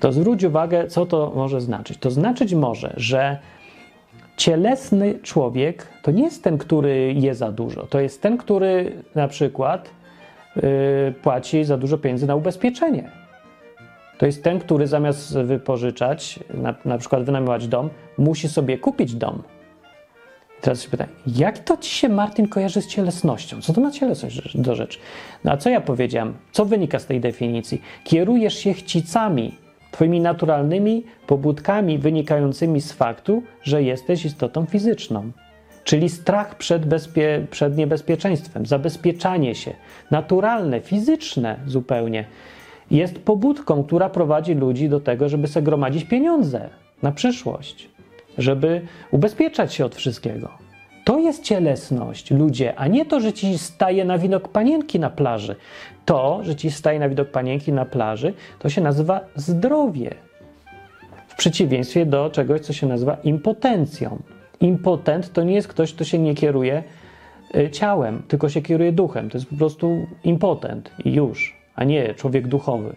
to 0.00 0.12
zwróć 0.12 0.44
uwagę, 0.44 0.86
co 0.86 1.06
to 1.06 1.32
może 1.36 1.60
znaczyć. 1.60 1.98
To 1.98 2.10
znaczyć 2.10 2.54
może, 2.54 2.94
że 2.96 3.38
cielesny 4.36 5.18
człowiek 5.22 5.86
to 6.02 6.10
nie 6.10 6.22
jest 6.22 6.44
ten, 6.44 6.58
który 6.58 7.14
je 7.16 7.34
za 7.34 7.52
dużo. 7.52 7.86
To 7.86 8.00
jest 8.00 8.22
ten, 8.22 8.38
który 8.38 9.02
na 9.14 9.28
przykład 9.28 9.90
płaci 11.22 11.64
za 11.64 11.76
dużo 11.76 11.98
pieniędzy 11.98 12.26
na 12.26 12.34
ubezpieczenie. 12.34 13.10
To 14.18 14.26
jest 14.26 14.44
ten, 14.44 14.60
który 14.60 14.86
zamiast 14.86 15.38
wypożyczać, 15.38 16.40
na, 16.54 16.74
na 16.84 16.98
przykład 16.98 17.22
wynajmować 17.22 17.68
dom, 17.68 17.90
musi 18.18 18.48
sobie 18.48 18.78
kupić 18.78 19.14
dom. 19.14 19.42
I 20.58 20.60
teraz 20.60 20.82
się 20.82 20.90
pytam, 20.90 21.06
jak 21.26 21.58
to 21.58 21.76
ci 21.76 21.90
się, 21.90 22.08
Martin, 22.08 22.48
kojarzy 22.48 22.82
z 22.82 22.86
cielesnością? 22.86 23.62
Co 23.62 23.72
to 23.72 23.80
ma 23.80 23.90
cielesność 23.90 24.56
do 24.56 24.74
rzeczy? 24.74 24.98
No 25.44 25.52
a 25.52 25.56
co 25.56 25.70
ja 25.70 25.80
powiedziałem? 25.80 26.34
Co 26.52 26.64
wynika 26.64 26.98
z 26.98 27.06
tej 27.06 27.20
definicji? 27.20 27.82
Kierujesz 28.04 28.58
się 28.58 28.74
chcicami, 28.74 29.54
twoimi 29.90 30.20
naturalnymi 30.20 31.04
pobudkami 31.26 31.98
wynikającymi 31.98 32.80
z 32.80 32.92
faktu, 32.92 33.42
że 33.62 33.82
jesteś 33.82 34.24
istotą 34.24 34.66
fizyczną. 34.66 35.30
Czyli 35.88 36.08
strach 36.08 36.54
przed, 36.54 36.86
bezpie, 36.86 37.46
przed 37.50 37.76
niebezpieczeństwem, 37.76 38.66
zabezpieczanie 38.66 39.54
się, 39.54 39.74
naturalne, 40.10 40.80
fizyczne 40.80 41.56
zupełnie, 41.66 42.24
jest 42.90 43.18
pobudką, 43.18 43.84
która 43.84 44.08
prowadzi 44.08 44.54
ludzi 44.54 44.88
do 44.88 45.00
tego, 45.00 45.28
żeby 45.28 45.48
sobie 45.48 45.64
gromadzić 45.64 46.04
pieniądze 46.04 46.68
na 47.02 47.12
przyszłość, 47.12 47.88
żeby 48.38 48.80
ubezpieczać 49.10 49.74
się 49.74 49.84
od 49.84 49.94
wszystkiego. 49.94 50.48
To 51.04 51.18
jest 51.18 51.42
cielesność, 51.42 52.30
ludzie, 52.30 52.74
a 52.76 52.86
nie 52.86 53.06
to, 53.06 53.20
że 53.20 53.32
ci 53.32 53.58
staje 53.58 54.04
na 54.04 54.18
widok 54.18 54.48
panienki 54.48 55.00
na 55.00 55.10
plaży. 55.10 55.56
To, 56.04 56.40
że 56.42 56.56
ci 56.56 56.70
staje 56.70 56.98
na 56.98 57.08
widok 57.08 57.28
panienki 57.28 57.72
na 57.72 57.84
plaży, 57.84 58.32
to 58.58 58.68
się 58.68 58.80
nazywa 58.80 59.20
zdrowie. 59.36 60.14
W 61.28 61.36
przeciwieństwie 61.36 62.06
do 62.06 62.30
czegoś, 62.30 62.60
co 62.60 62.72
się 62.72 62.86
nazywa 62.86 63.16
impotencją. 63.24 64.18
Impotent 64.60 65.32
to 65.32 65.42
nie 65.42 65.54
jest 65.54 65.68
ktoś, 65.68 65.94
kto 65.94 66.04
się 66.04 66.18
nie 66.18 66.34
kieruje 66.34 66.82
y, 67.56 67.70
ciałem, 67.70 68.22
tylko 68.28 68.48
się 68.48 68.62
kieruje 68.62 68.92
duchem. 68.92 69.30
To 69.30 69.38
jest 69.38 69.50
po 69.50 69.56
prostu 69.56 70.06
impotent 70.24 70.90
i 71.04 71.12
już, 71.12 71.56
a 71.74 71.84
nie 71.84 72.14
człowiek 72.14 72.48
duchowy. 72.48 72.96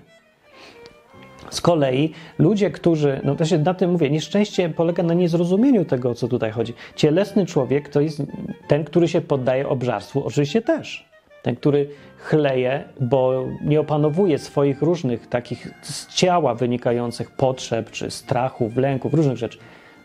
Z 1.49 1.61
kolei 1.61 2.13
ludzie, 2.39 2.71
którzy, 2.71 3.21
no 3.23 3.35
to 3.35 3.45
się 3.45 3.57
na 3.57 3.73
tym 3.73 3.91
mówię, 3.91 4.09
nieszczęście 4.09 4.69
polega 4.69 5.03
na 5.03 5.13
niezrozumieniu 5.13 5.85
tego, 5.85 6.09
o 6.09 6.15
co 6.15 6.27
tutaj 6.27 6.51
chodzi. 6.51 6.73
Cielesny 6.95 7.45
człowiek 7.45 7.89
to 7.89 8.01
jest 8.01 8.23
ten, 8.67 8.83
który 8.83 9.07
się 9.07 9.21
poddaje 9.21 9.69
obżarstwu, 9.69 10.25
oczywiście 10.25 10.61
też. 10.61 11.09
Ten, 11.43 11.55
który 11.55 11.89
chleje, 12.17 12.83
bo 12.99 13.45
nie 13.63 13.79
opanowuje 13.79 14.39
swoich 14.39 14.81
różnych 14.81 15.27
takich 15.27 15.73
z 15.81 16.15
ciała 16.15 16.55
wynikających 16.55 17.31
potrzeb, 17.31 17.91
czy 17.91 18.11
strachów, 18.11 18.77
lęków, 18.77 19.13
różnych 19.13 19.37
rzeczy. 19.37 19.57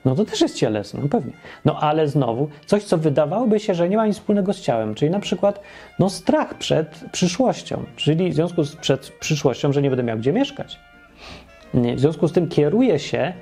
No 0.07 0.15
to 0.15 0.25
też 0.25 0.41
jest 0.41 0.57
cielesne, 0.57 1.01
no 1.03 1.09
pewnie. 1.09 1.33
No 1.65 1.81
ale 1.81 2.09
znowu, 2.09 2.49
coś, 2.67 2.85
co 2.85 2.99
wydawałoby 2.99 3.61
się, 3.61 3.75
że 3.75 3.89
nie 3.89 3.97
ma 3.97 4.07
nic 4.07 4.17
wspólnego 4.17 4.53
z 4.53 4.61
ciałem, 4.61 4.95
czyli 4.95 5.11
na 5.11 5.21
przykład 5.21 5.61
no, 5.99 6.11
strach 6.11 6.55
przed 6.55 7.05
przyszłością, 7.13 7.85
czyli 7.97 8.31
w 8.31 8.35
związku 8.35 8.65
z 8.65 8.77
przed 8.77 9.09
przyszłością, 9.11 9.73
że 9.73 9.83
nie 9.83 9.91
będę 9.91 10.03
miał 10.03 10.19
gdzie 10.19 10.33
mieszkać. 10.33 10.79
W 11.75 12.01
związku 12.01 12.29
z 12.29 12.33
tym 12.33 12.49
kieruję 12.49 12.99
się 12.99 13.33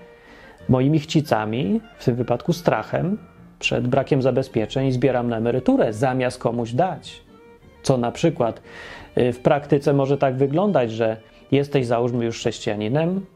moimi 0.69 1.01
chcicami, 1.01 1.81
w 1.99 2.05
tym 2.05 2.15
wypadku 2.15 2.53
strachem 2.53 3.19
przed 3.59 3.89
brakiem 3.89 4.23
zabezpieczeń 4.23 4.87
i 4.87 4.93
zbieram 4.93 5.29
na 5.29 5.37
emeryturę, 5.37 5.93
zamiast 5.93 6.39
komuś 6.39 6.73
dać. 6.73 7.23
Co 7.83 7.97
na 7.97 8.12
przykład 8.12 8.62
y, 9.19 9.33
w 9.33 9.39
praktyce 9.39 9.93
może 9.93 10.19
tak 10.19 10.37
wyglądać, 10.37 10.93
że 10.93 11.17
jesteś, 11.53 11.87
załóżmy, 11.87 12.25
już 12.25 12.37
chrześcijaninem, 12.37 13.27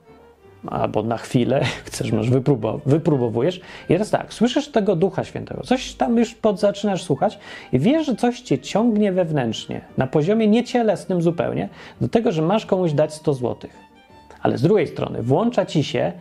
albo 0.67 1.03
na 1.03 1.17
chwilę, 1.17 1.65
chcesz, 1.87 2.13
masz 2.13 2.31
wypróbow 2.31 2.81
wypróbowujesz. 2.87 3.61
I 3.85 3.93
teraz 3.93 4.11
tak, 4.11 4.35
słyszysz 4.35 4.69
tego 4.69 4.97
Ducha 4.97 5.25
Świętego, 5.25 5.63
coś 5.63 5.95
tam 5.95 6.17
już 6.17 6.35
pod 6.35 6.61
zaczynasz 6.61 7.03
słuchać 7.03 7.39
i 7.73 7.79
wiesz, 7.79 8.07
że 8.07 8.17
coś 8.17 8.41
cię 8.41 8.59
ciągnie 8.59 9.13
wewnętrznie, 9.13 9.81
na 9.97 10.07
poziomie 10.07 10.49
niecielesnym 10.49 11.23
zupełnie, 11.23 11.69
do 12.01 12.09
tego, 12.09 12.33
że 12.33 12.43
masz 12.43 12.67
komuś 12.67 12.93
dać 12.93 13.15
100 13.15 13.35
złotych. 13.35 13.77
Ale 14.43 14.59
z 14.59 14.63
drugiej 14.63 14.87
strony 14.87 15.23
włącza 15.23 15.67
ci 15.67 15.85
się 15.85 16.13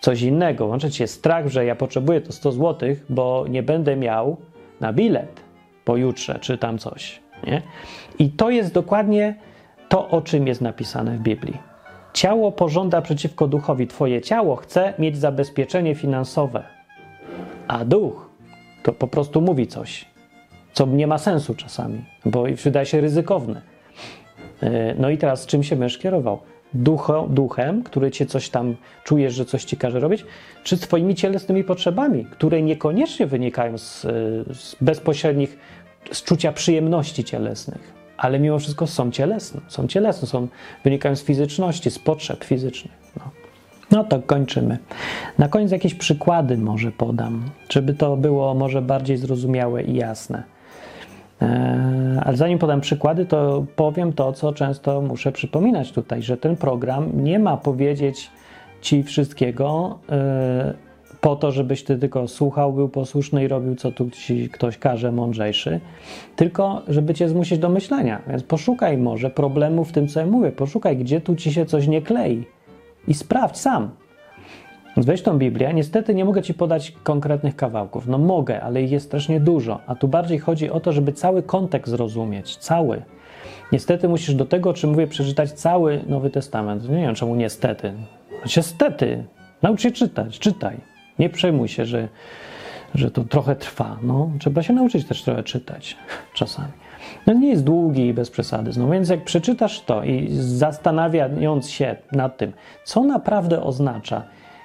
coś 0.00 0.22
innego, 0.22 0.66
włącza 0.66 0.90
ci 0.90 0.96
się 0.96 1.06
strach, 1.06 1.48
że 1.48 1.64
ja 1.64 1.76
potrzebuję 1.76 2.20
to 2.20 2.32
100 2.32 2.52
zł, 2.52 2.88
bo 3.08 3.44
nie 3.48 3.62
będę 3.62 3.96
miał 3.96 4.36
na 4.80 4.92
bilet 4.92 5.40
pojutrze, 5.84 6.38
czy 6.40 6.58
tam 6.58 6.78
coś. 6.78 7.20
Nie? 7.46 7.62
I 8.18 8.30
to 8.30 8.50
jest 8.50 8.74
dokładnie 8.74 9.34
to, 9.88 10.08
o 10.08 10.20
czym 10.20 10.46
jest 10.46 10.60
napisane 10.60 11.16
w 11.16 11.20
Biblii. 11.20 11.69
Ciało 12.12 12.52
pożąda 12.52 13.02
przeciwko 13.02 13.48
duchowi. 13.48 13.86
Twoje 13.86 14.20
ciało 14.20 14.56
chce 14.56 14.94
mieć 14.98 15.18
zabezpieczenie 15.18 15.94
finansowe, 15.94 16.62
a 17.68 17.84
duch 17.84 18.30
to 18.82 18.92
po 18.92 19.06
prostu 19.06 19.40
mówi 19.40 19.66
coś, 19.66 20.04
co 20.72 20.86
nie 20.86 21.06
ma 21.06 21.18
sensu 21.18 21.54
czasami, 21.54 22.04
bo 22.24 22.44
wydaje 22.64 22.86
się 22.86 23.00
ryzykowne. 23.00 23.62
No 24.98 25.10
i 25.10 25.18
teraz 25.18 25.46
czym 25.46 25.62
się 25.62 25.76
będziesz 25.76 25.98
kierował? 25.98 26.38
Ducho, 26.74 27.26
duchem, 27.30 27.82
który 27.82 28.10
cię 28.10 28.26
coś 28.26 28.48
tam 28.48 28.76
czujesz, 29.04 29.34
że 29.34 29.44
coś 29.44 29.64
ci 29.64 29.76
każe 29.76 30.00
robić, 30.00 30.24
czy 30.64 30.76
swoimi 30.76 31.14
cielesnymi 31.14 31.64
potrzebami, 31.64 32.24
które 32.24 32.62
niekoniecznie 32.62 33.26
wynikają 33.26 33.78
z, 33.78 34.00
z 34.52 34.76
bezpośrednich, 34.80 35.58
z 36.12 36.22
czucia 36.22 36.52
przyjemności 36.52 37.24
cielesnych, 37.24 37.99
ale 38.20 38.38
mimo 38.38 38.58
wszystko 38.58 38.86
są 38.86 39.10
cielesne, 39.10 39.60
są 39.68 39.86
cielesne, 39.86 40.28
są, 40.28 40.48
wynikają 40.84 41.16
z 41.16 41.22
fizyczności, 41.22 41.90
z 41.90 41.98
potrzeb 41.98 42.44
fizycznych. 42.44 42.92
No. 43.16 43.30
no 43.90 44.04
to 44.04 44.22
kończymy. 44.22 44.78
Na 45.38 45.48
koniec 45.48 45.72
jakieś 45.72 45.94
przykłady 45.94 46.58
może 46.58 46.92
podam, 46.92 47.42
żeby 47.68 47.94
to 47.94 48.16
było 48.16 48.54
może 48.54 48.82
bardziej 48.82 49.16
zrozumiałe 49.16 49.82
i 49.82 49.94
jasne. 49.94 50.42
Ale 52.22 52.36
zanim 52.36 52.58
podam 52.58 52.80
przykłady, 52.80 53.26
to 53.26 53.64
powiem 53.76 54.12
to, 54.12 54.32
co 54.32 54.52
często 54.52 55.00
muszę 55.00 55.32
przypominać 55.32 55.92
tutaj, 55.92 56.22
że 56.22 56.36
ten 56.36 56.56
program 56.56 57.24
nie 57.24 57.38
ma 57.38 57.56
powiedzieć 57.56 58.30
ci 58.80 59.02
wszystkiego 59.02 59.98
po 61.20 61.36
to, 61.36 61.52
żebyś 61.52 61.84
ty 61.84 61.98
tylko 61.98 62.28
słuchał, 62.28 62.72
był 62.72 62.88
posłuszny 62.88 63.44
i 63.44 63.48
robił, 63.48 63.76
co 63.76 63.92
tu 63.92 64.10
ci 64.10 64.48
ktoś 64.48 64.78
każe, 64.78 65.12
mądrzejszy, 65.12 65.80
tylko 66.36 66.82
żeby 66.88 67.14
cię 67.14 67.28
zmusić 67.28 67.58
do 67.58 67.68
myślenia. 67.68 68.22
Więc 68.28 68.42
poszukaj 68.42 68.98
może 68.98 69.30
problemu 69.30 69.84
w 69.84 69.92
tym, 69.92 70.08
co 70.08 70.20
ja 70.20 70.26
mówię. 70.26 70.52
Poszukaj, 70.52 70.96
gdzie 70.96 71.20
tu 71.20 71.36
ci 71.36 71.52
się 71.52 71.66
coś 71.66 71.86
nie 71.86 72.02
klei 72.02 72.44
i 73.08 73.14
sprawdź 73.14 73.56
sam. 73.56 73.90
Więc 74.96 75.06
weź 75.06 75.22
tą 75.22 75.38
Biblię. 75.38 75.74
Niestety 75.74 76.14
nie 76.14 76.24
mogę 76.24 76.42
ci 76.42 76.54
podać 76.54 76.92
konkretnych 77.02 77.56
kawałków. 77.56 78.06
No 78.06 78.18
mogę, 78.18 78.62
ale 78.62 78.82
ich 78.82 78.90
jest 78.90 79.06
strasznie 79.06 79.40
dużo. 79.40 79.80
A 79.86 79.94
tu 79.94 80.08
bardziej 80.08 80.38
chodzi 80.38 80.70
o 80.70 80.80
to, 80.80 80.92
żeby 80.92 81.12
cały 81.12 81.42
kontekst 81.42 81.90
zrozumieć. 81.90 82.56
Cały. 82.56 83.02
Niestety 83.72 84.08
musisz 84.08 84.34
do 84.34 84.46
tego, 84.46 84.70
o 84.70 84.72
czym 84.72 84.90
mówię, 84.90 85.06
przeczytać 85.06 85.52
cały 85.52 86.00
Nowy 86.08 86.30
Testament. 86.30 86.88
Nie 86.88 86.96
wiem 86.96 87.14
czemu 87.14 87.34
niestety. 87.34 87.92
Niestety. 88.56 89.24
Naucz 89.62 89.82
się 89.82 89.90
czytać. 89.90 90.38
Czytaj. 90.38 90.76
Nie 91.18 91.30
przejmuj 91.30 91.68
się, 91.68 91.84
że, 91.84 92.08
że 92.94 93.10
to 93.10 93.24
trochę 93.24 93.56
trwa. 93.56 93.96
No, 94.02 94.30
trzeba 94.38 94.62
się 94.62 94.72
nauczyć 94.72 95.04
też 95.04 95.22
trochę 95.22 95.42
czytać 95.42 95.96
czasami. 96.34 96.72
No 97.26 97.32
nie 97.32 97.48
jest 97.48 97.64
długi 97.64 98.06
i 98.06 98.14
bez 98.14 98.30
przesady. 98.30 98.70
No 98.76 98.90
więc 98.90 99.08
jak 99.08 99.24
przeczytasz 99.24 99.80
to 99.80 100.04
i 100.04 100.28
zastanawiając 100.30 101.70
się 101.70 101.96
nad 102.12 102.36
tym, 102.36 102.52
co 102.84 103.04
naprawdę 103.04 103.62
oznacza 103.62 104.22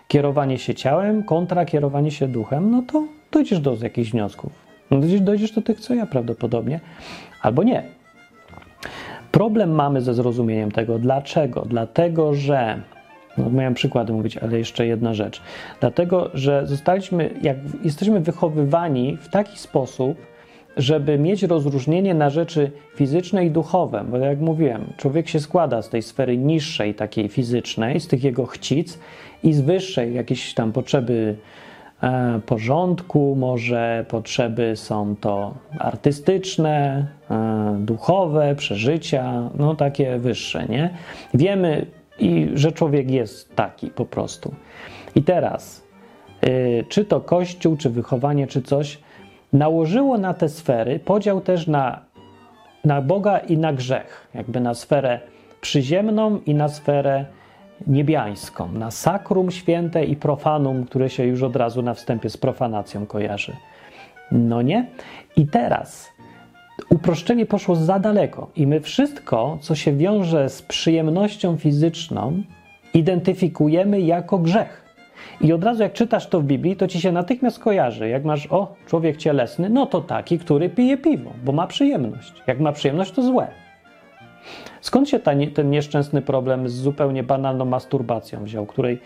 kierowanie 0.08 0.58
się 0.58 0.76
ciałem 0.76 1.24
kontra 1.24 1.66
kierowanie 1.66 2.12
się 2.12 2.28
duchem, 2.28 2.72
no 2.72 2.84
to 2.91 3.04
dojdziesz 3.32 3.60
do 3.60 3.78
jakichś 3.82 4.12
wniosków. 4.12 4.52
No 4.91 5.00
dojdziesz, 5.00 5.22
dojdziesz 5.22 5.52
do 5.52 5.62
tych, 5.62 5.80
co 5.80 5.93
ja 5.93 6.06
prawdopodobnie, 6.06 6.80
albo 7.41 7.64
nie. 7.64 7.84
Problem 9.32 9.72
mamy 9.72 10.02
ze 10.02 10.14
zrozumieniem 10.14 10.72
tego. 10.72 11.00
Dlaczego? 11.00 11.62
Dlatego, 11.62 12.34
że 12.34 12.82
no, 13.38 13.49
miałem 13.49 13.73
przykłady 13.73 14.13
mówić, 14.13 14.38
ale 14.38 14.57
jeszcze 14.57 14.88
jedna 14.88 15.13
rzecz. 15.13 15.41
Dlatego, 15.79 16.29
że 16.33 16.67
zostaliśmy, 16.67 17.29
jak 17.41 17.57
jesteśmy 17.83 18.19
wychowywani 18.19 19.17
w 19.21 19.29
taki 19.29 19.57
sposób, 19.57 20.17
żeby 20.77 21.17
mieć 21.17 21.43
rozróżnienie 21.43 22.13
na 22.13 22.29
rzeczy 22.29 22.71
fizyczne 22.95 23.45
i 23.45 23.51
duchowe, 23.51 24.05
bo 24.09 24.17
jak 24.17 24.39
mówiłem, 24.39 24.86
człowiek 24.97 25.29
się 25.29 25.39
składa 25.39 25.81
z 25.81 25.89
tej 25.89 26.01
sfery 26.01 26.38
niższej, 26.38 26.95
takiej 26.95 27.29
fizycznej, 27.29 27.99
z 27.99 28.07
tych 28.07 28.23
jego 28.23 28.45
chcic 28.45 28.99
i 29.43 29.53
z 29.53 29.61
wyższej, 29.61 30.13
jakieś 30.13 30.53
tam 30.53 30.71
potrzeby 30.71 31.36
e, 32.03 32.39
porządku, 32.45 33.36
może 33.39 34.05
potrzeby 34.07 34.75
są 34.75 35.15
to 35.21 35.53
artystyczne, 35.79 37.07
e, 37.31 37.77
duchowe, 37.79 38.55
przeżycia, 38.55 39.49
no 39.57 39.75
takie 39.75 40.17
wyższe, 40.17 40.65
nie? 40.65 40.89
Wiemy, 41.33 41.86
i 42.20 42.51
że 42.53 42.72
człowiek 42.72 43.11
jest 43.11 43.55
taki 43.55 43.88
po 43.88 44.05
prostu. 44.05 44.53
I 45.16 45.24
teraz, 45.24 45.84
y, 46.47 46.86
czy 46.89 47.05
to 47.05 47.22
kościół, 47.22 47.78
czy 47.78 47.89
wychowanie, 47.89 48.47
czy 48.47 48.61
coś, 48.61 48.99
nałożyło 49.53 50.18
na 50.18 50.34
te 50.34 50.49
sfery 50.49 50.99
podział 50.99 51.41
też 51.41 51.68
na, 51.68 52.01
na 52.86 53.01
Boga 53.01 53.38
i 53.38 53.57
na 53.57 53.74
grzech, 53.74 54.28
jakby 54.34 54.59
na 54.59 54.74
sferę 54.74 55.20
przyziemną 55.61 56.39
i 56.45 56.55
na 56.55 56.70
sferę 56.70 57.26
niebiańską, 57.88 58.72
na 58.72 58.91
sakrum 58.91 59.51
święte 59.51 60.05
i 60.05 60.16
profanum, 60.16 60.86
które 60.86 61.09
się 61.09 61.24
już 61.24 61.43
od 61.43 61.55
razu 61.55 61.82
na 61.82 61.93
wstępie 61.93 62.30
z 62.30 62.38
profanacją 62.38 63.05
kojarzy. 63.05 63.53
No 64.32 64.61
nie? 64.61 64.88
I 65.36 65.47
teraz 65.47 66.14
uproszczenie 66.89 67.45
poszło 67.45 67.76
za 67.76 67.99
daleko 67.99 68.49
i 68.55 68.67
my 68.67 68.80
wszystko, 68.80 69.57
co 69.61 69.76
się 69.76 69.93
wiąże 69.97 70.49
z 70.49 70.61
przyjemnością 70.61 71.57
fizyczną, 71.57 72.43
identyfikujemy 72.93 74.01
jako 74.01 74.38
grzech. 74.38 74.86
I 75.41 75.53
od 75.53 75.63
razu 75.63 75.84
jak 75.84 75.93
czytasz 75.93 76.28
to 76.28 76.41
w 76.41 76.43
Biblii, 76.43 76.76
to 76.76 76.88
ci 76.88 77.01
się 77.01 77.11
natychmiast 77.11 77.59
kojarzy. 77.59 78.09
Jak 78.09 78.26
masz, 78.26 78.47
o, 78.51 78.76
człowiek 78.88 79.17
cielesny, 79.17 79.69
no 79.69 79.86
to 79.86 80.01
taki, 80.01 80.39
który 80.39 80.69
pije 80.69 80.97
piwo, 80.97 81.32
bo 81.45 81.51
ma 81.51 81.67
przyjemność. 81.67 82.43
Jak 82.47 82.59
ma 82.59 82.71
przyjemność, 82.71 83.11
to 83.11 83.21
złe. 83.21 83.47
Skąd 84.82 85.09
się 85.09 85.19
ten 85.19 85.69
nieszczęsny 85.69 86.21
problem 86.21 86.69
z 86.69 86.73
zupełnie 86.73 87.23
banalną 87.23 87.65
masturbacją 87.65 88.43
wziął, 88.43 88.65
której 88.65 88.99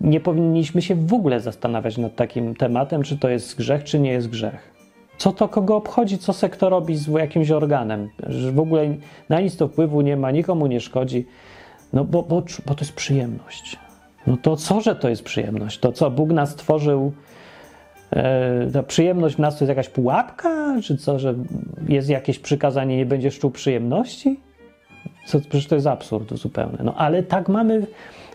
nie 0.00 0.20
powinniśmy 0.20 0.82
się 0.82 0.94
w 0.94 1.14
ogóle 1.14 1.40
zastanawiać 1.40 1.98
nad 1.98 2.16
takim 2.16 2.54
tematem, 2.54 3.02
czy 3.02 3.18
to 3.18 3.28
jest 3.28 3.56
grzech, 3.56 3.84
czy 3.84 4.00
nie 4.00 4.12
jest 4.12 4.28
grzech. 4.28 4.81
Co 5.18 5.32
to 5.32 5.48
kogo 5.48 5.76
obchodzi, 5.76 6.18
co 6.18 6.32
se 6.32 6.48
kto 6.48 6.70
robi 6.70 6.96
z 6.96 7.06
jakimś 7.08 7.50
organem? 7.50 8.10
W 8.52 8.60
ogóle 8.60 8.94
na 9.28 9.40
nic 9.40 9.56
to 9.56 9.68
wpływu 9.68 10.00
nie 10.00 10.16
ma, 10.16 10.30
nikomu 10.30 10.66
nie 10.66 10.80
szkodzi. 10.80 11.26
No 11.92 12.04
bo, 12.04 12.22
bo, 12.22 12.42
bo 12.66 12.74
to 12.74 12.80
jest 12.80 12.92
przyjemność. 12.92 13.76
No 14.26 14.36
to 14.36 14.56
co, 14.56 14.80
że 14.80 14.96
to 14.96 15.08
jest 15.08 15.22
przyjemność? 15.22 15.78
To 15.78 15.92
co, 15.92 16.10
Bóg 16.10 16.30
nas 16.30 16.50
stworzył, 16.50 17.12
e, 18.10 18.70
ta 18.72 18.82
przyjemność 18.82 19.36
w 19.36 19.38
nas 19.38 19.58
to 19.58 19.64
jest 19.64 19.68
jakaś 19.68 19.88
pułapka? 19.88 20.80
Czy 20.82 20.96
co, 20.96 21.18
że 21.18 21.34
jest 21.88 22.08
jakieś 22.08 22.38
przykazanie, 22.38 22.96
nie 22.96 23.06
będziesz 23.06 23.38
czuł 23.38 23.50
przyjemności? 23.50 24.40
Co, 25.26 25.40
przecież 25.40 25.66
to 25.66 25.74
jest 25.74 25.86
absurd 25.86 26.34
zupełny. 26.34 26.78
No 26.84 26.94
ale 26.94 27.22
tak 27.22 27.48
mamy 27.48 27.86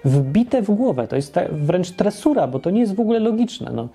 wbite 0.05 0.61
w 0.61 0.71
głowę. 0.71 1.07
To 1.07 1.15
jest 1.15 1.34
ta, 1.34 1.41
wręcz 1.51 1.91
tresura, 1.91 2.47
bo 2.47 2.59
to 2.59 2.69
nie 2.69 2.80
jest 2.80 2.95
w 2.95 2.99
ogóle 2.99 3.19
logiczne. 3.19 3.71
No, 3.73 3.88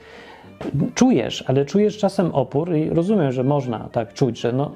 czujesz, 0.95 1.45
ale 1.47 1.65
czujesz 1.65 1.99
czasem 1.99 2.35
opór 2.35 2.77
i 2.77 2.91
rozumiem, 2.91 3.33
że 3.33 3.45
można 3.45 3.79
tak 3.79 4.15
czuć, 4.15 4.41
że 4.41 4.53
no, 4.53 4.73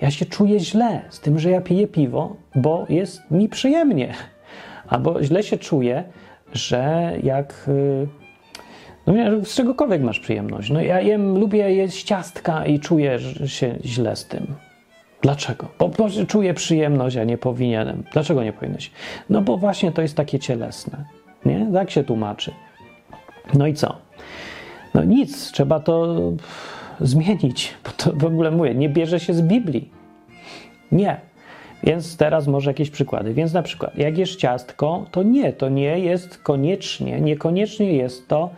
ja 0.00 0.10
się 0.10 0.26
czuję 0.26 0.60
źle 0.60 1.00
z 1.10 1.20
tym, 1.20 1.38
że 1.38 1.50
ja 1.50 1.60
piję 1.60 1.86
piwo, 1.86 2.36
bo 2.54 2.86
jest 2.88 3.30
mi 3.30 3.48
przyjemnie. 3.48 4.14
Albo 4.88 5.22
źle 5.22 5.42
się 5.42 5.58
czuję, 5.58 6.04
że 6.52 7.12
jak. 7.22 7.64
y, 7.68 8.06
No 9.06 9.14
z 9.44 9.54
czegokolwiek 9.54 10.02
masz 10.02 10.20
przyjemność. 10.20 10.70
No 10.70 10.80
ja 10.80 11.00
jem, 11.00 11.38
lubię 11.38 11.74
jeść 11.74 12.04
ciastka 12.04 12.66
i 12.66 12.80
czuję 12.80 13.18
się 13.46 13.78
źle 13.84 14.16
z 14.16 14.26
tym. 14.26 14.46
Dlaczego? 15.22 15.68
Bo 15.78 15.90
czuję 16.28 16.54
przyjemność, 16.54 17.16
a 17.16 17.24
nie 17.24 17.38
powinienem. 17.38 18.04
Dlaczego 18.12 18.44
nie 18.44 18.52
powinieneś? 18.52 18.90
No 19.30 19.40
bo 19.42 19.56
właśnie 19.56 19.92
to 19.92 20.02
jest 20.02 20.16
takie 20.16 20.38
cielesne. 20.38 21.04
Nie? 21.44 21.66
Tak 21.72 21.90
się 21.90 22.04
tłumaczy. 22.04 22.52
No 23.54 23.66
i 23.66 23.74
co? 23.74 24.03
No 24.94 25.04
nic, 25.04 25.52
trzeba 25.52 25.80
to 25.80 26.16
zmienić, 27.00 27.74
bo 27.84 27.90
to 27.90 28.12
w 28.12 28.24
ogóle 28.24 28.50
mówię, 28.50 28.74
nie 28.74 28.88
bierze 28.88 29.20
się 29.20 29.34
z 29.34 29.42
Biblii. 29.42 29.90
Nie. 30.92 31.20
Więc 31.82 32.16
teraz 32.16 32.46
może 32.46 32.70
jakieś 32.70 32.90
przykłady. 32.90 33.34
Więc 33.34 33.52
na 33.52 33.62
przykład, 33.62 33.98
jak 33.98 34.18
jest 34.18 34.36
ciastko, 34.36 35.06
to 35.10 35.22
nie, 35.22 35.52
to 35.52 35.68
nie 35.68 35.98
jest 35.98 36.38
koniecznie, 36.38 37.20
niekoniecznie 37.20 37.92
jest 37.92 38.28
to 38.28 38.50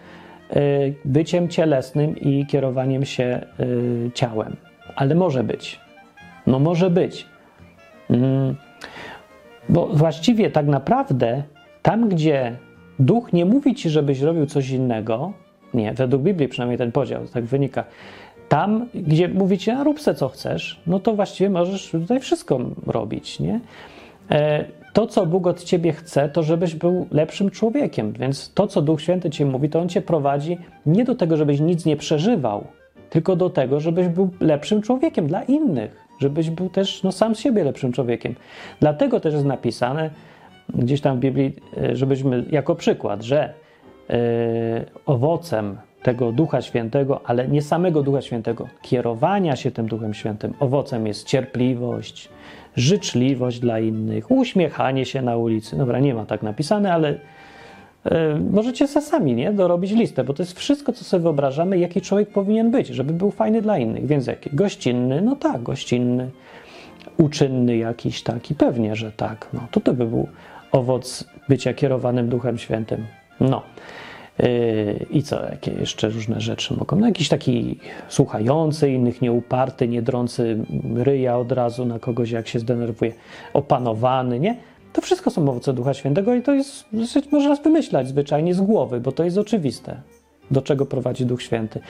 y, 0.57 0.95
byciem 1.05 1.49
cielesnym 1.49 2.19
i 2.19 2.47
kierowaniem 2.47 3.05
się 3.05 3.47
y, 3.61 4.11
ciałem. 4.15 4.57
Ale 4.97 5.15
może 5.15 5.45
być. 5.45 5.81
No 6.47 6.59
może 6.59 6.91
być. 6.91 7.27
Mm, 8.11 8.57
bo 9.69 9.87
właściwie 9.87 10.51
tak 10.51 10.67
naprawdę 10.67 11.43
tam, 11.83 12.09
gdzie 12.09 12.57
duch 12.99 13.33
nie 13.33 13.45
mówi 13.45 13.75
ci, 13.75 13.91
żebyś 13.91 14.21
robił 14.21 14.47
coś 14.47 14.71
innego, 14.71 15.33
nie, 15.77 15.95
według 15.95 16.23
Biblii 16.23 16.49
przynajmniej 16.49 16.79
ten 16.79 16.93
podział 16.93 17.27
tak 17.27 17.45
wynika. 17.45 17.85
Tam, 18.49 18.87
gdzie 18.95 19.29
mówicie, 19.29 19.77
a 19.77 19.85
rób 19.85 20.01
se 20.01 20.15
co 20.15 20.29
chcesz, 20.29 20.81
no 20.87 21.01
to 21.01 21.15
właściwie 21.15 21.51
możesz 21.51 21.91
tutaj 21.91 22.21
wszystko 22.21 22.61
robić, 22.87 23.41
nie? 23.41 23.61
E, 24.31 24.65
to, 24.93 25.07
co 25.07 25.27
Bóg 25.27 25.47
od 25.47 25.65
ciebie 25.65 25.93
chce, 25.93 26.29
to 26.29 26.43
żebyś 26.43 26.75
był 26.75 27.07
lepszym 27.11 27.51
człowiekiem. 27.51 28.13
Więc 28.13 28.53
to, 28.55 28.67
co 28.67 28.83
Duch 28.83 29.01
Święty 29.03 29.31
ci 29.31 29.45
mówi, 29.45 29.69
to 29.69 29.81
on 29.81 29.89
cię 29.89 30.03
prowadzi 30.03 30.59
nie 30.87 31.05
do 31.05 31.15
tego, 31.15 31.37
żebyś 31.37 31.61
nic 31.61 31.85
nie 31.85 31.97
przeżywał, 31.97 32.65
tylko 33.11 33.37
do 33.37 33.51
tego, 33.51 33.81
żebyś 33.81 34.09
był 34.09 34.31
lepszym 34.41 34.83
człowiekiem 34.83 35.27
dla 35.27 35.43
innych, 35.43 36.07
żebyś 36.21 36.51
był 36.51 36.69
też 36.69 37.03
no, 37.03 37.13
sam 37.13 37.35
z 37.35 37.39
siebie 37.39 37.65
lepszym 37.65 37.93
człowiekiem. 37.93 38.35
Dlatego 38.81 39.21
też 39.21 39.35
jest 39.35 39.47
napisane 39.47 40.11
gdzieś 40.75 41.01
tam 41.01 41.17
w 41.17 41.21
Biblii, 41.21 41.53
e, 41.77 41.97
żebyśmy 41.97 42.45
jako 42.51 42.75
przykład, 42.75 43.23
że 43.23 43.55
owocem 45.07 45.77
tego 46.03 46.33
Ducha 46.33 46.63
Świętego, 46.63 47.21
ale 47.25 47.49
nie 47.49 47.63
samego 47.63 48.03
Ducha 48.03 48.21
Świętego, 48.21 48.69
kierowania 48.83 49.57
się 49.57 49.71
tym 49.71 49.89
Duchem 49.89 50.15
Świętym. 50.15 50.55
Owocem 50.61 51.07
jest 51.07 51.27
cierpliwość, 51.27 52.29
życzliwość 52.77 53.59
dla 53.61 53.81
innych, 53.81 54.31
uśmiechanie 54.31 55.05
się 55.05 55.23
na 55.23 55.37
ulicy. 55.37 55.77
Dobra, 55.77 56.01
nie 56.01 56.15
ma 56.15 56.27
tak 56.27 56.43
napisane, 56.43 56.93
ale 56.93 57.11
yy, 58.05 58.11
możecie 58.51 58.89
sami 58.89 59.35
nie, 59.35 59.53
dorobić 59.53 59.91
listę, 59.91 60.25
bo 60.25 60.35
to 60.35 60.43
jest 60.43 60.59
wszystko, 60.59 60.93
co 60.93 61.05
sobie 61.05 61.23
wyobrażamy, 61.23 61.79
jaki 61.79 62.01
człowiek 62.01 62.29
powinien 62.29 62.71
być, 62.71 62.89
żeby 62.89 63.13
był 63.13 63.31
fajny 63.31 63.63
dla 63.63 63.79
innych. 63.79 64.07
Więc 64.07 64.27
jaki? 64.27 64.51
Gościnny? 64.53 65.23
No 65.23 65.37
tak, 65.37 65.63
gościnny. 65.63 66.31
Uczynny 67.19 67.77
jakiś 67.77 68.23
taki? 68.23 68.55
Pewnie, 68.55 68.97
że 68.97 69.13
tak. 69.13 69.49
No, 69.53 69.61
to 69.71 69.81
to 69.81 69.95
by 69.95 70.07
był 70.07 70.29
owoc 70.73 71.25
bycia 71.49 71.75
kierowanym 71.75 72.29
Duchem 72.29 72.59
Świętym. 72.59 73.07
No. 73.41 73.63
Yy, 74.39 75.07
I 75.11 75.23
co, 75.23 75.43
jakie 75.43 75.71
jeszcze 75.71 76.09
różne 76.09 76.41
rzeczy 76.41 76.75
mogą? 76.75 76.97
No 76.97 77.07
jakiś 77.07 77.29
taki 77.29 77.79
słuchający 78.09 78.91
innych, 78.91 79.23
nieuparty, 79.23 79.89
nie 79.89 80.03
drący 80.03 80.65
ryja 80.95 81.39
od 81.39 81.53
razu 81.53 81.85
na 81.85 81.99
kogoś, 81.99 82.31
jak 82.31 82.49
się 82.49 82.59
zdenerwuje, 82.59 83.13
opanowany, 83.53 84.41
nie? 84.41 84.57
To 84.93 85.03
wszystko 85.03 85.31
są 85.31 85.49
owoce 85.49 85.73
Ducha 85.73 85.95
Świętego 85.95 86.35
i 86.35 86.43
to 86.43 86.55
jest, 86.55 86.85
można 87.33 87.55
wymyślać 87.55 88.09
zwyczajnie 88.09 88.55
z 88.55 88.61
głowy, 88.61 89.01
bo 89.01 89.13
to 89.13 89.25
jest 89.25 89.39
oczywiste, 89.39 90.01
do 90.51 90.63
czego 90.63 90.87
prowadzi 90.87 91.27
Duch 91.27 91.43
Święty. 91.43 91.81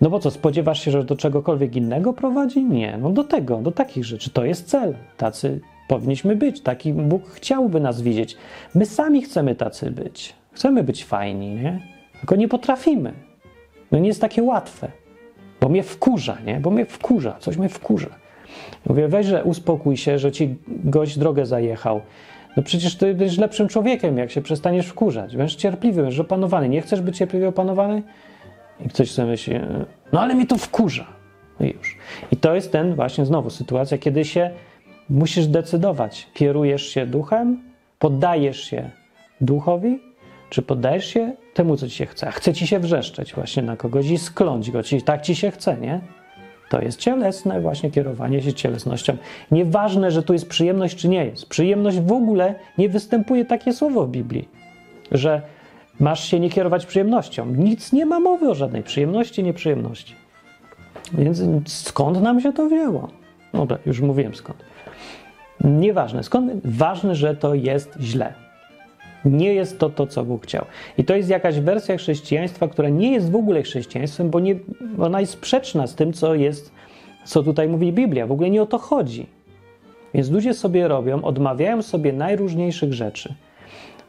No 0.00 0.10
bo 0.10 0.18
co, 0.18 0.30
spodziewasz 0.30 0.84
się, 0.84 0.90
że 0.90 1.04
do 1.04 1.16
czegokolwiek 1.16 1.76
innego 1.76 2.12
prowadzi? 2.12 2.64
Nie, 2.64 2.98
no 2.98 3.10
do 3.10 3.24
tego, 3.24 3.58
do 3.58 3.72
takich 3.72 4.04
rzeczy. 4.04 4.30
To 4.30 4.44
jest 4.44 4.68
cel. 4.68 4.94
Tacy 5.16 5.60
powinniśmy 5.88 6.36
być, 6.36 6.60
taki 6.60 6.92
Bóg 6.92 7.30
chciałby 7.30 7.80
nas 7.80 8.02
widzieć. 8.02 8.36
My 8.74 8.86
sami 8.86 9.22
chcemy 9.22 9.54
tacy 9.54 9.90
być. 9.90 10.34
Chcemy 10.54 10.82
być 10.82 11.04
fajni, 11.04 11.54
nie? 11.54 11.80
Tylko 12.18 12.36
nie 12.36 12.48
potrafimy. 12.48 13.12
No 13.92 13.98
nie 13.98 14.08
jest 14.08 14.20
takie 14.20 14.42
łatwe, 14.42 14.88
bo 15.60 15.68
mnie 15.68 15.82
wkurza, 15.82 16.38
nie? 16.46 16.60
Bo 16.60 16.70
mnie 16.70 16.86
wkurza, 16.86 17.36
coś 17.38 17.56
mnie 17.56 17.68
wkurza. 17.68 18.10
Mówię, 18.86 19.08
weź, 19.08 19.26
że 19.26 19.44
uspokój 19.44 19.96
się, 19.96 20.18
że 20.18 20.32
ci 20.32 20.54
gość 20.68 21.18
drogę 21.18 21.46
zajechał. 21.46 22.00
No 22.56 22.62
przecież 22.62 22.96
ty 22.96 23.14
będziesz 23.14 23.38
lepszym 23.38 23.68
człowiekiem, 23.68 24.18
jak 24.18 24.30
się 24.30 24.42
przestaniesz 24.42 24.86
wkurzać. 24.86 25.36
Będziesz 25.36 25.56
cierpliwy, 25.56 26.02
będziesz 26.02 26.20
opanowany. 26.20 26.68
Nie 26.68 26.82
chcesz 26.82 27.00
być 27.00 27.16
cierpliwie 27.16 27.48
opanowany? 27.48 28.02
I 28.86 28.88
ktoś 28.88 29.10
sobie 29.10 29.28
myśli, 29.28 29.54
no 30.12 30.20
ale 30.20 30.34
mnie 30.34 30.46
to 30.46 30.58
wkurza. 30.58 31.06
I 31.60 31.66
już. 31.66 31.98
I 32.32 32.36
to 32.36 32.54
jest 32.54 32.72
ten 32.72 32.94
właśnie 32.94 33.26
znowu 33.26 33.50
sytuacja, 33.50 33.98
kiedy 33.98 34.24
się 34.24 34.50
musisz 35.10 35.46
decydować, 35.46 36.26
kierujesz 36.34 36.86
się 36.88 37.06
duchem, 37.06 37.62
poddajesz 37.98 38.60
się 38.60 38.90
duchowi, 39.40 39.98
czy 40.50 40.62
poddajesz 40.62 41.06
się 41.06 41.32
temu, 41.54 41.76
co 41.76 41.88
ci 41.88 41.94
się 41.94 42.06
chce. 42.06 42.28
A 42.28 42.30
chce 42.30 42.52
ci 42.52 42.66
się 42.66 42.78
wrzeszczeć 42.78 43.34
właśnie 43.34 43.62
na 43.62 43.76
kogoś 43.76 44.10
i 44.10 44.18
skląć 44.18 44.70
go, 44.70 44.82
czyli 44.82 45.02
tak 45.02 45.22
ci 45.22 45.34
się 45.34 45.50
chce, 45.50 45.76
nie? 45.76 46.00
To 46.70 46.80
jest 46.80 47.00
cielesne 47.00 47.60
właśnie 47.60 47.90
kierowanie 47.90 48.42
się 48.42 48.52
cielesnością. 48.52 49.16
Nieważne, 49.50 50.10
że 50.10 50.22
tu 50.22 50.32
jest 50.32 50.48
przyjemność, 50.48 50.96
czy 50.96 51.08
nie 51.08 51.24
jest. 51.24 51.46
Przyjemność 51.48 52.00
w 52.00 52.12
ogóle 52.12 52.54
nie 52.78 52.88
występuje 52.88 53.44
takie 53.44 53.72
słowo 53.72 54.06
w 54.06 54.10
Biblii, 54.10 54.48
że 55.12 55.42
masz 56.00 56.24
się 56.24 56.40
nie 56.40 56.50
kierować 56.50 56.86
przyjemnością. 56.86 57.46
Nic 57.46 57.92
nie 57.92 58.06
ma 58.06 58.20
mowy 58.20 58.50
o 58.50 58.54
żadnej 58.54 58.82
przyjemności, 58.82 59.42
nieprzyjemności. 59.42 60.14
Więc 61.12 61.42
skąd 61.66 62.22
nam 62.22 62.40
się 62.40 62.52
to 62.52 62.66
wzięło? 62.66 63.08
Dobra, 63.52 63.78
już 63.86 64.00
mówiłem 64.00 64.34
skąd. 64.34 64.64
Nieważne 65.64 66.22
skąd, 66.22 66.52
ważne, 66.64 67.14
że 67.14 67.36
to 67.36 67.54
jest 67.54 67.96
źle. 68.00 68.43
Nie 69.24 69.54
jest 69.54 69.78
to 69.78 69.90
to, 69.90 70.06
co 70.06 70.24
Bóg 70.24 70.44
chciał. 70.44 70.64
I 70.98 71.04
to 71.04 71.16
jest 71.16 71.28
jakaś 71.28 71.60
wersja 71.60 71.96
chrześcijaństwa, 71.96 72.68
która 72.68 72.88
nie 72.88 73.12
jest 73.12 73.30
w 73.30 73.36
ogóle 73.36 73.62
chrześcijaństwem, 73.62 74.30
bo 74.30 74.40
nie, 74.40 74.56
ona 74.98 75.20
jest 75.20 75.32
sprzeczna 75.32 75.86
z 75.86 75.94
tym, 75.94 76.12
co 76.12 76.34
jest, 76.34 76.72
co 77.24 77.42
tutaj 77.42 77.68
mówi 77.68 77.92
Biblia. 77.92 78.26
W 78.26 78.32
ogóle 78.32 78.50
nie 78.50 78.62
o 78.62 78.66
to 78.66 78.78
chodzi. 78.78 79.26
Więc 80.14 80.30
ludzie 80.30 80.54
sobie 80.54 80.88
robią, 80.88 81.22
odmawiają 81.22 81.82
sobie 81.82 82.12
najróżniejszych 82.12 82.92
rzeczy. 82.92 83.34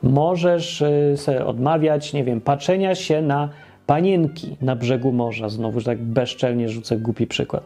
Możesz 0.03 0.83
sobie 1.15 1.45
odmawiać, 1.45 2.13
nie 2.13 2.23
wiem, 2.23 2.41
patrzenia 2.41 2.95
się 2.95 3.21
na 3.21 3.49
panienki 3.85 4.57
na 4.61 4.75
brzegu 4.75 5.11
morza. 5.11 5.49
Znowu, 5.49 5.79
że 5.79 5.85
tak 5.85 6.01
bezczelnie 6.01 6.69
rzucę 6.69 6.97
głupi 6.97 7.27
przykład. 7.27 7.63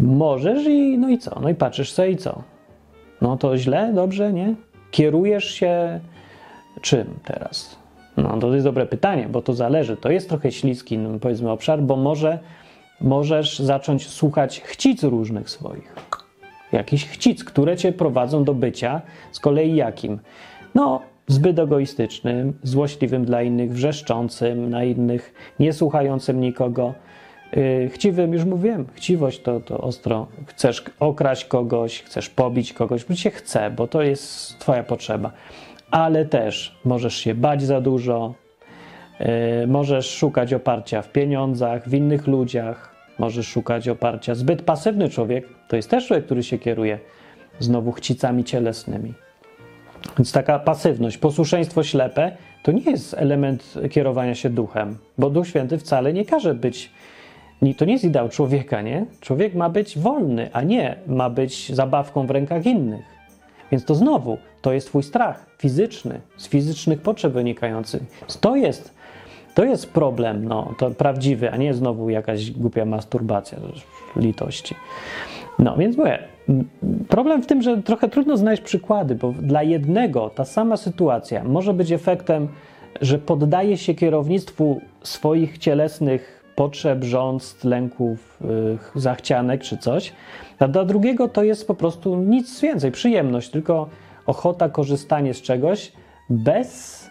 Możesz 0.00 0.66
i 0.66 0.98
no 0.98 1.08
i 1.08 1.18
co? 1.18 1.40
No 1.40 1.48
i 1.48 1.54
patrzysz 1.54 1.92
sobie 1.92 2.10
i 2.10 2.16
co? 2.16 2.42
No 3.20 3.36
to 3.36 3.58
źle, 3.58 3.92
dobrze, 3.94 4.32
nie? 4.32 4.54
Kierujesz 4.90 5.44
się 5.44 6.00
czym 6.80 7.06
teraz? 7.24 7.76
No 8.16 8.38
to 8.38 8.54
jest 8.54 8.66
dobre 8.66 8.86
pytanie, 8.86 9.28
bo 9.28 9.42
to 9.42 9.54
zależy. 9.54 9.96
To 9.96 10.10
jest 10.10 10.28
trochę 10.28 10.52
śliski, 10.52 10.98
no, 10.98 11.18
powiedzmy, 11.18 11.50
obszar, 11.50 11.82
bo 11.82 11.96
może 11.96 12.38
możesz 13.00 13.58
zacząć 13.58 14.08
słuchać 14.08 14.60
chcic 14.60 15.02
różnych 15.02 15.50
swoich. 15.50 15.94
Jakichś 16.72 17.04
chcic, 17.04 17.44
które 17.44 17.76
cię 17.76 17.92
prowadzą 17.92 18.44
do 18.44 18.54
bycia 18.54 19.02
z 19.32 19.40
kolei 19.40 19.76
jakim? 19.76 20.18
No, 20.74 21.00
zbyt 21.26 21.58
egoistycznym, 21.58 22.52
złośliwym 22.62 23.24
dla 23.24 23.42
innych, 23.42 23.72
wrzeszczącym 23.72 24.70
na 24.70 24.84
innych, 24.84 25.34
nie 25.60 25.72
słuchającym 25.72 26.40
nikogo. 26.40 26.94
Yy, 27.52 27.88
chciwym, 27.88 28.32
już 28.32 28.44
mówiłem, 28.44 28.86
chciwość 28.94 29.42
to, 29.42 29.60
to 29.60 29.78
ostro. 29.78 30.26
Chcesz 30.46 30.84
okraść 31.00 31.44
kogoś, 31.44 32.02
chcesz 32.02 32.30
pobić 32.30 32.72
kogoś, 32.72 33.04
bo 33.04 33.14
ci 33.14 33.22
się 33.22 33.30
chce, 33.30 33.70
bo 33.70 33.88
to 33.88 34.02
jest 34.02 34.58
twoja 34.58 34.82
potrzeba. 34.82 35.32
Ale 35.92 36.24
też 36.24 36.78
możesz 36.84 37.16
się 37.16 37.34
bać 37.34 37.62
za 37.62 37.80
dużo, 37.80 38.34
yy, 39.20 39.26
możesz 39.66 40.10
szukać 40.10 40.54
oparcia 40.54 41.02
w 41.02 41.12
pieniądzach, 41.12 41.88
w 41.88 41.94
innych 41.94 42.26
ludziach, 42.26 42.94
możesz 43.18 43.46
szukać 43.46 43.88
oparcia. 43.88 44.34
Zbyt 44.34 44.62
pasywny 44.62 45.08
człowiek 45.08 45.48
to 45.68 45.76
jest 45.76 45.90
też 45.90 46.06
człowiek, 46.06 46.24
który 46.24 46.42
się 46.42 46.58
kieruje 46.58 46.98
znowu 47.58 47.92
chcicami 47.92 48.44
cielesnymi. 48.44 49.14
Więc 50.18 50.32
taka 50.32 50.58
pasywność, 50.58 51.18
posłuszeństwo 51.18 51.82
ślepe 51.82 52.32
to 52.62 52.72
nie 52.72 52.90
jest 52.90 53.14
element 53.14 53.74
kierowania 53.90 54.34
się 54.34 54.50
duchem, 54.50 54.98
bo 55.18 55.30
Duch 55.30 55.48
Święty 55.48 55.78
wcale 55.78 56.12
nie 56.12 56.24
każe 56.24 56.54
być. 56.54 56.90
To 57.76 57.84
nie 57.84 57.92
jest 57.92 58.04
ideał 58.04 58.28
człowieka, 58.28 58.82
nie? 58.82 59.06
Człowiek 59.20 59.54
ma 59.54 59.70
być 59.70 59.98
wolny, 59.98 60.50
a 60.52 60.62
nie 60.62 60.96
ma 61.06 61.30
być 61.30 61.74
zabawką 61.74 62.26
w 62.26 62.30
rękach 62.30 62.66
innych. 62.66 63.11
Więc 63.72 63.84
to 63.84 63.94
znowu, 63.94 64.38
to 64.62 64.72
jest 64.72 64.86
twój 64.86 65.02
strach 65.02 65.46
fizyczny, 65.58 66.20
z 66.36 66.48
fizycznych 66.48 67.00
potrzeb 67.00 67.32
wynikających. 67.32 68.02
To 68.40 68.56
jest, 68.56 68.94
to 69.54 69.64
jest 69.64 69.92
problem, 69.92 70.48
no, 70.48 70.74
to 70.78 70.90
prawdziwy, 70.90 71.50
a 71.50 71.56
nie 71.56 71.74
znowu 71.74 72.10
jakaś 72.10 72.50
głupia 72.50 72.84
masturbacja, 72.84 73.58
litości. 74.16 74.74
No, 75.58 75.76
więc 75.76 75.96
mówię, 75.96 76.18
problem 77.08 77.42
w 77.42 77.46
tym, 77.46 77.62
że 77.62 77.82
trochę 77.82 78.08
trudno 78.08 78.36
znaleźć 78.36 78.62
przykłady, 78.62 79.14
bo 79.14 79.32
dla 79.32 79.62
jednego 79.62 80.30
ta 80.30 80.44
sama 80.44 80.76
sytuacja 80.76 81.44
może 81.44 81.74
być 81.74 81.92
efektem, 81.92 82.48
że 83.00 83.18
poddaje 83.18 83.76
się 83.76 83.94
kierownictwu 83.94 84.80
swoich 85.02 85.58
cielesnych 85.58 86.42
potrzeb, 86.56 87.04
rządz, 87.04 87.64
lęków, 87.64 88.38
yy, 88.94 89.00
zachcianek 89.00 89.62
czy 89.62 89.78
coś, 89.78 90.12
a 90.62 90.68
dla 90.68 90.84
drugiego 90.84 91.28
to 91.28 91.42
jest 91.42 91.66
po 91.66 91.74
prostu 91.74 92.16
nic 92.16 92.60
więcej, 92.60 92.92
przyjemność, 92.92 93.50
tylko 93.50 93.88
ochota, 94.26 94.68
korzystanie 94.68 95.34
z 95.34 95.42
czegoś 95.42 95.92
bez, 96.30 97.10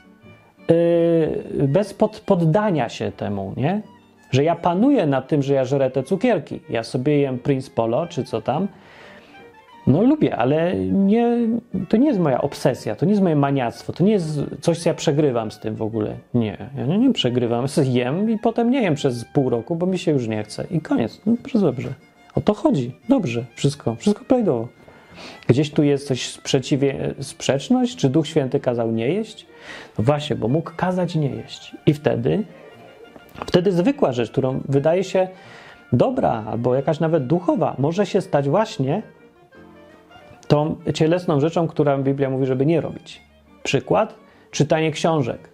yy, 0.70 1.68
bez 1.68 1.94
pod, 1.94 2.20
poddania 2.20 2.90
się 2.90 3.12
temu, 3.12 3.54
nie? 3.58 3.82
Że 4.32 4.44
ja 4.44 4.56
panuję 4.56 5.08
nad 5.08 5.28
tym, 5.28 5.44
że 5.44 5.54
ja 5.54 5.66
żerę 5.66 5.92
te 5.92 6.04
cukierki. 6.04 6.60
Ja 6.70 6.84
sobie 6.84 7.20
jem 7.20 7.40
Prince 7.40 7.70
Polo, 7.70 8.08
czy 8.08 8.24
co 8.24 8.42
tam. 8.42 8.68
No 9.88 10.02
lubię, 10.02 10.36
ale 10.36 10.76
nie, 10.86 11.38
to 11.90 11.98
nie 11.98 12.08
jest 12.08 12.20
moja 12.20 12.42
obsesja, 12.42 12.96
to 12.96 13.06
nie 13.06 13.12
jest 13.12 13.24
moje 13.24 13.36
maniactwo, 13.36 13.94
to 13.94 14.04
nie 14.04 14.12
jest 14.12 14.40
coś, 14.62 14.80
co 14.80 14.90
ja 14.90 14.94
przegrywam 14.94 15.52
z 15.52 15.60
tym 15.60 15.76
w 15.76 15.82
ogóle. 15.82 16.16
Nie, 16.34 16.58
ja 16.78 16.86
nie, 16.86 16.98
nie 16.98 17.14
przegrywam, 17.14 17.66
jem 17.86 18.30
i 18.30 18.38
potem 18.38 18.72
nie 18.72 18.82
jem 18.82 18.96
przez 18.96 19.26
pół 19.26 19.50
roku, 19.50 19.76
bo 19.76 19.86
mi 19.86 19.98
się 19.98 20.12
już 20.12 20.28
nie 20.28 20.44
chce. 20.44 20.66
I 20.72 20.82
koniec, 20.82 21.22
no 21.26 21.34
dobrze. 21.62 21.94
O 22.36 22.42
to 22.42 22.54
chodzi, 22.54 22.96
dobrze, 23.10 23.46
wszystko, 23.56 23.96
wszystko 23.96 24.26
prawidłowo. 24.26 24.68
Gdzieś 25.48 25.72
tu 25.72 25.84
jest 25.84 26.08
coś 26.08 26.30
sprzeciwie, 26.30 27.14
sprzeczność? 27.20 27.96
Czy 27.96 28.10
Duch 28.10 28.28
Święty 28.28 28.60
kazał 28.60 28.92
nie 28.92 29.08
jeść? 29.08 29.46
No 29.98 30.04
właśnie, 30.04 30.36
bo 30.36 30.48
mógł 30.48 30.72
kazać 30.76 31.16
nie 31.16 31.30
jeść. 31.30 31.76
I 31.86 31.94
wtedy 31.94 32.44
Wtedy 33.46 33.72
zwykła 33.72 34.12
rzecz, 34.12 34.32
którą 34.32 34.62
wydaje 34.70 35.04
się 35.04 35.28
dobra 35.94 36.44
albo 36.48 36.76
jakaś 36.76 37.00
nawet 37.00 37.28
duchowa, 37.28 37.76
może 37.80 38.06
się 38.06 38.22
stać 38.22 38.50
właśnie 38.50 39.02
tą 40.48 40.76
cielesną 40.94 41.40
rzeczą, 41.40 41.68
którą 41.68 42.04
Biblia 42.04 42.30
mówi, 42.30 42.46
żeby 42.46 42.66
nie 42.66 42.82
robić. 42.82 43.22
Przykład: 43.64 44.16
czytanie 44.52 44.92
książek. 44.92 45.50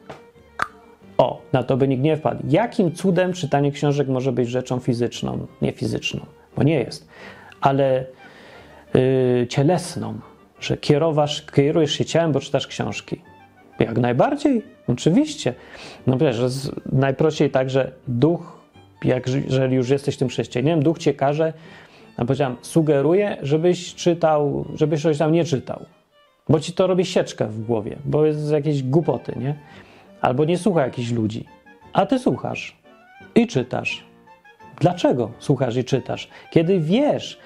O, 1.17 1.41
na 1.53 1.63
to 1.63 1.77
by 1.77 1.87
nikt 1.87 2.03
nie 2.03 2.17
wpadł. 2.17 2.43
Jakim 2.49 2.91
cudem 2.91 3.33
czytanie 3.33 3.71
książek 3.71 4.07
może 4.07 4.31
być 4.31 4.49
rzeczą 4.49 4.79
fizyczną? 4.79 5.47
Nie 5.61 5.71
fizyczną, 5.71 6.25
bo 6.57 6.63
nie 6.63 6.79
jest, 6.79 7.07
ale 7.61 8.05
yy, 8.93 9.47
cielesną, 9.49 10.19
że 10.59 10.77
kierowasz, 10.77 11.45
kierujesz 11.45 11.91
się 11.91 12.05
ciałem, 12.05 12.31
bo 12.31 12.39
czytasz 12.39 12.67
książki. 12.67 13.21
Jak 13.79 13.97
najbardziej, 13.97 14.65
oczywiście. 14.87 15.53
No 16.07 16.17
wiesz, 16.17 16.41
najprościej 16.91 17.49
tak, 17.49 17.69
że 17.69 17.91
duch, 18.07 18.61
jak, 19.03 19.27
jeżeli 19.27 19.75
już 19.75 19.89
jesteś 19.89 20.17
tym 20.17 20.27
chrześcijaninem, 20.27 20.83
duch 20.83 20.97
cię 20.97 21.13
każe, 21.13 21.53
no 22.17 22.25
powiedziałem, 22.25 22.55
sugeruje, 22.61 23.37
żebyś 23.41 23.95
czytał, 23.95 24.65
żebyś 24.75 25.01
coś 25.01 25.17
tam 25.17 25.31
nie 25.31 25.43
czytał. 25.43 25.85
Bo 26.49 26.59
ci 26.59 26.73
to 26.73 26.87
robi 26.87 27.05
sieczkę 27.05 27.47
w 27.47 27.65
głowie, 27.65 27.97
bo 28.05 28.25
jest 28.25 28.51
jakieś 28.51 28.83
głupoty, 28.83 29.33
nie? 29.39 29.55
Albo 30.21 30.45
nie 30.45 30.57
słucha 30.57 30.81
jakichś 30.81 31.11
ludzi. 31.11 31.45
A 31.93 32.05
ty 32.05 32.19
słuchasz 32.19 32.77
i 33.35 33.47
czytasz. 33.47 34.06
Dlaczego 34.79 35.31
słuchasz 35.39 35.75
i 35.75 35.83
czytasz? 35.83 36.29
Kiedy 36.51 36.79
wiesz, 36.79 37.39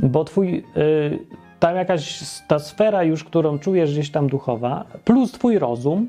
bo 0.00 0.24
twój, 0.24 0.64
yy, 0.76 1.18
tam 1.60 1.76
jakaś 1.76 2.22
ta 2.48 2.58
sfera 2.58 3.02
już, 3.02 3.24
którą 3.24 3.58
czujesz 3.58 3.92
gdzieś 3.92 4.10
tam 4.10 4.28
duchowa, 4.28 4.84
plus 5.04 5.32
twój 5.32 5.58
rozum, 5.58 6.06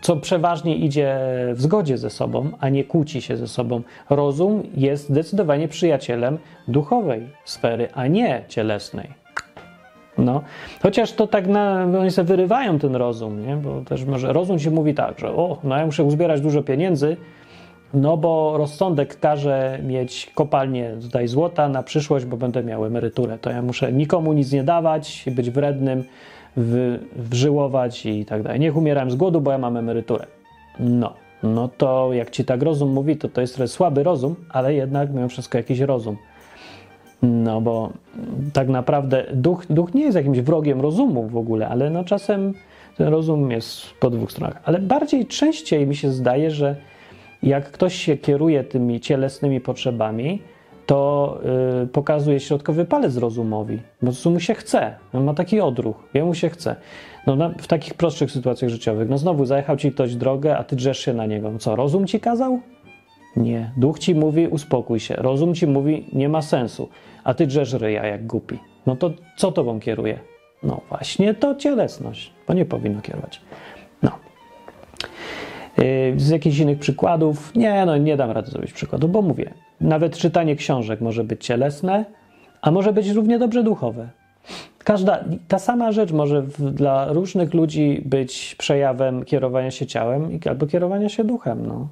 co 0.00 0.16
przeważnie 0.16 0.76
idzie 0.76 1.18
w 1.52 1.62
zgodzie 1.62 1.98
ze 1.98 2.10
sobą, 2.10 2.50
a 2.60 2.68
nie 2.68 2.84
kłóci 2.84 3.22
się 3.22 3.36
ze 3.36 3.48
sobą. 3.48 3.82
Rozum 4.10 4.62
jest 4.76 5.08
zdecydowanie 5.08 5.68
przyjacielem 5.68 6.38
duchowej 6.68 7.28
sfery, 7.44 7.88
a 7.94 8.06
nie 8.06 8.44
cielesnej. 8.48 9.08
No, 10.18 10.42
chociaż 10.82 11.12
to 11.12 11.26
tak 11.26 11.46
na, 11.46 11.86
oni 12.00 12.10
sobie 12.10 12.26
wyrywają 12.26 12.78
ten 12.78 12.96
rozum, 12.96 13.46
nie? 13.46 13.56
bo 13.56 13.80
też 13.80 14.04
może 14.04 14.32
rozum 14.32 14.58
się 14.58 14.70
mówi 14.70 14.94
tak, 14.94 15.18
że 15.18 15.28
o, 15.28 15.58
no 15.64 15.76
ja 15.76 15.86
muszę 15.86 16.04
uzbierać 16.04 16.40
dużo 16.40 16.62
pieniędzy, 16.62 17.16
no 17.94 18.16
bo 18.16 18.54
rozsądek 18.58 19.20
każe 19.20 19.78
mieć 19.82 20.30
kopalnię 20.34 20.96
tutaj 21.02 21.28
złota 21.28 21.68
na 21.68 21.82
przyszłość, 21.82 22.24
bo 22.24 22.36
będę 22.36 22.64
miał 22.64 22.84
emeryturę. 22.84 23.38
To 23.38 23.50
ja 23.50 23.62
muszę 23.62 23.92
nikomu 23.92 24.32
nic 24.32 24.52
nie 24.52 24.64
dawać, 24.64 25.24
być 25.26 25.50
wrednym, 25.50 26.04
w, 26.56 26.98
wżyłować 27.16 28.06
i 28.06 28.24
tak 28.24 28.42
dalej. 28.42 28.60
Niech 28.60 28.76
umieram 28.76 29.10
z 29.10 29.14
głodu, 29.14 29.40
bo 29.40 29.52
ja 29.52 29.58
mam 29.58 29.76
emeryturę. 29.76 30.26
No, 30.80 31.12
no 31.42 31.68
to 31.68 32.12
jak 32.12 32.30
ci 32.30 32.44
tak 32.44 32.62
rozum 32.62 32.92
mówi, 32.92 33.16
to 33.16 33.28
to 33.28 33.40
jest 33.40 33.60
słaby 33.66 34.02
rozum, 34.02 34.34
ale 34.50 34.74
jednak 34.74 35.14
mimo 35.14 35.28
wszystko 35.28 35.58
jakiś 35.58 35.80
rozum. 35.80 36.16
No 37.22 37.60
bo 37.60 37.92
tak 38.52 38.68
naprawdę 38.68 39.24
duch, 39.34 39.66
duch 39.70 39.94
nie 39.94 40.04
jest 40.04 40.16
jakimś 40.16 40.40
wrogiem 40.40 40.80
rozumu 40.80 41.28
w 41.28 41.36
ogóle, 41.36 41.68
ale 41.68 41.90
no 41.90 42.04
czasem 42.04 42.54
ten 42.96 43.08
rozum 43.08 43.50
jest 43.50 43.86
po 44.00 44.10
dwóch 44.10 44.32
stronach. 44.32 44.60
Ale 44.64 44.78
bardziej 44.78 45.26
częściej 45.26 45.86
mi 45.86 45.96
się 45.96 46.10
zdaje, 46.10 46.50
że 46.50 46.76
jak 47.44 47.70
ktoś 47.70 47.94
się 47.94 48.16
kieruje 48.16 48.64
tymi 48.64 49.00
cielesnymi 49.00 49.60
potrzebami, 49.60 50.42
to 50.86 51.38
y, 51.82 51.86
pokazuje 51.86 52.40
środkowy 52.40 52.84
palec 52.84 53.16
rozumowi, 53.16 53.78
bo 54.02 54.12
co 54.12 54.30
mu 54.30 54.40
się 54.40 54.54
chce. 54.54 54.94
On 55.12 55.24
ma 55.24 55.34
taki 55.34 55.60
odruch, 55.60 55.96
jemu 56.14 56.34
się 56.34 56.48
chce. 56.48 56.76
No, 57.26 57.36
na, 57.36 57.48
w 57.48 57.66
takich 57.66 57.94
prostszych 57.94 58.30
sytuacjach 58.30 58.70
życiowych. 58.70 59.08
No 59.08 59.18
znowu 59.18 59.44
zajechał 59.44 59.76
ci 59.76 59.92
ktoś 59.92 60.14
drogę, 60.14 60.56
a 60.56 60.64
ty 60.64 60.76
drzesz 60.76 60.98
się 60.98 61.14
na 61.14 61.26
niego. 61.26 61.50
No 61.50 61.58
co, 61.58 61.76
rozum 61.76 62.06
ci 62.06 62.20
kazał? 62.20 62.60
Nie. 63.36 63.72
Duch 63.76 63.98
ci 63.98 64.14
mówi, 64.14 64.48
uspokój 64.48 65.00
się. 65.00 65.14
Rozum 65.14 65.54
ci 65.54 65.66
mówi, 65.66 66.06
nie 66.12 66.28
ma 66.28 66.42
sensu. 66.42 66.88
A 67.24 67.34
ty 67.34 67.46
drzesz 67.46 67.72
ryja 67.72 68.06
jak 68.06 68.26
głupi. 68.26 68.58
No 68.86 68.96
to 68.96 69.10
co 69.36 69.52
tobą 69.52 69.80
kieruje? 69.80 70.18
No 70.62 70.80
właśnie 70.88 71.34
to 71.34 71.54
cielesność, 71.54 72.32
bo 72.48 72.54
nie 72.54 72.64
powinno 72.64 73.00
kierować. 73.00 73.40
Yy, 75.78 75.84
Z 76.16 76.30
jakichś 76.30 76.58
innych 76.58 76.78
przykładów? 76.78 77.54
Nie, 77.54 77.86
no 77.86 77.96
nie 77.96 78.16
dam 78.16 78.30
rady 78.30 78.50
zrobić 78.50 78.72
przykładu, 78.72 79.08
bo 79.08 79.22
mówię, 79.22 79.50
nawet 79.80 80.16
czytanie 80.16 80.56
książek 80.56 81.00
może 81.00 81.24
być 81.24 81.44
cielesne, 81.46 82.04
a 82.62 82.70
może 82.70 82.92
być 82.92 83.08
równie 83.08 83.38
dobrze 83.38 83.62
duchowe. 83.62 84.08
Każda, 84.78 85.24
ta 85.48 85.58
sama 85.58 85.92
rzecz 85.92 86.12
może 86.12 86.42
w, 86.42 86.70
dla 86.70 87.12
różnych 87.12 87.54
ludzi 87.54 88.02
być 88.04 88.54
przejawem 88.58 89.24
kierowania 89.24 89.70
się 89.70 89.86
ciałem 89.86 90.38
albo 90.48 90.66
kierowania 90.66 91.08
się 91.08 91.24
duchem. 91.24 91.66
No. 91.66 91.88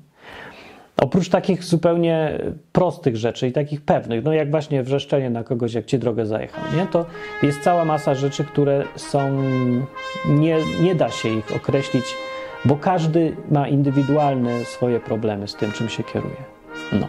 Oprócz 0.96 1.28
takich 1.28 1.64
zupełnie 1.64 2.38
prostych 2.72 3.16
rzeczy 3.16 3.48
i 3.48 3.52
takich 3.52 3.80
pewnych, 3.80 4.24
no 4.24 4.32
jak 4.32 4.50
właśnie 4.50 4.82
wrzeszczenie 4.82 5.30
na 5.30 5.44
kogoś, 5.44 5.74
jak 5.74 5.84
ci 5.84 5.98
drogę 5.98 6.26
zajechał, 6.26 6.64
nie? 6.76 6.86
to 6.86 7.06
jest 7.42 7.60
cała 7.60 7.84
masa 7.84 8.14
rzeczy, 8.14 8.44
które 8.44 8.84
są, 8.96 9.42
nie, 10.28 10.58
nie 10.82 10.94
da 10.94 11.10
się 11.10 11.28
ich 11.28 11.56
określić, 11.56 12.04
bo 12.64 12.76
każdy 12.76 13.36
ma 13.50 13.68
indywidualne 13.68 14.64
swoje 14.64 15.00
problemy 15.00 15.48
z 15.48 15.54
tym, 15.54 15.72
czym 15.72 15.88
się 15.88 16.02
kieruje. 16.02 16.36
No. 16.92 17.08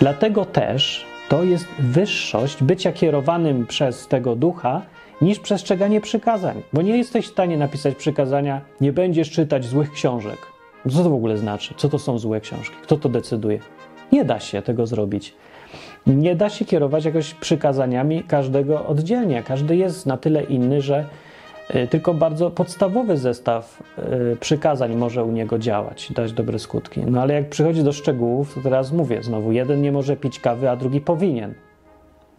Dlatego 0.00 0.44
też 0.44 1.06
to 1.28 1.44
jest 1.44 1.66
wyższość 1.78 2.62
bycia 2.62 2.92
kierowanym 2.92 3.66
przez 3.66 4.08
tego 4.08 4.36
ducha 4.36 4.82
niż 5.22 5.38
przestrzeganie 5.38 6.00
przykazań, 6.00 6.62
bo 6.72 6.82
nie 6.82 6.96
jesteś 6.96 7.26
w 7.26 7.30
stanie 7.30 7.56
napisać 7.56 7.94
przykazania, 7.94 8.60
nie 8.80 8.92
będziesz 8.92 9.30
czytać 9.30 9.64
złych 9.64 9.92
książek. 9.92 10.38
Co 10.90 11.02
to 11.04 11.10
w 11.10 11.14
ogóle 11.14 11.38
znaczy? 11.38 11.74
Co 11.76 11.88
to 11.88 11.98
są 11.98 12.18
złe 12.18 12.40
książki? 12.40 12.76
Kto 12.82 12.96
to 12.96 13.08
decyduje? 13.08 13.58
Nie 14.12 14.24
da 14.24 14.40
się 14.40 14.62
tego 14.62 14.86
zrobić. 14.86 15.34
Nie 16.06 16.36
da 16.36 16.48
się 16.48 16.64
kierować 16.64 17.04
jakoś 17.04 17.34
przykazaniami 17.34 18.24
każdego 18.24 18.86
oddzielnie. 18.86 19.42
Każdy 19.42 19.76
jest 19.76 20.06
na 20.06 20.16
tyle 20.16 20.42
inny, 20.42 20.82
że 20.82 21.04
tylko 21.90 22.14
bardzo 22.14 22.50
podstawowy 22.50 23.16
zestaw 23.16 23.82
y, 24.32 24.36
przykazań 24.40 24.96
może 24.96 25.24
u 25.24 25.32
niego 25.32 25.58
działać 25.58 26.12
dać 26.12 26.32
dobre 26.32 26.58
skutki. 26.58 27.00
No 27.06 27.22
ale 27.22 27.34
jak 27.34 27.48
przychodzi 27.48 27.82
do 27.82 27.92
szczegółów, 27.92 28.54
to 28.54 28.60
teraz 28.60 28.92
mówię 28.92 29.22
znowu, 29.22 29.52
jeden 29.52 29.82
nie 29.82 29.92
może 29.92 30.16
pić 30.16 30.40
kawy, 30.40 30.70
a 30.70 30.76
drugi 30.76 31.00
powinien. 31.00 31.54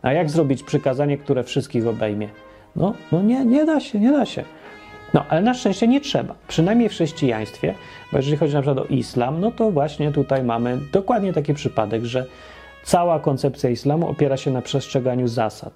A 0.01 0.13
jak 0.13 0.29
zrobić 0.29 0.63
przykazanie, 0.63 1.17
które 1.17 1.43
wszystkich 1.43 1.87
obejmie? 1.87 2.29
No, 2.75 2.93
no 3.11 3.21
nie, 3.21 3.45
nie 3.45 3.65
da 3.65 3.79
się, 3.79 3.99
nie 3.99 4.11
da 4.11 4.25
się. 4.25 4.43
No, 5.13 5.25
ale 5.29 5.41
na 5.41 5.53
szczęście 5.53 5.87
nie 5.87 6.01
trzeba. 6.01 6.35
Przynajmniej 6.47 6.89
w 6.89 6.91
chrześcijaństwie, 6.91 7.75
bo 8.11 8.17
jeżeli 8.17 8.37
chodzi 8.37 8.53
na 8.53 8.61
przykład 8.61 8.85
o 8.85 8.93
islam, 8.93 9.41
no 9.41 9.51
to 9.51 9.71
właśnie 9.71 10.11
tutaj 10.11 10.43
mamy 10.43 10.77
dokładnie 10.91 11.33
taki 11.33 11.53
przypadek, 11.53 12.05
że 12.05 12.25
cała 12.83 13.19
koncepcja 13.19 13.69
islamu 13.69 14.09
opiera 14.09 14.37
się 14.37 14.51
na 14.51 14.61
przestrzeganiu 14.61 15.27
zasad. 15.27 15.73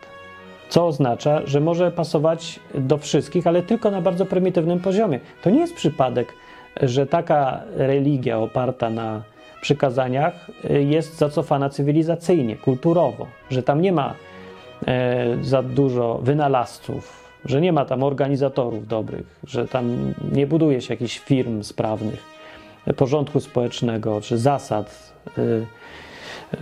Co 0.69 0.87
oznacza, 0.87 1.41
że 1.45 1.59
może 1.59 1.91
pasować 1.91 2.59
do 2.75 2.97
wszystkich, 2.97 3.47
ale 3.47 3.61
tylko 3.61 3.91
na 3.91 4.01
bardzo 4.01 4.25
prymitywnym 4.25 4.79
poziomie. 4.79 5.19
To 5.43 5.49
nie 5.49 5.59
jest 5.59 5.75
przypadek, 5.75 6.33
że 6.81 7.07
taka 7.07 7.63
religia 7.75 8.39
oparta 8.39 8.89
na 8.89 9.21
przykazaniach 9.61 10.49
y, 10.69 10.83
jest 10.83 11.17
zacofana 11.17 11.69
cywilizacyjnie, 11.69 12.55
kulturowo, 12.55 13.27
że 13.49 13.63
tam 13.63 13.81
nie 13.81 13.91
ma 13.91 14.13
e, 14.87 15.37
za 15.41 15.63
dużo 15.63 16.19
wynalazców, 16.23 17.29
że 17.45 17.61
nie 17.61 17.73
ma 17.73 17.85
tam 17.85 18.03
organizatorów 18.03 18.87
dobrych, 18.87 19.39
że 19.47 19.67
tam 19.67 20.13
nie 20.31 20.47
buduje 20.47 20.81
się 20.81 20.93
jakichś 20.93 21.19
firm 21.19 21.63
sprawnych, 21.63 22.23
porządku 22.95 23.39
społecznego 23.39 24.21
czy 24.21 24.37
zasad, 24.37 25.13
y, 25.37 25.65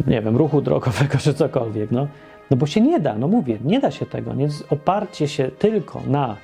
nie 0.08 0.22
wiem, 0.22 0.38
ruchu 0.38 0.62
drogowego 0.62 1.18
czy 1.24 1.34
cokolwiek. 1.34 1.91
No, 1.91 2.08
no 2.52 2.58
bo 2.58 2.66
się 2.66 2.82
nie 2.82 2.99
da, 2.99 3.18
no 3.18 3.28
mówię, 3.28 3.58
nie 3.64 3.80
da 3.80 3.91
się 3.91 4.06
tego. 4.06 4.34
Więc 4.34 4.64
oparcie 4.70 5.28
się 5.28 5.52
tylko 5.60 6.02
na 6.08 6.38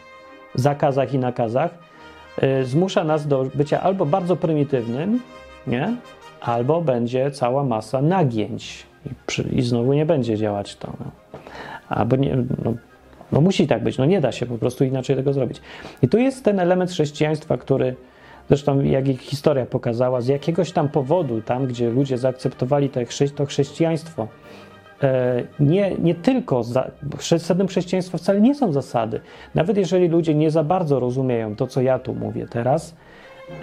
zakazach 0.56 1.14
i 1.14 1.20
nakazach 1.20 1.72
y, 2.44 2.66
zmusza 2.66 3.04
nas 3.04 3.28
do 3.28 3.46
bycia 3.56 3.82
albo 3.82 4.06
bardzo 4.06 4.36
prymitywnym, 4.36 5.20
nie? 5.68 5.94
albo 6.42 6.82
będzie 6.82 7.32
cała 7.32 7.64
masa 7.64 8.02
nagięć 8.02 8.86
i, 9.06 9.10
przy, 9.28 9.42
i 9.44 9.62
znowu 9.62 9.94
nie 9.94 10.06
będzie 10.06 10.38
działać 10.38 10.76
to. 10.76 10.94
No. 11.00 11.12
Albo 11.90 12.16
nie, 12.16 12.36
no, 12.64 12.74
no 13.32 13.42
musi 13.42 13.68
tak 13.68 13.84
być, 13.84 13.98
no 13.98 14.06
nie 14.06 14.22
da 14.22 14.32
się 14.32 14.46
po 14.46 14.58
prostu 14.58 14.84
inaczej 14.84 15.16
tego 15.16 15.34
zrobić. 15.34 15.62
I 16.02 16.08
tu 16.08 16.18
jest 16.18 16.44
ten 16.44 16.60
element 16.60 16.92
chrześcijaństwa, 16.92 17.58
który 17.58 17.96
zresztą 18.48 18.82
jak 18.82 19.08
ich 19.08 19.22
historia 19.22 19.66
pokazała, 19.66 20.22
z 20.22 20.28
jakiegoś 20.28 20.72
tam 20.72 20.90
powodu, 20.90 21.42
tam 21.42 21.68
gdzie 21.68 21.90
ludzie 21.90 22.18
zaakceptowali 22.18 22.90
to 22.90 23.46
chrześcijaństwo, 23.46 24.28
nie, 25.60 25.96
nie 25.96 26.16
tylko, 26.16 26.64
za, 26.64 26.92
sednem 27.38 27.68
chrześcijaństwa 27.68 28.18
wcale 28.18 28.42
nie 28.42 28.56
są 28.56 28.74
zasady. 28.74 29.22
Nawet 29.56 29.78
jeżeli 29.78 30.08
ludzie 30.08 30.36
nie 30.36 30.52
za 30.52 30.64
bardzo 30.64 31.00
rozumieją 31.00 31.56
to, 31.56 31.68
co 31.68 31.82
ja 31.82 32.00
tu 32.00 32.14
mówię 32.14 32.48
teraz, 32.50 32.96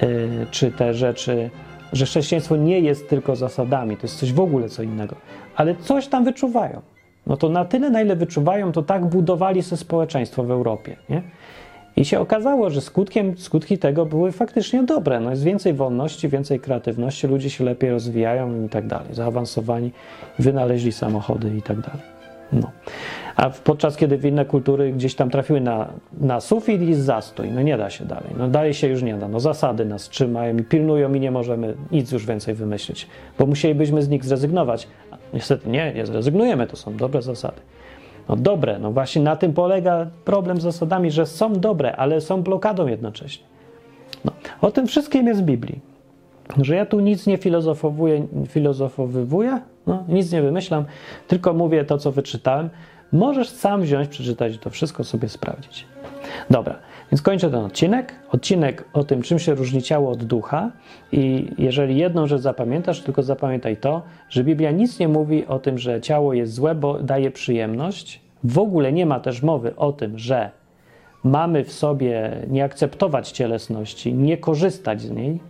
e, 0.01 0.07
czy 0.51 0.70
te 0.70 0.95
rzeczy, 0.95 1.51
że 1.93 2.05
chrześcijaństwo 2.05 2.57
nie 2.57 2.80
jest 2.80 3.09
tylko 3.09 3.37
zasadami, 3.37 3.97
to 3.97 4.03
jest 4.03 4.18
coś 4.18 4.32
w 4.32 4.41
ogóle 4.41 4.68
co 4.68 4.82
innego, 4.82 5.16
ale 5.57 5.74
coś 5.74 6.09
tam 6.09 6.24
wyczuwają. 6.24 6.80
No 7.26 7.37
to 7.37 7.49
na 7.49 7.64
tyle, 7.64 7.91
na 7.91 8.03
ile 8.03 8.16
wyczuwają, 8.16 8.72
to 8.72 8.82
tak 8.82 9.07
budowali 9.07 9.62
sobie 9.62 9.76
społeczeństwo 9.76 10.45
w 10.45 10.51
Europie. 10.51 10.97
Nie? 11.09 11.22
I 11.97 12.05
się 12.05 12.21
okazało, 12.21 12.71
że 12.71 12.81
skutkiem, 12.81 13.39
skutki 13.39 13.79
tego 13.79 14.07
były 14.07 14.33
faktycznie 14.33 14.83
dobre. 14.83 15.21
No 15.21 15.31
jest 15.31 15.45
więcej 15.45 15.75
wolności, 15.75 16.29
więcej 16.29 16.61
kreatywności, 16.61 17.27
ludzie 17.27 17.51
się 17.51 17.65
lepiej 17.65 17.91
rozwijają 17.91 18.65
i 18.65 18.69
tak 18.69 18.87
dalej, 18.87 19.15
zaawansowani, 19.15 19.93
wynaleźli 20.39 20.93
samochody 20.93 21.57
i 21.57 21.63
tak 21.63 21.81
dalej. 21.81 22.15
No. 22.53 22.71
A 23.37 23.51
podczas 23.51 23.97
kiedy 23.97 24.29
inne 24.29 24.45
kultury 24.45 24.93
gdzieś 24.93 25.15
tam 25.15 25.31
trafiły 25.31 25.61
na, 25.61 25.89
na 26.21 26.41
sufit 26.41 26.83
i 26.83 26.95
zastój, 26.95 27.51
no 27.51 27.63
nie 27.63 27.77
da 27.77 27.91
się 27.91 28.05
dalej. 28.05 28.31
No 28.39 28.49
dalej 28.49 28.75
się 28.75 28.89
już 28.89 29.03
nie 29.03 29.15
da. 29.15 29.29
No 29.29 29.41
zasady 29.41 29.85
nas 29.85 30.09
trzymają 30.09 30.57
i 30.57 30.63
pilnują 30.63 31.15
i 31.15 31.21
nie 31.21 31.31
możemy 31.31 31.75
nic 31.93 32.13
już 32.13 32.27
więcej 32.27 32.55
wymyślić, 32.55 33.07
bo 33.39 33.47
musielibyśmy 33.47 34.03
z 34.03 34.09
nich 34.09 34.25
zrezygnować. 34.25 34.89
Niestety 35.35 35.71
nie, 35.71 35.95
nie 35.95 36.07
zrezygnujemy, 36.07 36.67
to 36.67 36.77
są 36.77 36.97
dobre 36.97 37.23
zasady. 37.23 37.61
No 38.29 38.37
dobre, 38.37 38.79
no 38.79 38.93
właśnie 38.93 39.22
na 39.22 39.37
tym 39.37 39.53
polega 39.53 40.07
problem 40.25 40.61
z 40.61 40.62
zasadami, 40.62 41.11
że 41.11 41.27
są 41.27 41.53
dobre, 41.53 41.97
ale 41.97 42.20
są 42.20 42.43
blokadą 42.43 42.87
jednocześnie. 42.87 43.45
No, 44.25 44.33
o 44.61 44.70
tym 44.70 44.87
wszystkim 44.87 45.27
jest 45.27 45.41
w 45.41 45.45
Biblii. 45.45 45.81
Że 46.62 46.77
ja 46.77 46.87
tu 46.87 47.01
nic 47.01 47.27
nie 47.27 47.37
filozofowuję, 47.37 48.27
filozofowywuję, 48.49 49.61
no, 49.87 50.05
nic 50.09 50.33
nie 50.33 50.43
wymyślam, 50.43 50.85
tylko 51.29 51.53
mówię 51.53 51.85
to, 51.85 51.99
co 51.99 52.12
wyczytałem. 52.12 52.70
Możesz 53.12 53.49
sam 53.49 53.83
wziąć, 53.83 54.09
przeczytać 54.09 54.59
to 54.59 54.70
wszystko 54.70 55.05
sobie 55.05 55.29
sprawdzić. 55.29 55.87
Dobra, 56.51 56.75
więc 57.13 57.23
kończę 57.23 57.51
ten 57.51 57.65
odcinek. 57.65 58.15
Odcinek 58.33 58.85
o 58.93 59.05
tym, 59.05 59.23
czym 59.23 59.39
się 59.39 59.55
różni 59.55 59.83
ciało 59.83 60.11
od 60.11 60.25
ducha. 60.25 60.71
I 61.13 61.51
jeżeli 61.59 61.97
jedną 61.97 62.27
rzecz 62.27 62.41
zapamiętasz, 62.41 63.01
tylko 63.01 63.23
zapamiętaj 63.23 63.77
to, 63.77 64.03
że 64.29 64.45
Biblia 64.45 64.71
nic 64.71 64.99
nie 64.99 65.09
mówi 65.09 65.47
o 65.47 65.59
tym, 65.59 65.79
że 65.79 66.01
ciało 66.01 66.35
jest 66.35 66.53
złe, 66.55 66.75
bo 66.75 66.99
daje 66.99 67.31
przyjemność. 67.31 68.21
W 68.45 68.59
ogóle 68.59 68.93
nie 68.93 69.07
ma 69.07 69.21
też 69.21 69.43
mowy 69.43 69.77
o 69.77 69.93
tym, 69.93 70.19
że 70.19 70.51
mamy 71.25 71.65
w 71.65 71.73
sobie 71.73 72.31
nie 72.49 72.65
akceptować 72.65 73.31
cielesności, 73.31 74.15
nie 74.15 74.37
korzystać 74.37 75.03
z 75.03 75.11
niej. 75.11 75.41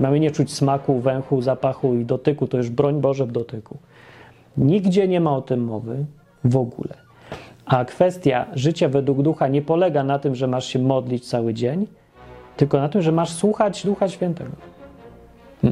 Mamy 0.00 0.20
nie 0.20 0.30
czuć 0.30 0.52
smaku, 0.52 1.00
węchu, 1.00 1.42
zapachu 1.42 1.94
i 1.94 2.04
dotyku, 2.04 2.46
to 2.46 2.56
już 2.56 2.70
broń 2.70 3.00
Boże 3.00 3.26
w 3.26 3.32
dotyku. 3.32 3.78
Nigdzie 4.56 5.08
nie 5.08 5.20
ma 5.20 5.36
o 5.36 5.42
tym 5.42 5.64
mowy 5.64 6.04
w 6.44 6.56
ogóle. 6.56 7.01
A 7.66 7.84
kwestia 7.84 8.46
życia 8.54 8.88
według 8.88 9.22
ducha 9.22 9.48
nie 9.48 9.62
polega 9.62 10.04
na 10.04 10.18
tym, 10.18 10.34
że 10.34 10.46
masz 10.46 10.66
się 10.66 10.78
modlić 10.78 11.28
cały 11.28 11.54
dzień, 11.54 11.86
tylko 12.56 12.78
na 12.78 12.88
tym, 12.88 13.02
że 13.02 13.12
masz 13.12 13.30
słuchać 13.30 13.86
Ducha 13.86 14.08
Świętego. 14.08 14.50
No. 15.62 15.70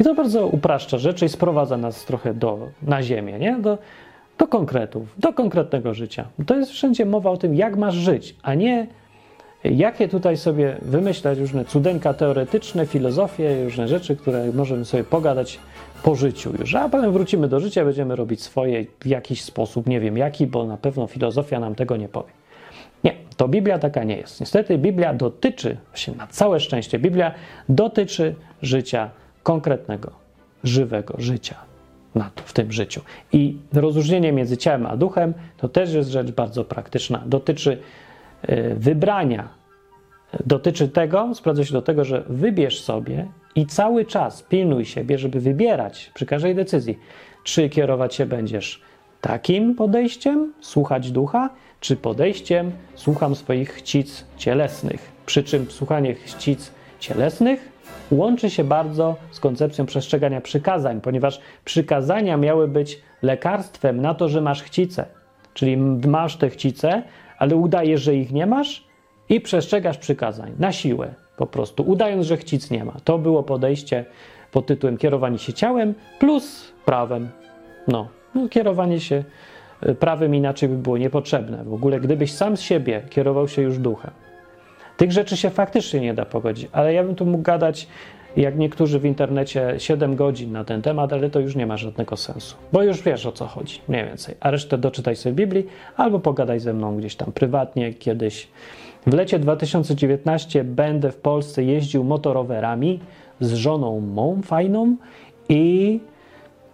I 0.00 0.04
to 0.04 0.14
bardzo 0.14 0.46
upraszcza 0.46 0.98
rzeczy 0.98 1.24
i 1.24 1.28
sprowadza 1.28 1.76
nas 1.76 2.04
trochę 2.04 2.34
do, 2.34 2.58
na 2.82 3.02
ziemię, 3.02 3.38
nie? 3.38 3.58
Do, 3.58 3.78
do 4.38 4.46
konkretów, 4.46 5.14
do 5.18 5.32
konkretnego 5.32 5.94
życia. 5.94 6.24
To 6.46 6.56
jest 6.56 6.70
wszędzie 6.70 7.06
mowa 7.06 7.30
o 7.30 7.36
tym, 7.36 7.54
jak 7.54 7.76
masz 7.76 7.94
żyć, 7.94 8.36
a 8.42 8.54
nie 8.54 8.86
jakie 9.70 10.08
tutaj 10.08 10.36
sobie 10.36 10.76
wymyślać 10.82 11.38
różne 11.38 11.64
cudeńka 11.64 12.14
teoretyczne, 12.14 12.86
filozofie, 12.86 13.64
różne 13.64 13.88
rzeczy, 13.88 14.16
które 14.16 14.52
możemy 14.52 14.84
sobie 14.84 15.04
pogadać 15.04 15.58
po 16.02 16.14
życiu 16.14 16.52
już. 16.58 16.74
A 16.74 16.88
potem 16.88 17.12
wrócimy 17.12 17.48
do 17.48 17.60
życia, 17.60 17.84
będziemy 17.84 18.16
robić 18.16 18.42
swoje 18.42 18.84
w 19.00 19.06
jakiś 19.06 19.42
sposób, 19.42 19.86
nie 19.86 20.00
wiem 20.00 20.18
jaki, 20.18 20.46
bo 20.46 20.66
na 20.66 20.76
pewno 20.76 21.06
filozofia 21.06 21.60
nam 21.60 21.74
tego 21.74 21.96
nie 21.96 22.08
powie. 22.08 22.32
Nie, 23.04 23.14
to 23.36 23.48
Biblia 23.48 23.78
taka 23.78 24.04
nie 24.04 24.16
jest. 24.16 24.40
Niestety 24.40 24.78
Biblia 24.78 25.14
dotyczy, 25.14 25.76
właśnie 25.90 26.14
na 26.14 26.26
całe 26.26 26.60
szczęście, 26.60 26.98
Biblia 26.98 27.34
dotyczy 27.68 28.34
życia 28.62 29.10
konkretnego, 29.42 30.10
żywego 30.64 31.14
życia. 31.18 31.54
w 32.44 32.52
tym 32.52 32.72
życiu. 32.72 33.00
I 33.32 33.56
rozróżnienie 33.72 34.32
między 34.32 34.56
ciałem 34.56 34.86
a 34.86 34.96
duchem 34.96 35.34
to 35.56 35.68
też 35.68 35.92
jest 35.92 36.10
rzecz 36.10 36.30
bardzo 36.30 36.64
praktyczna. 36.64 37.22
Dotyczy 37.26 37.78
y, 38.48 38.74
wybrania, 38.78 39.48
dotyczy 40.46 40.88
tego, 40.88 41.34
sprawdza 41.34 41.64
się 41.64 41.72
do 41.72 41.82
tego, 41.82 42.04
że 42.04 42.24
wybierz 42.28 42.80
sobie 42.80 43.26
i 43.54 43.66
cały 43.66 44.04
czas 44.04 44.42
pilnuj 44.42 44.84
siebie, 44.84 45.18
żeby 45.18 45.40
wybierać 45.40 46.10
przy 46.14 46.26
każdej 46.26 46.54
decyzji, 46.54 46.98
czy 47.44 47.68
kierować 47.68 48.14
się 48.14 48.26
będziesz 48.26 48.82
takim 49.20 49.74
podejściem, 49.74 50.52
słuchać 50.60 51.10
ducha, 51.10 51.50
czy 51.80 51.96
podejściem, 51.96 52.72
słucham 52.94 53.34
swoich 53.34 53.70
chcic 53.70 54.24
cielesnych. 54.36 55.12
Przy 55.26 55.42
czym 55.42 55.70
słuchanie 55.70 56.14
chcic 56.14 56.72
cielesnych 57.00 57.76
łączy 58.10 58.50
się 58.50 58.64
bardzo 58.64 59.16
z 59.30 59.40
koncepcją 59.40 59.86
przestrzegania 59.86 60.40
przykazań, 60.40 61.00
ponieważ 61.00 61.40
przykazania 61.64 62.36
miały 62.36 62.68
być 62.68 63.02
lekarstwem 63.22 64.00
na 64.00 64.14
to, 64.14 64.28
że 64.28 64.40
masz 64.40 64.62
chcice. 64.62 65.06
Czyli 65.54 65.76
masz 66.06 66.36
te 66.36 66.50
chcice, 66.50 67.02
ale 67.38 67.56
udajesz, 67.56 68.02
że 68.02 68.14
ich 68.14 68.32
nie 68.32 68.46
masz 68.46 68.85
i 69.28 69.40
przestrzegasz 69.40 69.98
przykazań 69.98 70.52
na 70.58 70.72
siłę, 70.72 71.14
po 71.36 71.46
prostu 71.46 71.82
udając, 71.82 72.26
że 72.26 72.36
chcic 72.36 72.70
nie 72.70 72.84
ma. 72.84 72.92
To 73.04 73.18
było 73.18 73.42
podejście 73.42 74.04
pod 74.52 74.66
tytułem 74.66 74.96
kierowanie 74.96 75.38
się 75.38 75.52
ciałem 75.52 75.94
plus 76.18 76.72
prawem. 76.84 77.28
No, 77.88 78.08
no 78.34 78.48
kierowanie 78.48 79.00
się 79.00 79.24
y, 79.88 79.94
prawem 79.94 80.34
inaczej 80.34 80.68
by 80.68 80.76
było 80.76 80.98
niepotrzebne. 80.98 81.64
W 81.64 81.74
ogóle, 81.74 82.00
gdybyś 82.00 82.32
sam 82.32 82.56
z 82.56 82.60
siebie 82.60 83.02
kierował 83.10 83.48
się 83.48 83.62
już 83.62 83.78
duchem. 83.78 84.10
Tych 84.96 85.12
rzeczy 85.12 85.36
się 85.36 85.50
faktycznie 85.50 86.00
nie 86.00 86.14
da 86.14 86.24
pogodzić, 86.24 86.68
ale 86.72 86.94
ja 86.94 87.04
bym 87.04 87.14
tu 87.14 87.26
mógł 87.26 87.42
gadać, 87.42 87.88
jak 88.36 88.58
niektórzy 88.58 88.98
w 88.98 89.04
internecie, 89.04 89.74
7 89.78 90.16
godzin 90.16 90.52
na 90.52 90.64
ten 90.64 90.82
temat, 90.82 91.12
ale 91.12 91.30
to 91.30 91.40
już 91.40 91.56
nie 91.56 91.66
ma 91.66 91.76
żadnego 91.76 92.16
sensu, 92.16 92.56
bo 92.72 92.82
już 92.82 93.02
wiesz 93.02 93.26
o 93.26 93.32
co 93.32 93.46
chodzi, 93.46 93.80
mniej 93.88 94.04
więcej. 94.04 94.34
A 94.40 94.50
resztę 94.50 94.78
doczytaj 94.78 95.16
sobie 95.16 95.32
w 95.32 95.36
Biblii 95.36 95.66
albo 95.96 96.18
pogadaj 96.18 96.60
ze 96.60 96.72
mną 96.72 96.96
gdzieś 96.96 97.16
tam 97.16 97.32
prywatnie 97.32 97.94
kiedyś. 97.94 98.48
W 99.06 99.14
lecie 99.14 99.38
2019 99.38 100.64
będę 100.64 101.12
w 101.12 101.16
Polsce 101.16 101.64
jeździł 101.64 102.04
motorowerami 102.04 103.00
z 103.40 103.52
żoną 103.52 104.00
mą 104.00 104.42
fajną 104.42 104.96
i 105.48 106.00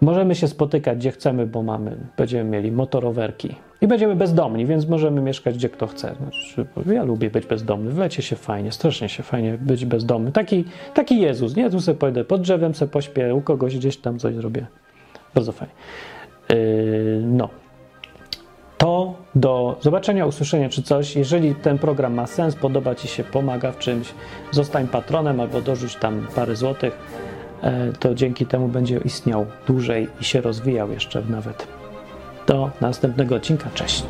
możemy 0.01 0.35
się 0.35 0.49
spotykać 0.49 0.99
gdzie 0.99 1.11
chcemy, 1.11 1.47
bo 1.47 1.63
mamy, 1.63 1.97
będziemy 2.17 2.51
mieli 2.51 2.73
motorowerki. 2.73 3.55
I 3.81 3.87
będziemy 3.87 4.17
bezdomni, 4.17 4.67
więc 4.67 4.89
możemy 4.89 5.21
mieszkać 5.21 5.55
gdzie 5.55 5.69
kto 5.69 5.87
chce. 5.87 6.15
Znaczy, 6.15 6.67
ja 6.95 7.05
lubię 7.05 7.31
być 7.31 7.47
bezdomny, 7.47 7.91
w 7.91 7.99
lecie 7.99 8.23
się 8.23 8.37
fajnie, 8.37 8.73
strasznie 8.73 9.09
się 9.09 9.23
fajnie 9.23 9.59
być 9.59 9.85
bezdomny. 9.87 10.33
Taki, 10.33 10.65
taki 10.95 11.21
Jezus, 11.21 11.57
nie? 11.57 11.71
Tu 11.71 11.81
sobie 11.81 11.99
pójdę 11.99 12.25
pod 12.25 12.41
drzewem, 12.41 12.75
sobie 12.75 12.91
pośpię, 12.91 13.35
u 13.35 13.41
kogoś 13.41 13.77
gdzieś 13.77 13.97
tam 13.97 14.19
coś 14.19 14.35
zrobię. 14.35 14.67
Bardzo 15.35 15.53
fajnie. 15.53 15.75
Yy, 16.49 17.23
no. 17.25 17.62
To 18.83 19.15
do 19.35 19.77
zobaczenia, 19.81 20.27
usłyszenia 20.27 20.69
czy 20.69 20.83
coś. 20.83 21.17
Jeżeli 21.17 21.55
ten 21.55 21.79
program 21.79 22.15
ma 22.15 22.27
sens, 22.27 22.55
podoba 22.55 22.95
Ci 22.95 23.09
się, 23.09 23.25
pomaga 23.25 23.73
w 23.73 23.79
czymś, 23.79 24.15
zostań 24.51 24.89
patronem 24.89 25.41
albo 25.41 25.61
dorzuć 25.61 25.97
tam 25.97 26.27
parę 26.35 26.57
złotych, 26.57 26.99
e, 27.63 27.93
to 27.93 28.15
dzięki 28.15 28.47
temu 28.47 28.69
będzie 28.69 28.99
istniał 28.99 29.47
dłużej 29.67 30.09
i 30.21 30.25
się 30.25 30.41
rozwijał 30.41 30.91
jeszcze 30.91 31.23
nawet. 31.31 31.67
Do 32.47 32.71
następnego 32.81 33.35
odcinka. 33.35 33.71
Cześć. 33.75 34.05